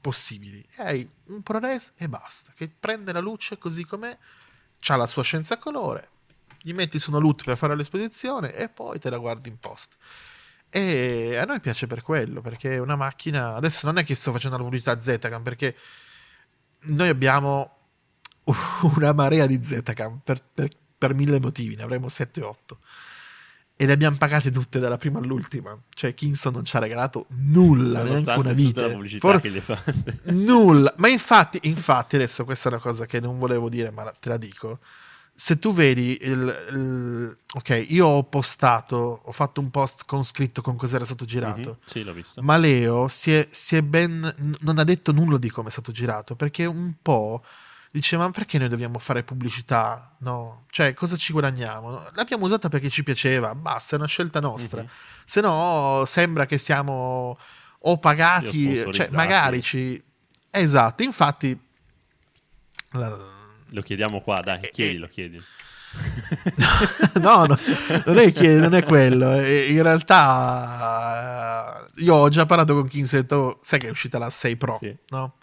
[0.00, 0.64] possibili.
[0.76, 4.18] E hai un ProRes e basta, che prende la luce così com'è,
[4.84, 6.08] ha la sua scienza colore,
[6.60, 9.96] gli metti su una LUT per fare l'esposizione e poi te la guardi in post.
[10.68, 13.54] E a noi piace per quello, perché è una macchina...
[13.54, 15.76] Adesso non è che sto facendo la pubblicità Zcam, perché
[16.84, 17.76] noi abbiamo
[18.96, 20.68] una marea di Zcam per, per,
[20.98, 22.54] per mille motivi, ne avremo 7-8
[23.82, 25.76] e le abbiamo pagate tutte dalla prima all'ultima.
[25.92, 28.88] Cioè, Kingston non ci ha regalato nulla, neanche una vita.
[29.18, 29.40] For...
[30.24, 30.94] nulla.
[30.98, 34.36] Ma infatti, infatti, adesso questa è una cosa che non volevo dire, ma te la
[34.36, 34.78] dico.
[35.34, 37.36] Se tu vedi il, il...
[37.54, 41.60] ok, io ho postato, ho fatto un post con scritto con cos'era stato girato.
[41.60, 41.86] Mm-hmm.
[41.86, 42.42] Sì, l'ho visto.
[42.42, 44.56] Ma Leo si è, si è ben.
[44.60, 47.42] non ha detto nulla di come è stato girato perché un po'
[47.90, 50.14] dice ma perché noi dobbiamo fare pubblicità?
[50.18, 50.64] No?
[50.70, 52.10] Cioè cosa ci guadagniamo?
[52.14, 54.80] L'abbiamo usata perché ci piaceva, basta, è una scelta nostra.
[54.80, 54.90] Mm-hmm.
[55.24, 57.38] Se no sembra che siamo
[57.84, 60.02] o pagati, cioè magari ci...
[60.50, 61.58] Esatto, infatti...
[63.72, 65.42] Lo chiediamo qua, dai, eh, chiedilo, eh, chiedi.
[67.20, 67.58] no, no,
[68.06, 69.34] non è, che, non è quello.
[69.34, 71.06] In realtà,
[71.96, 73.26] io ho già parlato con Kinsey,
[73.60, 74.96] sai che è uscita la 6 Pro, sì.
[75.08, 75.36] no?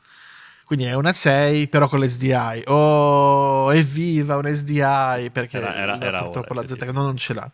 [0.66, 2.64] Quindi è una 6, però con l'SDI.
[2.66, 7.34] Oh, evviva un SDI, perché era, era, era purtroppo ora, la Z no, non ce
[7.34, 7.52] l'ha.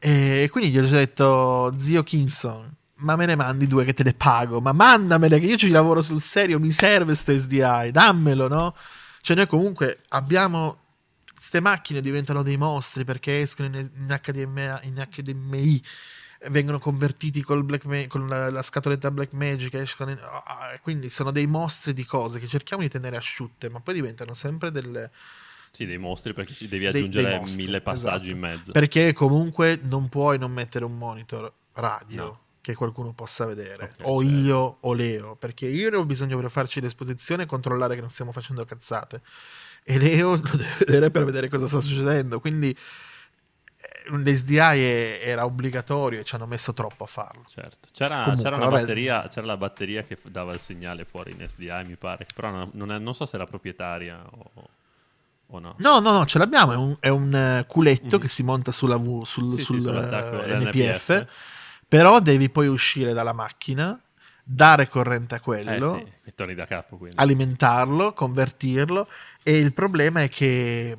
[0.00, 4.14] E quindi gli ho detto, zio Kinson, ma me ne mandi due che te le
[4.14, 8.74] pago, ma mandamele che io ci lavoro sul serio, mi serve questo SDI, dammelo, no?
[9.24, 10.80] Cioè noi comunque abbiamo...
[11.32, 15.82] Queste macchine diventano dei mostri perché escono in, in, HDMI, in HDMI
[16.50, 19.72] vengono convertiti Black, con la, la, scatoletta Black Magic,
[20.12, 23.94] in, oh, quindi sono dei mostri di cose che cerchiamo di tenere asciutte, ma poi
[23.94, 25.10] diventano sempre delle...
[25.70, 28.28] Sì, dei mostri perché ci devi aggiungere dei, dei mille passaggi esatto.
[28.28, 28.72] in mezzo.
[28.72, 32.22] Perché comunque non puoi non mettere un monitor radio.
[32.22, 32.43] No.
[32.64, 34.36] Che qualcuno possa vedere, okay, o certo.
[34.38, 38.08] io o Leo, perché io ne ho bisogno per farci l'esposizione e controllare che non
[38.08, 39.20] stiamo facendo cazzate,
[39.82, 42.40] e Leo lo deve vedere per vedere cosa sta succedendo.
[42.40, 42.74] Quindi
[44.06, 44.56] l'SDI
[45.20, 47.44] era obbligatorio e ci hanno messo troppo a farlo.
[47.52, 47.88] Certo.
[47.92, 51.84] C'era, Comunque, c'era, una batteria, c'era la batteria che dava il segnale fuori in SDI,
[51.84, 54.24] mi pare, però non, non, è, non so se era proprietaria
[55.46, 55.74] o, no.
[55.78, 58.20] No, no, no, ce l'abbiamo, è un, è un eh, culetto mm.
[58.20, 61.26] che si monta sulla v, sul, sì, sul sì, NPF, NPF,
[61.86, 63.98] però devi poi uscire dalla macchina
[64.42, 69.08] dare corrente a quello, eh sì, torni da capo, alimentarlo, convertirlo
[69.42, 70.96] e il problema è che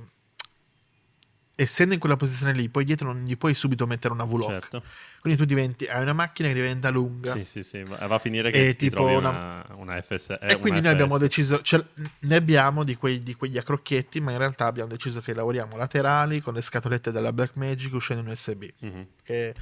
[1.55, 4.51] essendo in quella posizione lì, poi dietro non gli puoi subito mettere una V-Lock.
[4.51, 4.83] Certo.
[5.21, 7.31] Quindi tu diventi, hai una macchina che diventa lunga.
[7.31, 10.37] Sì, sì, sì, va a finire che e tipo una, una, una FS.
[10.41, 10.93] Eh, e quindi noi FS.
[10.93, 11.83] abbiamo deciso, cioè,
[12.19, 16.41] ne abbiamo di, quei, di quegli accrocchietti, ma in realtà abbiamo deciso che lavoriamo laterali
[16.41, 19.01] con le scatolette della Blackmagic uscendo in USB, mm-hmm.
[19.23, 19.55] che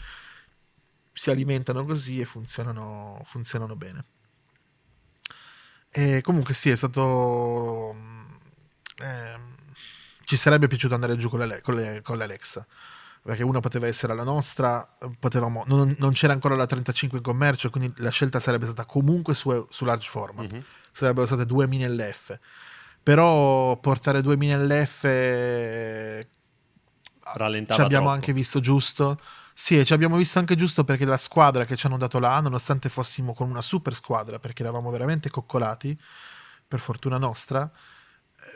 [1.13, 4.05] si alimentano così e funzionano, funzionano bene.
[5.89, 7.95] E comunque sì, è stato...
[8.97, 9.39] Eh,
[10.25, 12.65] ci sarebbe piaciuto andare giù con, le, con, le, con l'Alexa
[13.23, 14.85] perché una poteva essere la nostra,
[15.17, 19.33] potevamo, non, non, c'era ancora la 35 in commercio, quindi la scelta sarebbe stata comunque
[19.33, 20.61] su, su large format, mm-hmm.
[20.91, 22.37] sarebbero state due mini LF.
[23.01, 25.03] Però portare due mini LF
[27.33, 28.09] rallentava ci abbiamo troppo.
[28.09, 29.19] anche visto giusto.
[29.53, 32.89] Sì, ci abbiamo visto anche giusto perché la squadra che ci hanno dato là, nonostante
[32.89, 35.97] fossimo con una super squadra, perché eravamo veramente coccolati,
[36.67, 37.71] per fortuna nostra,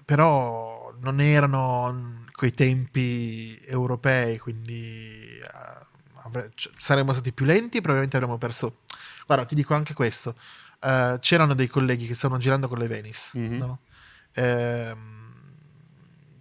[0.03, 8.17] però non erano quei tempi europei, quindi uh, avre- saremmo stati più lenti e probabilmente
[8.17, 8.79] avremmo perso.
[9.25, 10.35] Guarda, ti dico anche questo:
[10.81, 13.57] uh, c'erano dei colleghi che stavano girando con le Venice, mm-hmm.
[13.57, 13.79] no?
[14.33, 15.16] Ehm,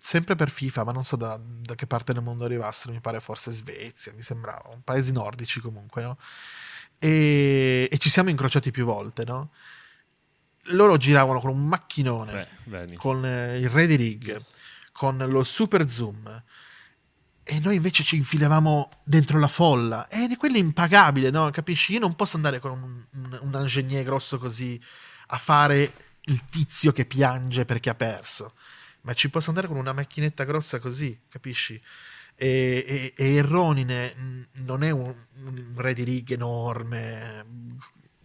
[0.06, 3.18] sempre per FIFA, ma non so da, da, che parte del mondo arrivassero, mi pare
[3.18, 6.16] forse Svezia, mi sembrava, un paesi nordici comunque, no?
[7.00, 9.50] E, e ci siamo incrociati più volte, no?
[10.70, 14.54] loro giravano con un macchinone, Beh, con eh, il ready rig, yes.
[14.92, 16.44] con lo super zoom.
[17.42, 20.08] E noi invece ci infilavamo dentro la folla.
[20.08, 21.48] E quello è impagabile, no?
[21.50, 21.92] Capisci?
[21.92, 24.80] Io non posso andare con un, un, un ingegner grosso così
[25.28, 25.92] a fare
[26.22, 28.54] il tizio che piange perché ha perso.
[29.06, 31.80] Ma ci posso andare con una macchinetta grossa così, capisci?
[32.34, 37.46] E, e, e Erronine non è un, un ready rig enorme,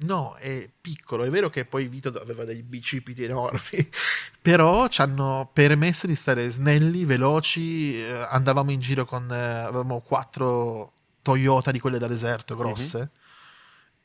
[0.03, 1.23] No, è piccolo.
[1.23, 3.87] È vero che poi Vito aveva dei bicipiti enormi,
[4.41, 7.99] però ci hanno permesso di stare snelli, veloci.
[7.99, 9.31] Eh, andavamo in giro con.
[9.31, 12.97] Eh, avevamo quattro Toyota di quelle da deserto grosse.
[12.97, 13.09] Mm-hmm.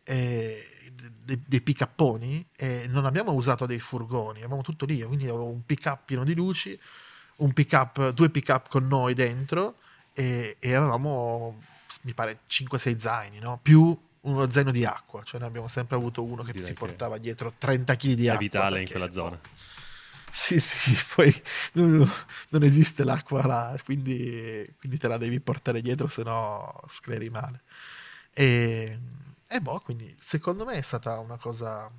[0.05, 0.76] E
[1.27, 5.67] dei, dei pick-uponi e non abbiamo usato dei furgoni, avevamo tutto lì, quindi avevo un
[5.67, 6.79] pick-up pieno di luci,
[7.37, 9.75] un pick-up, due pick-up con noi dentro
[10.15, 11.61] e, e avevamo,
[12.03, 13.59] mi pare, 5-6 zaini, no?
[13.61, 16.79] più uno zaino di acqua, cioè noi abbiamo sempre avuto uno che Direi si che
[16.79, 18.39] portava dietro 30 kg di È acqua.
[18.39, 19.39] vitale in quella zona.
[20.31, 21.33] sì, sì, poi
[21.73, 22.09] non,
[22.51, 27.63] non esiste l'acqua là, quindi, quindi te la devi portare dietro, se no scleri male.
[28.33, 28.99] E,
[29.49, 31.91] e boh, quindi secondo me è stata una cosa,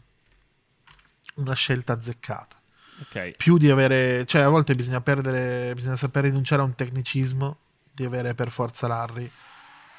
[1.35, 2.55] una scelta azzeccata.
[3.01, 3.37] Ok.
[3.37, 7.57] Più di avere, cioè a volte bisogna perdere, bisogna saper rinunciare a un tecnicismo,
[7.91, 9.29] di avere per forza l'Harry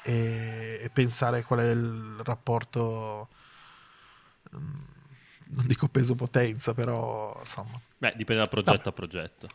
[0.03, 3.27] e, e pensare qual è il rapporto,
[4.55, 4.81] mm,
[5.47, 7.79] non dico peso-potenza, però insomma.
[7.97, 9.47] Beh, dipende da progetto a progetto.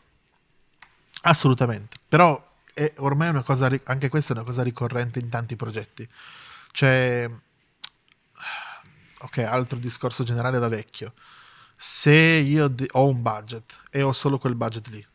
[1.21, 6.07] Assolutamente, però è ormai una cosa, anche questa è una cosa ricorrente in tanti progetti.
[6.71, 7.29] Cioè,
[9.25, 11.13] ok, altro discorso generale da vecchio.
[11.77, 15.05] Se io de- ho un budget e ho solo quel budget lì,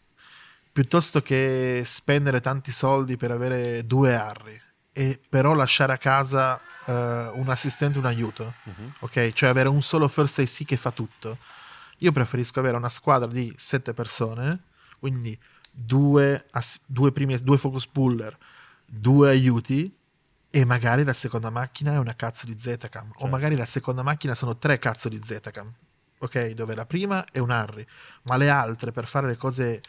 [0.73, 4.61] piuttosto che spendere tanti soldi per avere due Harry
[4.93, 6.93] e però lasciare a casa eh,
[7.35, 8.95] un assistente, un aiuto, Mhm.
[9.01, 9.33] ok?
[9.33, 11.39] Cioè avere un solo first AC che fa tutto.
[11.99, 14.63] Io preferisco avere una squadra di sette persone,
[14.99, 15.39] quindi
[15.71, 18.37] due, ass- due, primi, due focus puller,
[18.87, 19.95] due aiuti
[20.51, 23.27] e magari la seconda macchina è una cazzo di Zetacam o Certo.
[23.29, 25.73] magari la seconda macchina sono tre cazzo di Zetacam,
[26.19, 26.49] ok?
[26.51, 27.87] Dove la prima è un Harry,
[28.25, 29.81] ma le altre per fare le cose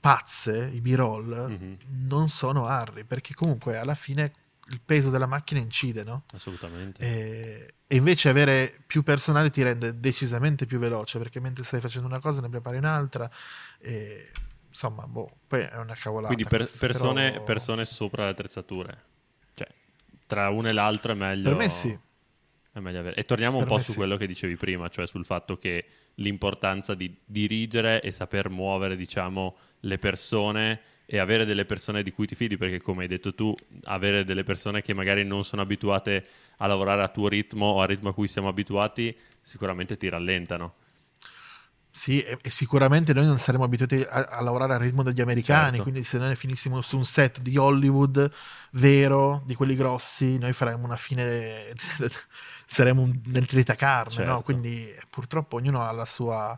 [0.00, 1.76] pazze, i B-roll, Mhm.
[2.08, 4.32] non sono Harry, perché comunque alla fine
[4.70, 6.24] il peso della macchina incide, no?
[6.34, 7.00] Assolutamente.
[7.02, 12.06] E, e invece avere più personale ti rende decisamente più veloce perché mentre stai facendo
[12.06, 13.28] una cosa ne prepari un'altra.
[13.80, 14.30] E,
[14.68, 16.34] insomma, boh, poi è una cavolata.
[16.34, 19.02] Quindi per- persone, però- persone sopra le attrezzature.
[20.28, 21.48] Tra uno e l'altro è meglio...
[21.48, 21.98] Per me sì.
[22.70, 23.16] È meglio avere.
[23.16, 23.96] E torniamo un Per po' me su sì.
[23.96, 29.56] quello che dicevi prima, cioè sul fatto che l'importanza di dirigere e saper muovere, diciamo,
[29.80, 33.54] le persone e avere delle persone di cui ti fidi, perché come hai detto tu,
[33.84, 36.26] avere delle persone che magari non sono abituate
[36.58, 40.74] a lavorare a tuo ritmo o al ritmo a cui siamo abituati, sicuramente ti rallentano.
[41.98, 45.68] Sì, e, e sicuramente noi non saremo abituati a, a lavorare al ritmo degli americani,
[45.70, 45.82] Certo.
[45.82, 48.30] quindi se noi finissimo su un set di Hollywood
[48.70, 51.74] vero, di quelli grossi, noi faremmo una fine,
[52.66, 54.30] saremo nel tritacarne, Certo.
[54.30, 54.42] no?
[54.42, 56.56] Quindi purtroppo ognuno ha la sua,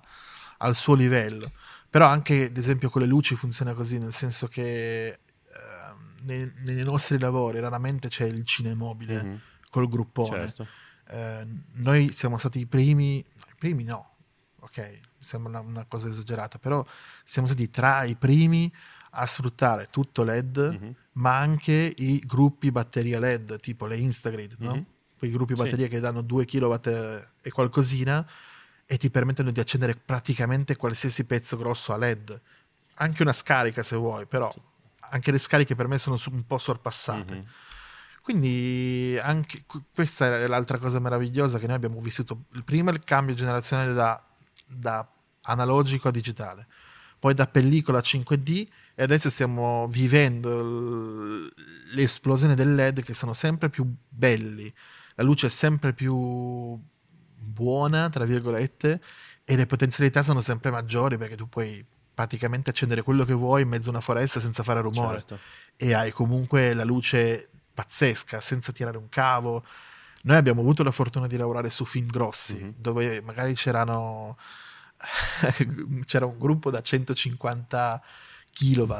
[0.59, 1.51] ha il suo livello.
[1.89, 6.85] Però anche, ad esempio, con le luci funziona così, nel senso che ehm, nei, nei
[6.85, 10.53] nostri lavori raramente c'è il cinemobile Mhm, col gruppone.
[10.53, 10.67] Certo.
[11.09, 14.17] Eh, noi siamo stati i primi, i primi no,
[14.61, 16.85] ok, sembra una, una cosa esagerata, però
[17.25, 18.73] siamo stati tra i primi
[19.13, 20.95] a sfruttare tutto LED, Mhm.
[21.13, 24.75] ma anche i gruppi batteria LED, tipo le Instagrid, no?
[24.75, 24.85] Mhm.
[25.21, 25.63] quei gruppi Sì.
[25.63, 26.75] batteria che danno 2 kW
[27.43, 28.27] e qualcosina
[28.87, 32.41] e ti permettono di accendere praticamente qualsiasi pezzo grosso a LED.
[32.95, 34.51] Anche una scarica se vuoi, però
[35.11, 37.35] anche le scariche per me sono un po' sorpassate.
[37.35, 37.45] Mhm.
[38.23, 42.45] Quindi anche qu- questa è l'altra cosa meravigliosa che noi abbiamo vissuto.
[42.53, 44.23] È il cambio generazionale da,
[44.71, 45.07] da
[45.43, 46.67] analogico a digitale,
[47.19, 51.49] poi da pellicola a 5D e adesso stiamo vivendo
[51.93, 54.73] l'esplosione del LED che sono sempre più belli,
[55.17, 56.79] la luce è sempre più
[57.43, 59.01] buona, tra virgolette,
[59.45, 63.69] e le potenzialità sono sempre maggiori perché tu puoi praticamente accendere quello che vuoi in
[63.69, 65.39] mezzo a una foresta senza fare rumore Certo.
[65.77, 69.65] e hai comunque la luce pazzesca senza tirare un cavo.
[70.23, 72.75] Noi abbiamo avuto la fortuna di lavorare su film grossi Mhm.
[72.77, 74.37] dove magari c'erano
[76.05, 78.03] c'era un gruppo da 150
[78.53, 78.93] kW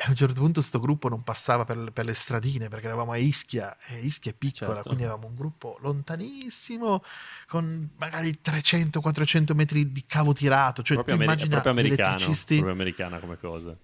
[0.00, 3.12] e a un certo punto questo gruppo non passava per, per le stradine perché eravamo
[3.12, 4.88] a Ischia e Ischia è piccola Certo.
[4.88, 7.02] quindi avevamo un gruppo lontanissimo
[7.46, 13.38] con magari 300-400 metri di cavo tirato cioè proprio, ameri- proprio americano, proprio americana come
[13.38, 13.76] cosa.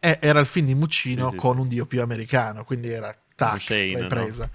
[0.00, 3.14] eh, era il film di Muccino Sì, sì, con un dio più americano, quindi era
[3.34, 4.50] tac, Shane, l'hai no?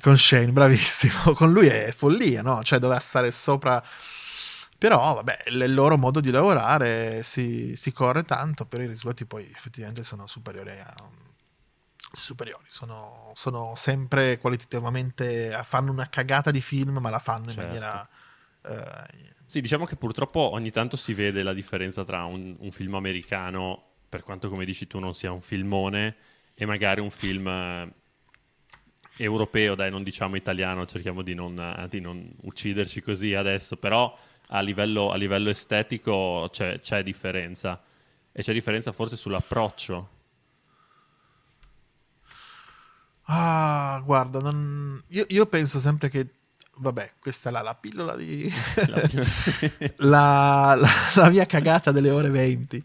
[0.00, 1.32] Con Shane, bravissimo.
[1.34, 2.62] Con lui è follia, no?
[2.62, 3.82] Cioè doveva stare sopra...
[4.76, 9.50] Però, vabbè, il loro modo di lavorare si, si corre tanto, però i risultati poi
[9.54, 10.94] effettivamente sono superiori a...
[12.12, 15.58] Superiori, sono, sono sempre qualitativamente...
[15.64, 17.66] fanno una cagata di film, ma la fanno in Certo.
[17.66, 18.08] maniera...
[18.62, 22.94] eh, Sì, diciamo che purtroppo ogni tanto si vede la differenza tra un, un film
[22.94, 26.16] americano, per quanto come dici tu non sia un filmone,
[26.54, 27.92] e magari un film
[29.16, 34.16] europeo, dai, non diciamo italiano, cerchiamo di non, eh, di non ucciderci così adesso, però
[34.48, 37.80] a livello, a livello estetico c'è, c'è differenza.
[38.32, 40.08] E c'è differenza forse sull'approccio.
[43.26, 46.26] Ah, guarda, non- io, io penso sempre che
[46.76, 48.50] vabbè, questa è la, la pillola di...
[48.86, 49.00] La-
[50.76, 52.84] la, la- mia cagata delle ore 20.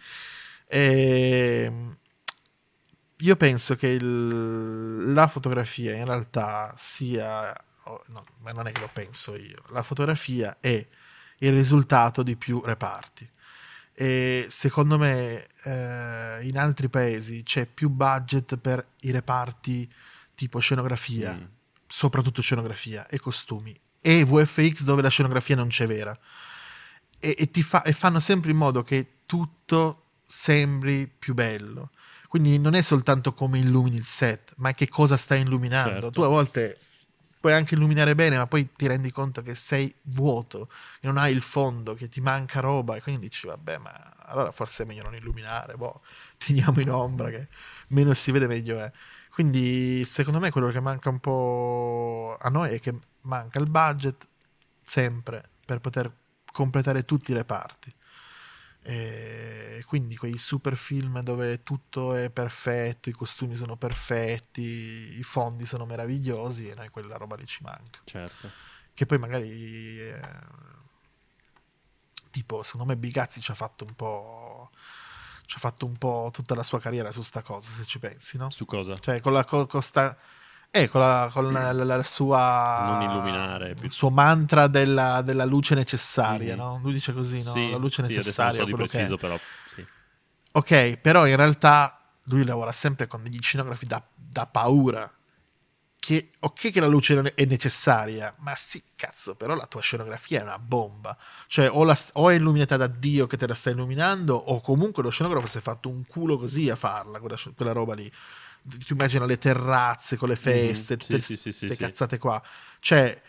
[0.68, 1.98] Ehm,
[3.20, 7.54] io penso che il- la fotografia in realtà sia,
[8.08, 10.86] no, ma non è che lo penso io, la fotografia è
[11.40, 13.30] il risultato di più reparti.
[13.94, 19.92] E secondo me eh, in altri paesi c'è più budget per i reparti
[20.36, 21.44] tipo scenografia, Mm.
[21.86, 26.18] soprattutto scenografia e costumi, e VFX dove la scenografia non c'è vera.
[27.20, 31.92] E, e ti fa- e fanno sempre in modo che tutto sembri più bello.
[32.30, 35.94] Quindi non è soltanto come illumini il set, ma che cosa stai illuminando.
[35.94, 36.12] Certo.
[36.12, 36.78] Tu a volte
[37.40, 40.70] puoi anche illuminare bene, ma poi ti rendi conto che sei vuoto,
[41.00, 44.52] che non hai il fondo, che ti manca roba, e quindi dici, vabbè, ma allora
[44.52, 46.04] forse è meglio non illuminare, boh,
[46.38, 47.48] teniamo in ombra, che
[47.88, 48.92] meno si vede meglio è.
[49.32, 54.28] Quindi secondo me quello che manca un po' a noi è che manca il budget
[54.84, 56.14] sempre per poter
[56.52, 57.92] completare tutti i reparti.
[58.82, 65.66] E quindi quei super film dove tutto è perfetto, i costumi sono perfetti, i fondi
[65.66, 68.00] sono meravigliosi e noi quella roba lì ci manca.
[68.06, 68.52] certo.
[68.94, 70.20] Che poi magari eh,
[72.32, 74.70] tipo secondo me Bigazzi ci ha fatto un po'
[75.46, 78.38] ci ha fatto un po' tutta la sua carriera su sta cosa se ci pensi
[78.38, 78.50] no?
[78.50, 78.98] Su cosa?
[79.00, 80.16] cioè con la co- con sta-
[80.72, 83.86] eh, con la, con la- la- la sua Non illuminare più.
[83.86, 86.60] il suo mantra della, della luce necessaria Mhm.
[86.62, 86.80] no?
[86.84, 87.52] lui dice così no?
[87.54, 88.76] Sì, la luce sì, necessaria so che è.
[88.76, 89.38] preciso, però
[89.74, 89.86] sì.
[90.52, 95.12] Ok, però in realtà lui lavora sempre con degli scenografi da, da paura.
[96.02, 100.44] Che ok che la luce è- necessaria, ma sì, cazzo, però la tua scenografia è
[100.44, 101.16] una bomba.
[101.48, 105.04] Cioè, o, la, o è illuminata da Dio che te la sta illuminando, o comunque
[105.04, 108.10] lo scenografo si è fatto un culo così a farla, quella, quella roba lì.
[108.68, 111.78] Tu immagina le terrazze con le feste, Mhm, tutte sì, queste sì, sì.
[111.78, 112.42] cazzate qua.
[112.80, 113.20] Cioè,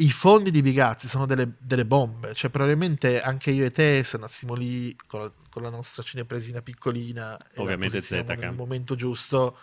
[0.00, 2.32] i fondi di Bigazzi sono delle, delle bombe.
[2.34, 6.62] Cioè, probabilmente anche io e te, se andassimo lì con la, con la nostra cinepresina
[6.62, 8.00] piccolina, e Ovviamente
[8.36, 9.58] nel momento giusto,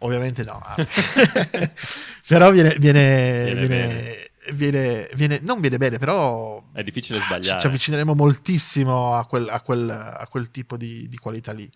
[0.00, 0.60] ovviamente no.
[0.62, 0.74] ah.
[2.26, 7.60] però viene, viene, Viene viene, viene- non viene bene, però È difficile ci, sbagliare.
[7.60, 11.70] ci avvicineremo moltissimo a quel, a quel- a quel tipo di, di qualità lì.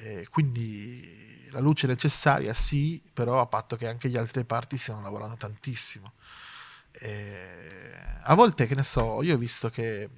[0.00, 5.00] Eh, quindi la luce necessaria, sì, però a patto che anche gli altri parti stiano
[5.02, 6.12] lavorando tantissimo.
[6.92, 7.92] Eh,
[8.22, 10.10] a volte, che ne so, io ho visto che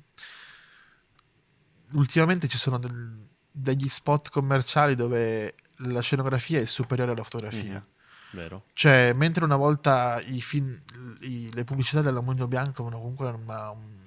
[1.93, 7.75] ultimamente ci sono del- degli spot commerciali dove la scenografia è superiore alla fotografia.
[7.75, 7.87] Mhm.
[8.31, 8.65] Vero?
[8.73, 10.77] Cioè, mentre una volta i film,
[11.21, 14.03] i- le pubblicità dell'ammonio bianco avevano comunque una, un-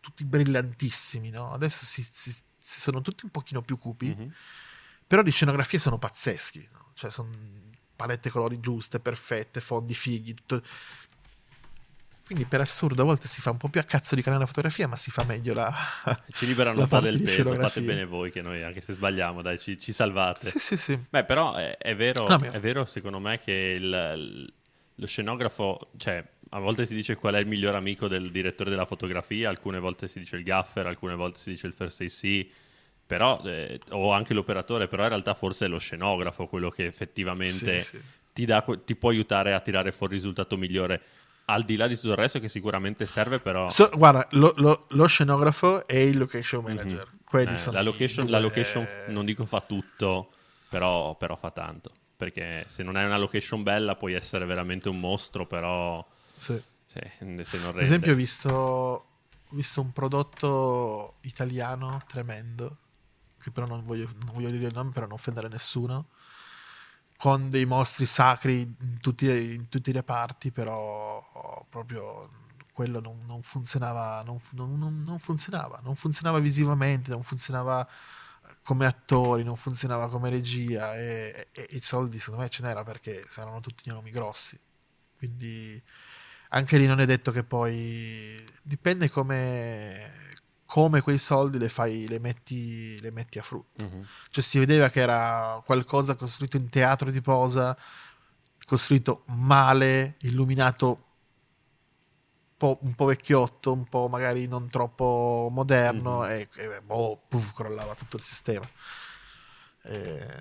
[0.00, 1.50] tutti brillantissimi, no?
[1.52, 4.32] Adesso si, si- si sono tutti un pochino più cupi, Mhm.
[5.06, 6.90] Però di scenografie sono pazzeschi, no?
[6.94, 7.30] Cioè, sono
[7.94, 10.62] palette colori giuste, perfette, fondi fighi, tutto...
[12.26, 14.48] Quindi per assurdo a volte si fa un po' più a cazzo di canale la
[14.48, 15.72] fotografia, ma si fa meglio la...
[16.32, 19.60] Ci liberano un po' del peso, fate bene voi che noi, anche se sbagliamo, dai,
[19.60, 20.48] ci, ci salvate.
[20.48, 20.98] Sì, sì, sì.
[21.08, 24.52] Beh, però è, è vero, No, è vero secondo me che il-
[24.98, 28.86] lo scenografo, cioè a volte si dice qual è il miglior amico del direttore della
[28.86, 32.46] fotografia, alcune volte si dice il gaffer, alcune volte si dice il first AC,
[33.06, 37.80] però, eh, o anche l'operatore, però in realtà forse è lo scenografo quello che effettivamente
[37.80, 38.02] Sì, sì.
[38.32, 41.00] Ti, dà ti può aiutare a tirare fuori il risultato migliore.
[41.46, 43.70] Al di là di tutto il resto che sicuramente serve, però...
[43.70, 47.06] So- guarda, lo, lo- lo scenografo e il location manager.
[47.24, 50.32] Quelli Eh, sono la location, due- la location f- non dico fa tutto,
[50.68, 51.90] però, però fa tanto.
[52.16, 56.04] Perché se non hai una location bella puoi essere veramente un mostro, però
[56.36, 56.60] Sì.
[56.98, 59.06] Ad esempio, ho visto, ho
[59.50, 62.78] visto un prodotto italiano tremendo,
[63.46, 66.08] che però non voglio, non voglio dire il nome per non offendere nessuno,
[67.16, 72.28] con dei mostri sacri in tutti, in tutti i reparti, però proprio
[72.72, 77.88] quello non, non funzionava, non, non- funzionava, non funzionava visivamente, non funzionava
[78.62, 82.84] come attori, non funzionava come regia e, e- e i soldi secondo me ce n'era
[82.84, 84.58] perché erano tutti nomi grossi.
[85.16, 85.82] Quindi
[86.50, 90.25] anche lì non è detto che poi dipende come,
[90.76, 93.82] come quei soldi le fai, le metti, le metti a frutto.
[93.82, 94.06] Mhm.
[94.28, 97.74] Cioè si vedeva che era qualcosa costruito in teatro di posa,
[98.66, 106.28] costruito male, illuminato un po', un po' vecchiotto, un po' magari non troppo moderno Mhm.
[106.30, 108.68] e, e boh, puff, crollava tutto il sistema.
[109.84, 110.40] Eh,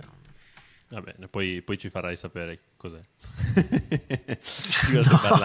[0.90, 3.02] Va bene, poi, poi ci farai sapere cos'è.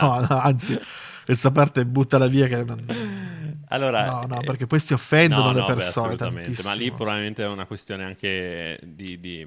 [0.01, 0.79] No, no, anzi,
[1.25, 2.85] questa parte buttala via che non...
[3.73, 6.63] Allora, no, no, eh, perché poi si offendono no, le no, beh, persone assolutamente.
[6.65, 9.47] Ma lì probabilmente è una questione anche di, di-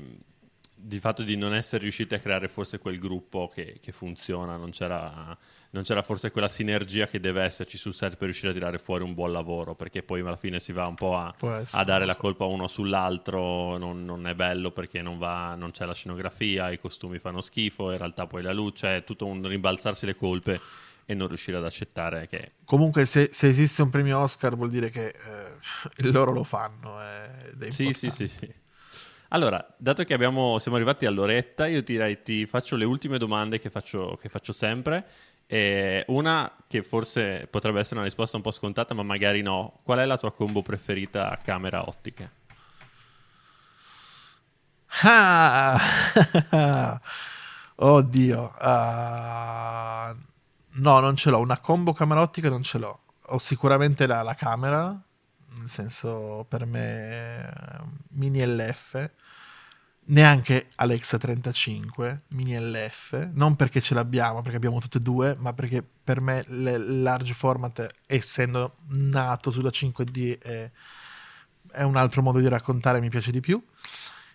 [0.86, 4.72] di fatto di non essere riusciti a creare forse quel gruppo che, che funziona, non
[4.72, 5.36] c'era,
[5.70, 9.04] non c'era, forse quella sinergia che deve esserci sul set per riuscire a tirare fuori
[9.04, 12.06] un buon lavoro, perché poi alla fine si va un po' a, essere, a dare
[12.06, 16.70] la colpa uno sull'altro, non, non è bello perché non, va, non, c'è la scenografia,
[16.70, 20.60] i costumi fanno schifo, in realtà poi la luce, è tutto un rimbalzarsi le colpe
[21.06, 22.54] e non riuscire ad accettare che...
[22.66, 27.02] Comunque se, se esiste un premio Oscar vuol dire che eh, loro lo fanno.
[27.02, 28.62] Eh, sì, sì, sì, sì.
[29.30, 33.70] Allora, dato che abbiamo, siamo arrivati all'oretta, io direi ti faccio le ultime domande che
[33.70, 35.06] faccio, che faccio sempre.
[35.48, 39.80] E una che forse potrebbe essere una risposta un po' scontata, ma magari no.
[39.84, 42.32] Qual è la tua combo preferita a camera ottiche?
[45.04, 45.80] Ah!
[47.76, 48.54] Oddio.
[48.60, 50.16] Uh,
[50.74, 51.40] no, non ce l'ho.
[51.40, 53.02] Una combo camera ottica non ce l'ho.
[53.28, 55.00] Ho sicuramente la, la camera,
[55.58, 57.52] nel senso per me
[58.10, 59.12] mini LF
[60.06, 65.54] neanche Alexa 35 mini LF, non perché ce l'abbiamo, perché abbiamo tutte e due, ma
[65.54, 70.72] perché per me il large format, essendo nato sulla 5D, è,
[71.72, 73.64] è, un altro modo di raccontare, mi piace di più.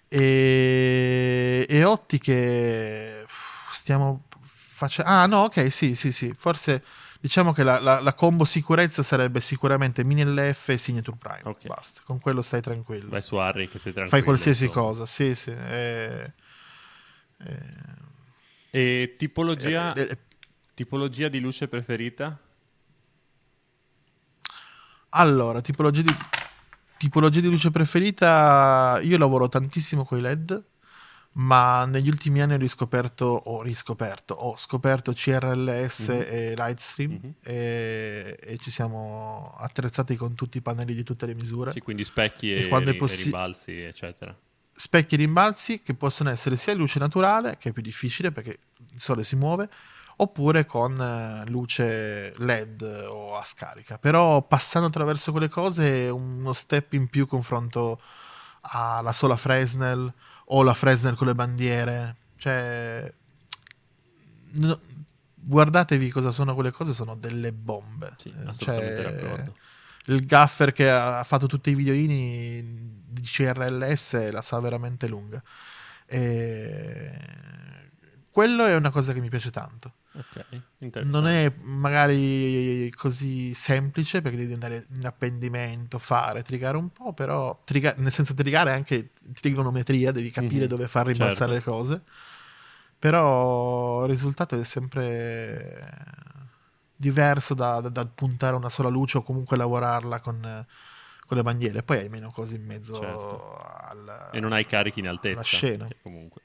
[0.09, 3.27] E, e ottiche,
[3.73, 4.25] stiamo
[4.79, 5.11] facendo...
[5.11, 6.83] Ah no, ok, sì, sì, sì, forse
[7.21, 11.43] Diciamo che la, la, la, combo sicurezza sarebbe sicuramente mini LF e Signature Prime.
[11.43, 11.67] Okay.
[11.67, 13.09] Basta, con quello stai tranquillo.
[13.09, 14.09] Vai su Harry che sei tranquillo.
[14.09, 14.87] Fai qualsiasi insomma.
[14.87, 15.51] cosa, sì, sì.
[15.51, 16.33] E,
[17.39, 17.59] e...
[18.71, 20.17] e tipologia, e,
[20.75, 22.39] tipologia di luce preferita?
[25.11, 26.15] Allora, tipologia di,
[26.99, 30.65] tipologia di luce preferita, io lavoro tantissimo con i LED
[31.33, 36.23] ma negli ultimi anni ho riscoperto, ho riscoperto, ho scoperto CRLS mm-hmm.
[36.27, 37.33] e Lightstream mm-hmm.
[37.43, 41.71] e, e, ci siamo attrezzati con tutti i pannelli di tutte le misure.
[41.71, 44.37] Sì, quindi specchi e, e, possi- e rimbalzi, eccetera.
[44.73, 48.59] Specchi e rimbalzi che possono essere sia luce naturale, che è più difficile perché
[48.93, 49.69] il sole si muove,
[50.17, 53.99] oppure con eh, luce LED o a scarica.
[53.99, 58.01] Però passando attraverso quelle cose è uno step in più confronto
[58.61, 60.13] alla sola Fresnel
[60.51, 62.17] o la Fresnel con le bandiere.
[62.37, 63.13] Cioè,
[64.55, 64.81] no,
[65.35, 68.15] guardatevi cosa sono quelle cose, sono delle bombe.
[68.17, 69.45] Sì, cioè,
[70.07, 72.63] il gaffer che ha fatto tutti i videoini
[73.09, 75.43] di CRLS la sa veramente lunga.
[76.07, 77.19] E...
[78.31, 79.93] Quello è una cosa che mi piace tanto.
[80.19, 87.13] Okay, non è magari così semplice perché devi andare in appendimento, fare, trigare un po',
[87.13, 91.71] però triga- nel senso trigare anche trigonometria, devi capire mm-hmm, dove far rimbalzare certo.
[91.71, 92.03] le cose.
[92.99, 95.87] Però il risultato è sempre
[96.97, 100.67] diverso da, da, da, puntare una sola luce o comunque lavorarla con,
[101.27, 101.85] con le bandiere.
[101.85, 103.57] Poi hai meno cose in mezzo certo.
[103.57, 105.35] al, e non hai carichi in altezza.
[105.35, 105.89] Alla scena.
[106.03, 106.43] Comunque.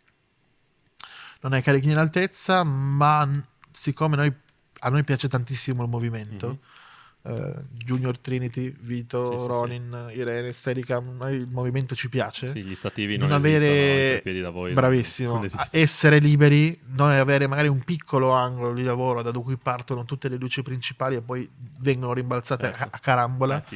[1.42, 3.28] Non hai carichi in altezza, ma
[3.74, 4.34] siccome noi,
[4.80, 6.82] a noi piace tantissimo il movimento, mm-hmm.
[7.24, 10.18] Uh, Junior Trinity, Vito, sì, Ronin, sì.
[10.18, 10.98] Irene, Sterica,
[11.30, 12.50] il movimento ci piace.
[12.50, 14.74] Sì, gli stativi non, non avere piedi da voi.
[14.74, 15.42] Bravissimo,
[15.72, 20.36] essere liberi, noi avere magari un piccolo angolo di lavoro da cui partono tutte le
[20.36, 22.90] luci principali e poi vengono rimbalzate certo.
[22.92, 23.56] a, carambola.
[23.56, 23.76] Ah,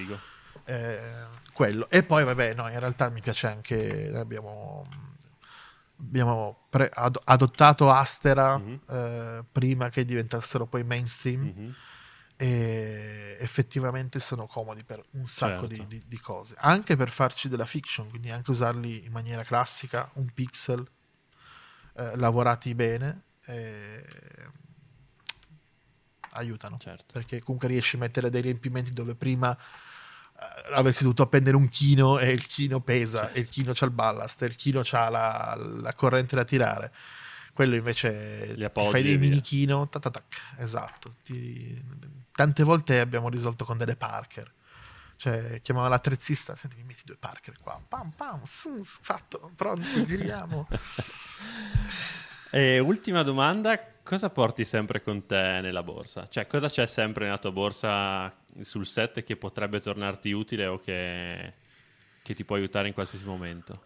[0.65, 0.99] eh,
[1.53, 1.89] quello.
[1.89, 4.11] E poi, vabbè, no, in realtà mi piace anche.
[4.13, 4.85] Abbiamo
[5.99, 8.75] abbiamo pre- ad- adottato Astera mm-hmm.
[8.87, 11.69] eh, prima che diventassero poi mainstream mm-hmm.
[12.37, 15.85] e effettivamente sono comodi per un sacco certo.
[15.85, 20.29] di, di, cose anche per farci della fiction quindi anche usarli in maniera classica un
[20.33, 20.87] pixel
[21.95, 24.05] eh, lavorati bene eh,
[26.31, 27.13] aiutano certo.
[27.13, 29.57] perché comunque riesci a mettere dei riempimenti dove prima
[30.73, 34.41] avresti dovuto appendere un chino e il chino pesa e il chino c'ha il ballast
[34.41, 36.93] e il chino c'ha la, la corrente da tirare.
[37.53, 39.89] Quello invece ti fai dei mini chino
[40.57, 41.84] esatto ti...
[42.31, 44.53] tante volte abbiamo risolto con delle Parker.
[45.15, 50.68] Cioè chiamava l'attrezzista senti mi metti due Parker qua pam pam sun, fatto pronto giriamo
[52.51, 57.37] e ultima domanda cosa porti sempre con te nella borsa cioè cosa c'è sempre nella
[57.37, 61.53] tua borsa sul set che potrebbe tornarti utile o che,
[62.21, 63.81] che ti può aiutare in qualsiasi momento?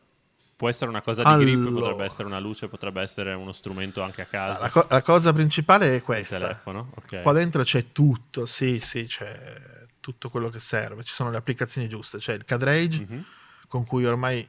[0.56, 4.04] Può essere una cosa di allora, grip, potrebbe essere una luce, potrebbe essere uno strumento
[4.04, 4.62] anche a casa.
[4.62, 6.36] La, co- la cosa principale è questa.
[6.36, 7.22] Il telefono, ok.
[7.22, 11.04] Qua dentro c'è tutto, sì, sì, c'è tutto quello che serve.
[11.04, 12.20] Ci sono le applicazioni giuste.
[12.20, 13.22] C'è il cadrage, mm-hmm.
[13.68, 14.48] con cui ormai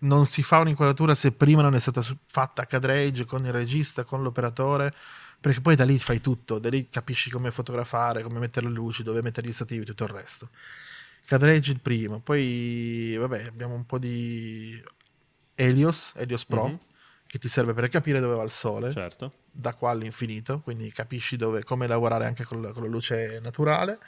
[0.00, 4.04] non si fa un'inquadratura se prima non è stata fatta a cadrage con il regista,
[4.04, 4.94] con l'operatore
[5.40, 9.02] perché poi da lì fai tutto, da lì capisci come fotografare, come mettere le luci,
[9.02, 10.48] dove mettere gli stativi, tutto il resto.
[11.24, 14.82] Cadreggi il primo, poi vabbè abbiamo un po' di
[15.54, 16.76] Helios, Helios Pro, mm-hmm.
[17.26, 19.32] che ti serve per capire dove va il sole, Certo.
[19.50, 23.98] da qua all'infinito, quindi capisci dove, come lavorare anche con la, con la luce naturale.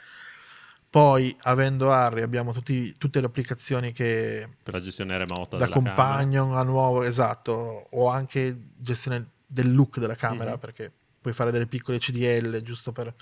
[0.91, 5.73] Poi, avendo Harry, abbiamo tutti- tutte le applicazioni che Per la gestione remota da della
[5.77, 5.95] camera.
[5.95, 10.59] companion a nuovo, esatto, o anche gestione del look della camera, Mhm.
[10.59, 10.91] perché
[11.21, 13.13] puoi fare delle piccole CDL giusto per...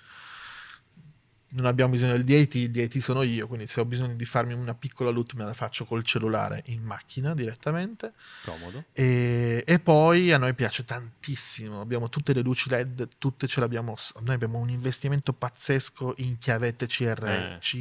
[1.51, 4.53] Non abbiamo bisogno del DAT, il DAT sono io, quindi se ho bisogno di farmi
[4.53, 8.13] una piccola loot me la faccio col cellulare in macchina direttamente.
[8.45, 8.83] Comodo.
[8.93, 13.95] E, e poi a noi piace tantissimo, abbiamo tutte le luci LED, tutte ce l'abbiamo,
[14.21, 17.57] noi abbiamo un investimento pazzesco in chiavette CR, Eh.
[17.59, 17.75] C-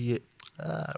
[0.60, 0.92] eh,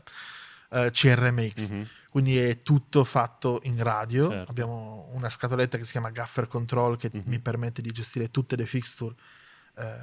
[0.71, 1.87] eh, CRMX, Mhm.
[2.09, 4.31] quindi è tutto fatto in radio.
[4.31, 4.49] Certo.
[4.51, 7.23] Abbiamo una scatoletta che si chiama Gaffer Control che Mhm.
[7.25, 9.15] mi permette di gestire tutte le fixture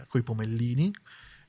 [0.07, 0.91] con i pomellini.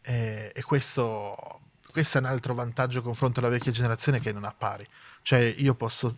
[0.09, 1.61] E, e questo,
[1.93, 4.87] questo è un altro vantaggio confronto alla vecchia generazione che non ha pari.
[5.21, 6.17] Cioè, io posso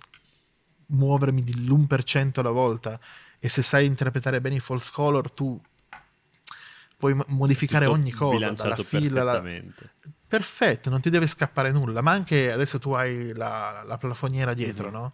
[0.86, 3.00] muovermi dell'1% alla volta
[3.40, 5.60] e se sai interpretare bene i false color, tu
[6.96, 9.42] puoi mo- modificare Tutto ogni cosa, dalla fila alla,
[10.28, 12.00] perfetto, non ti deve scappare nulla.
[12.00, 14.92] Ma anche adesso tu hai la, la plafoniera dietro, Mhm.
[14.92, 15.12] no?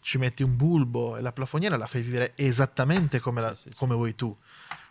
[0.00, 3.68] Ci metti un bulbo e la plafoniera la fai vivere esattamente come, la- Sì, sì,
[3.70, 3.76] sì.
[3.76, 4.36] come vuoi tu.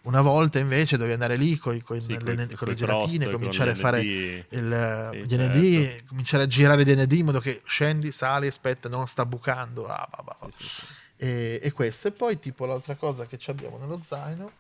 [0.04, 3.70] Una volta invece devi andare lì con, con Sì, le, coi- con le gelatine, cominciare
[3.70, 6.04] a con fare il, Sì, gli ND, certo.
[6.08, 9.86] cominciare a girare gli ND in modo che scendi, sali, aspetta, non sta bucando.
[9.86, 10.48] ah, bah, bah, bah.
[10.58, 10.86] Sì.
[11.18, 12.08] E, e questo.
[12.08, 14.52] E poi, tipo, l'altra cosa che ci abbiamo nello zaino,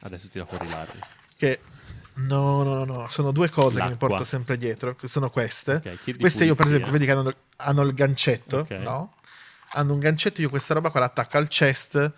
[0.00, 1.06] Adesso tira fuori l'aria.
[1.38, 1.60] che
[2.16, 4.08] no, no, no, no, sono due cose che mi L'acqua.
[4.08, 5.76] porto sempre dietro, che sono queste.
[5.76, 6.84] Ok, kit di Queste io, per pulizia.
[6.84, 8.70] esempio, vedi che hanno, hanno il gancetto, Ok.
[8.72, 9.14] no?
[9.72, 12.12] Hanno un gancetto, io questa roba qua l'attacco al chest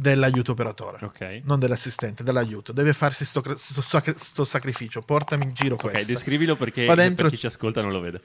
[0.00, 1.04] dell'aiuto operatore.
[1.04, 1.42] Ok.
[1.44, 2.72] Non dell'assistente, dell'aiuto.
[2.72, 5.02] Deve farsi sto, sto sac- sto sacrificio.
[5.02, 6.06] Portami in giro Ok, questo.
[6.12, 8.20] descrivilo perché dentro- per chi ci ascolta non lo vede.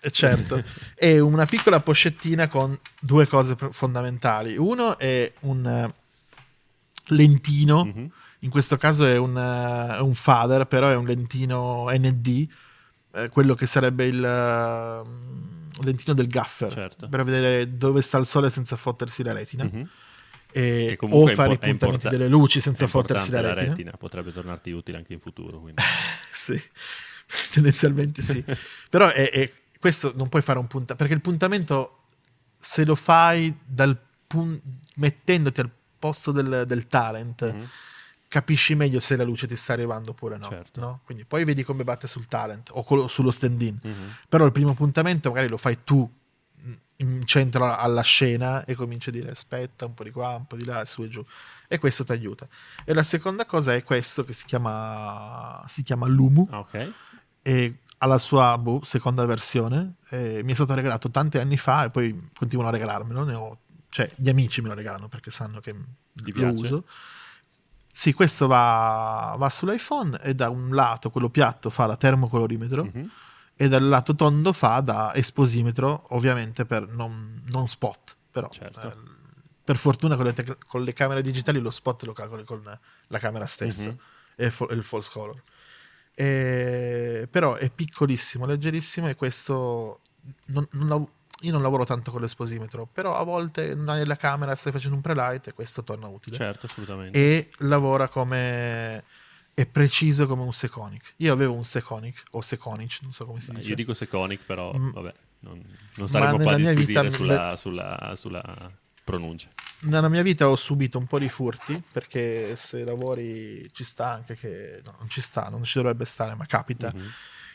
[0.00, 0.62] Eh, Certo,
[0.94, 4.56] è una piccola pochettina con due cose fondamentali.
[4.56, 5.94] Uno è un eh,
[7.14, 8.10] lentino, Mhm.
[8.40, 12.46] in questo caso è un, eh, un fader, però è un lentino ND,
[13.12, 17.08] eh, quello che sarebbe il eh, lentino del gaffer, Certo.
[17.08, 19.64] per vedere dove sta il sole senza fottersi la retina.
[19.64, 19.88] Mhm.
[20.56, 23.90] E- o fare i puntamenti delle luci senza fottersi la importante retina.
[23.98, 25.62] Potrebbe tornarti utile anche in futuro.
[26.30, 26.60] Sì,
[27.50, 28.44] tendenzialmente sì.
[28.90, 32.04] Però è, è- questo non puoi fare un puntamento, perché il puntamento,
[32.56, 34.60] se lo fai dal pun-
[34.96, 37.68] mettendoti al posto del, del talent, Mhm.
[38.28, 40.48] capisci meglio se la luce ti sta arrivando oppure no.
[40.48, 40.80] Certo.
[40.80, 41.00] no?
[41.04, 43.78] Quindi poi vedi come batte sul talent o col- sullo stand-in.
[43.82, 44.14] Mhm.
[44.28, 46.10] Però il primo puntamento magari lo fai tu
[47.04, 50.46] mh, in centro alla scena e cominci a dire aspetta un po' di qua, un
[50.46, 51.24] po' di là, su e giù.
[51.68, 52.46] E questo ti aiuta.
[52.84, 56.92] E la seconda cosa è questo che si chiama, si chiama Lumu Ah, ok.
[57.42, 59.94] e ha la sua boh, seconda versione.
[60.10, 63.24] e mi è stato regalato tanti anni fa e poi continuano a regalarmelo.
[63.24, 63.58] Ne ho,
[63.88, 65.72] cioè, gli amici me lo regalano perché sanno che
[66.12, 66.64] Ti lo piace?
[66.66, 66.84] uso.
[67.96, 73.10] Sì, questo va, va sull'iPhone e da un lato, quello piatto, fa la termocolorimetro Mhm.
[73.56, 78.16] E dal lato tondo fa da esposimetro, ovviamente per non, non spot.
[78.30, 78.80] Però Certo.
[78.88, 78.96] eh,
[79.64, 82.62] per fortuna con le, tec- con le camere digitali lo spot lo calcoli con
[83.08, 83.98] la camera stessa Mhm.
[84.36, 85.42] e fo- e il false color.
[86.16, 90.00] E- però è piccolissimo, leggerissimo e questo
[90.46, 91.08] non- non lav-
[91.40, 94.96] io non lavoro tanto con l'esposimetro, però a volte non hai la camera, stai facendo
[94.96, 96.36] un prelight e questo torna utile.
[96.36, 97.18] Certo, assolutamente.
[97.18, 99.02] E lavora come
[99.54, 101.14] è preciso come un Seconic.
[101.18, 103.70] Io avevo un Seconic o Seconic, non so come si Dai, dice.
[103.70, 104.90] Io dico Seconic, però Mm.
[104.90, 105.62] vabbè, non,
[105.96, 108.72] non staremo nella qua a disquisire vita- sulla, sulla, sulla
[109.04, 109.48] pronuncia.
[109.80, 114.34] Nella mia vita ho subito un po' di furti perché se lavori ci sta anche
[114.34, 117.10] che no, non ci sta, non ci dovrebbe stare, ma capita Mhm.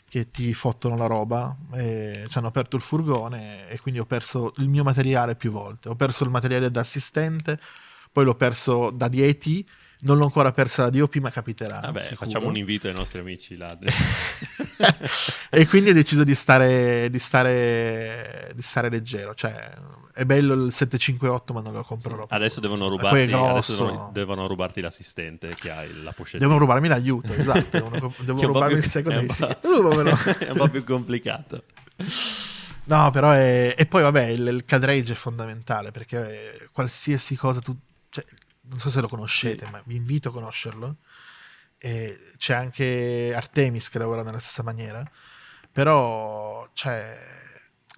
[0.08, 4.52] che ti fottono la roba e ci hanno aperto il furgone e quindi ho perso
[4.58, 5.88] il mio materiale più volte.
[5.88, 7.60] Ho perso il materiale da assistente,
[8.12, 9.64] poi l'ho perso da DAT,
[10.00, 11.80] non l'ho ancora persa da DOP, ma capiterà.
[11.80, 12.26] Vabbè, sicuro.
[12.26, 13.90] facciamo un invito ai nostri amici ladri.
[15.50, 19.34] e quindi ho deciso di stare, di stare, di stare leggero.
[19.34, 19.70] Cioè,
[20.12, 22.26] è bello il 758, ma non lo comprerò.
[22.26, 22.36] più.
[22.36, 26.38] Adesso devono rubarti, adesso devono, devono rubarti l'assistente che ha la pochette.
[26.38, 27.78] Devono rubarmi l'aiuto, esatto.
[27.78, 28.12] Devono,
[28.52, 30.16] rubarmi il second è un day.
[30.16, 30.30] Sì.
[30.44, 31.62] è un po' più complicato.
[32.84, 33.74] No, però è...
[33.76, 37.76] E poi vabbè, il, il cadrage è fondamentale perché qualsiasi cosa tu...
[38.08, 38.24] cioè,
[38.70, 39.70] non so se lo conoscete, Sì.
[39.70, 40.96] ma vi invito a conoscerlo.
[41.78, 45.02] E c'è anche Artemis che lavora nella stessa maniera.
[45.72, 47.16] Però, cioè,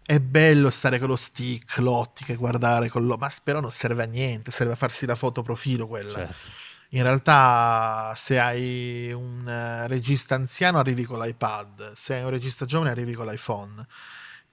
[0.04, 3.16] è bello stare con lo stick, l'ottica, e guardare con lo...
[3.16, 6.18] Ma però non serve a niente, serve a farsi la foto profilo quella.
[6.18, 6.50] Certo.
[6.90, 12.66] In realtà, se hai un eh, regista anziano, arrivi con l'iPad, se hai un regista
[12.66, 13.86] giovane, arrivi con l'iPhone.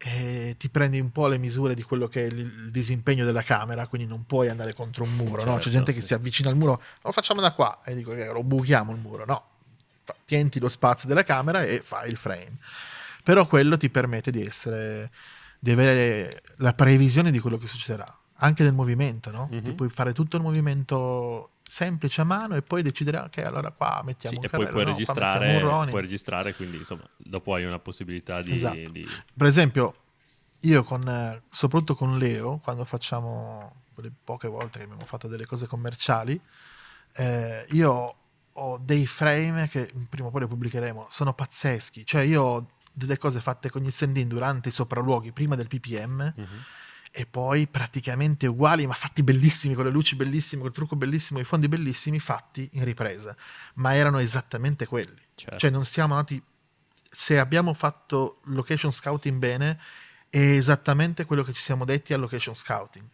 [0.01, 3.85] E ti prendi un po' le misure di quello che è il disimpegno della camera,
[3.87, 5.55] quindi non puoi andare contro un muro, no?
[5.55, 6.07] C'è Certo, gente che sì.
[6.07, 9.25] si avvicina al muro, lo facciamo da qua, e dico che lo buchiamo il muro,
[9.25, 9.43] no.
[10.23, 12.57] Tienti lo spazio della camera e fai il frame.
[13.23, 15.11] Però quello ti permette di essere,
[15.59, 19.49] di avere la previsione di quello che succederà, anche del movimento, no?
[19.51, 19.63] Mhm.
[19.63, 24.01] Ti puoi fare tutto il movimento semplice a mano e poi decidere, ok, allora qua
[24.03, 27.53] mettiamo Sì, un e poi carrello, puoi no, registrare, un puoi registrare, quindi insomma, dopo
[27.53, 28.51] hai una possibilità di...
[28.51, 28.91] Esatto.
[28.91, 29.93] di- Per esempio,
[30.61, 35.67] io con, soprattutto con Leo, quando facciamo quelle poche volte che abbiamo fatto delle cose
[35.67, 36.39] commerciali,
[37.15, 38.15] eh, io
[38.51, 42.03] ho dei frame che prima o poi le pubblicheremo, sono pazzeschi.
[42.03, 46.33] Cioè io ho delle cose fatte con gli stand-in durante i sopralluoghi, prima del PPM,
[46.35, 46.47] Mhm.
[47.11, 51.43] E poi praticamente uguali, ma fatti bellissimi, con le luci bellissime, col trucco bellissimo, i
[51.43, 53.35] fondi bellissimi, fatti in ripresa.
[53.75, 55.21] Ma erano esattamente quelli.
[55.35, 55.57] Certo.
[55.57, 56.41] Cioè non siamo andati...
[57.11, 59.79] Se abbiamo fatto location scouting bene,
[60.29, 63.05] è esattamente quello che ci siamo detti al location scouting.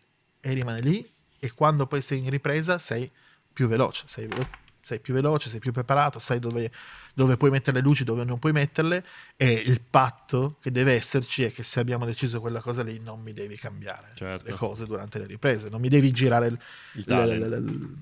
[0.41, 1.09] E rimane lì
[1.39, 3.09] e quando poi sei in ripresa sei
[3.53, 4.49] più veloce, sei, velo-
[4.85, 6.71] sei più veloce, sei più preparato, sai dove,
[7.15, 9.03] dove puoi mettere le luci, dove non puoi metterle
[9.35, 13.19] e il patto che deve esserci è che se abbiamo deciso quella cosa lì non
[13.21, 14.45] mi devi cambiare Certo.
[14.47, 16.59] le cose durante le riprese, non mi devi girare il,
[16.93, 17.97] Il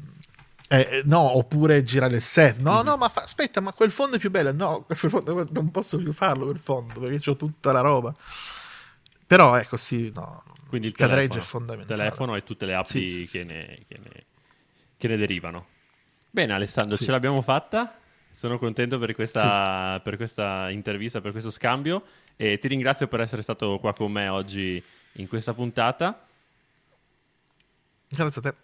[0.67, 2.57] eh, no, oppure girare il set.
[2.57, 4.51] No, no, ma fa- aspetta, ma quel fondo è più bello.
[4.51, 8.13] No, quel fondo, non posso più farlo quel fondo perché ho tutta la roba.
[9.25, 11.97] Però ecco, sì, no, Quindi il telefono, è fondamentale.
[12.03, 13.45] telefono e tutte le app Sì, sì, che, sì.
[13.45, 14.25] ne, che ne-
[14.97, 15.67] che ne derivano.
[16.35, 17.03] Bene Alessandro, Sì.
[17.05, 17.95] ce l'abbiamo fatta.
[18.31, 22.03] Sono contento per questa, per questa intervista, per questo scambio
[22.35, 24.81] e ti ringrazio per essere stato qua con me oggi
[25.17, 26.25] in questa puntata
[28.09, 28.55] Grazie a te.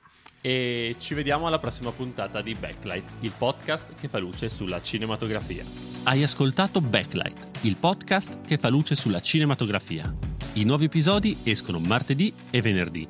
[0.41, 5.63] e ci vediamo alla prossima puntata di Backlight, il podcast che fa luce sulla cinematografia.
[6.05, 10.11] Hai ascoltato Backlight, il podcast che fa luce sulla cinematografia.
[10.53, 13.07] I nuovi episodi escono martedì e venerdì.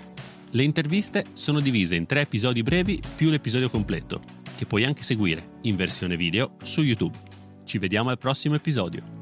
[0.51, 4.21] Le interviste sono divise in tre episodi brevi più l'episodio completo,
[4.59, 7.17] che puoi anche seguire in versione video su YouTube.
[7.63, 9.18] Ci vediamo al prossimo episodio.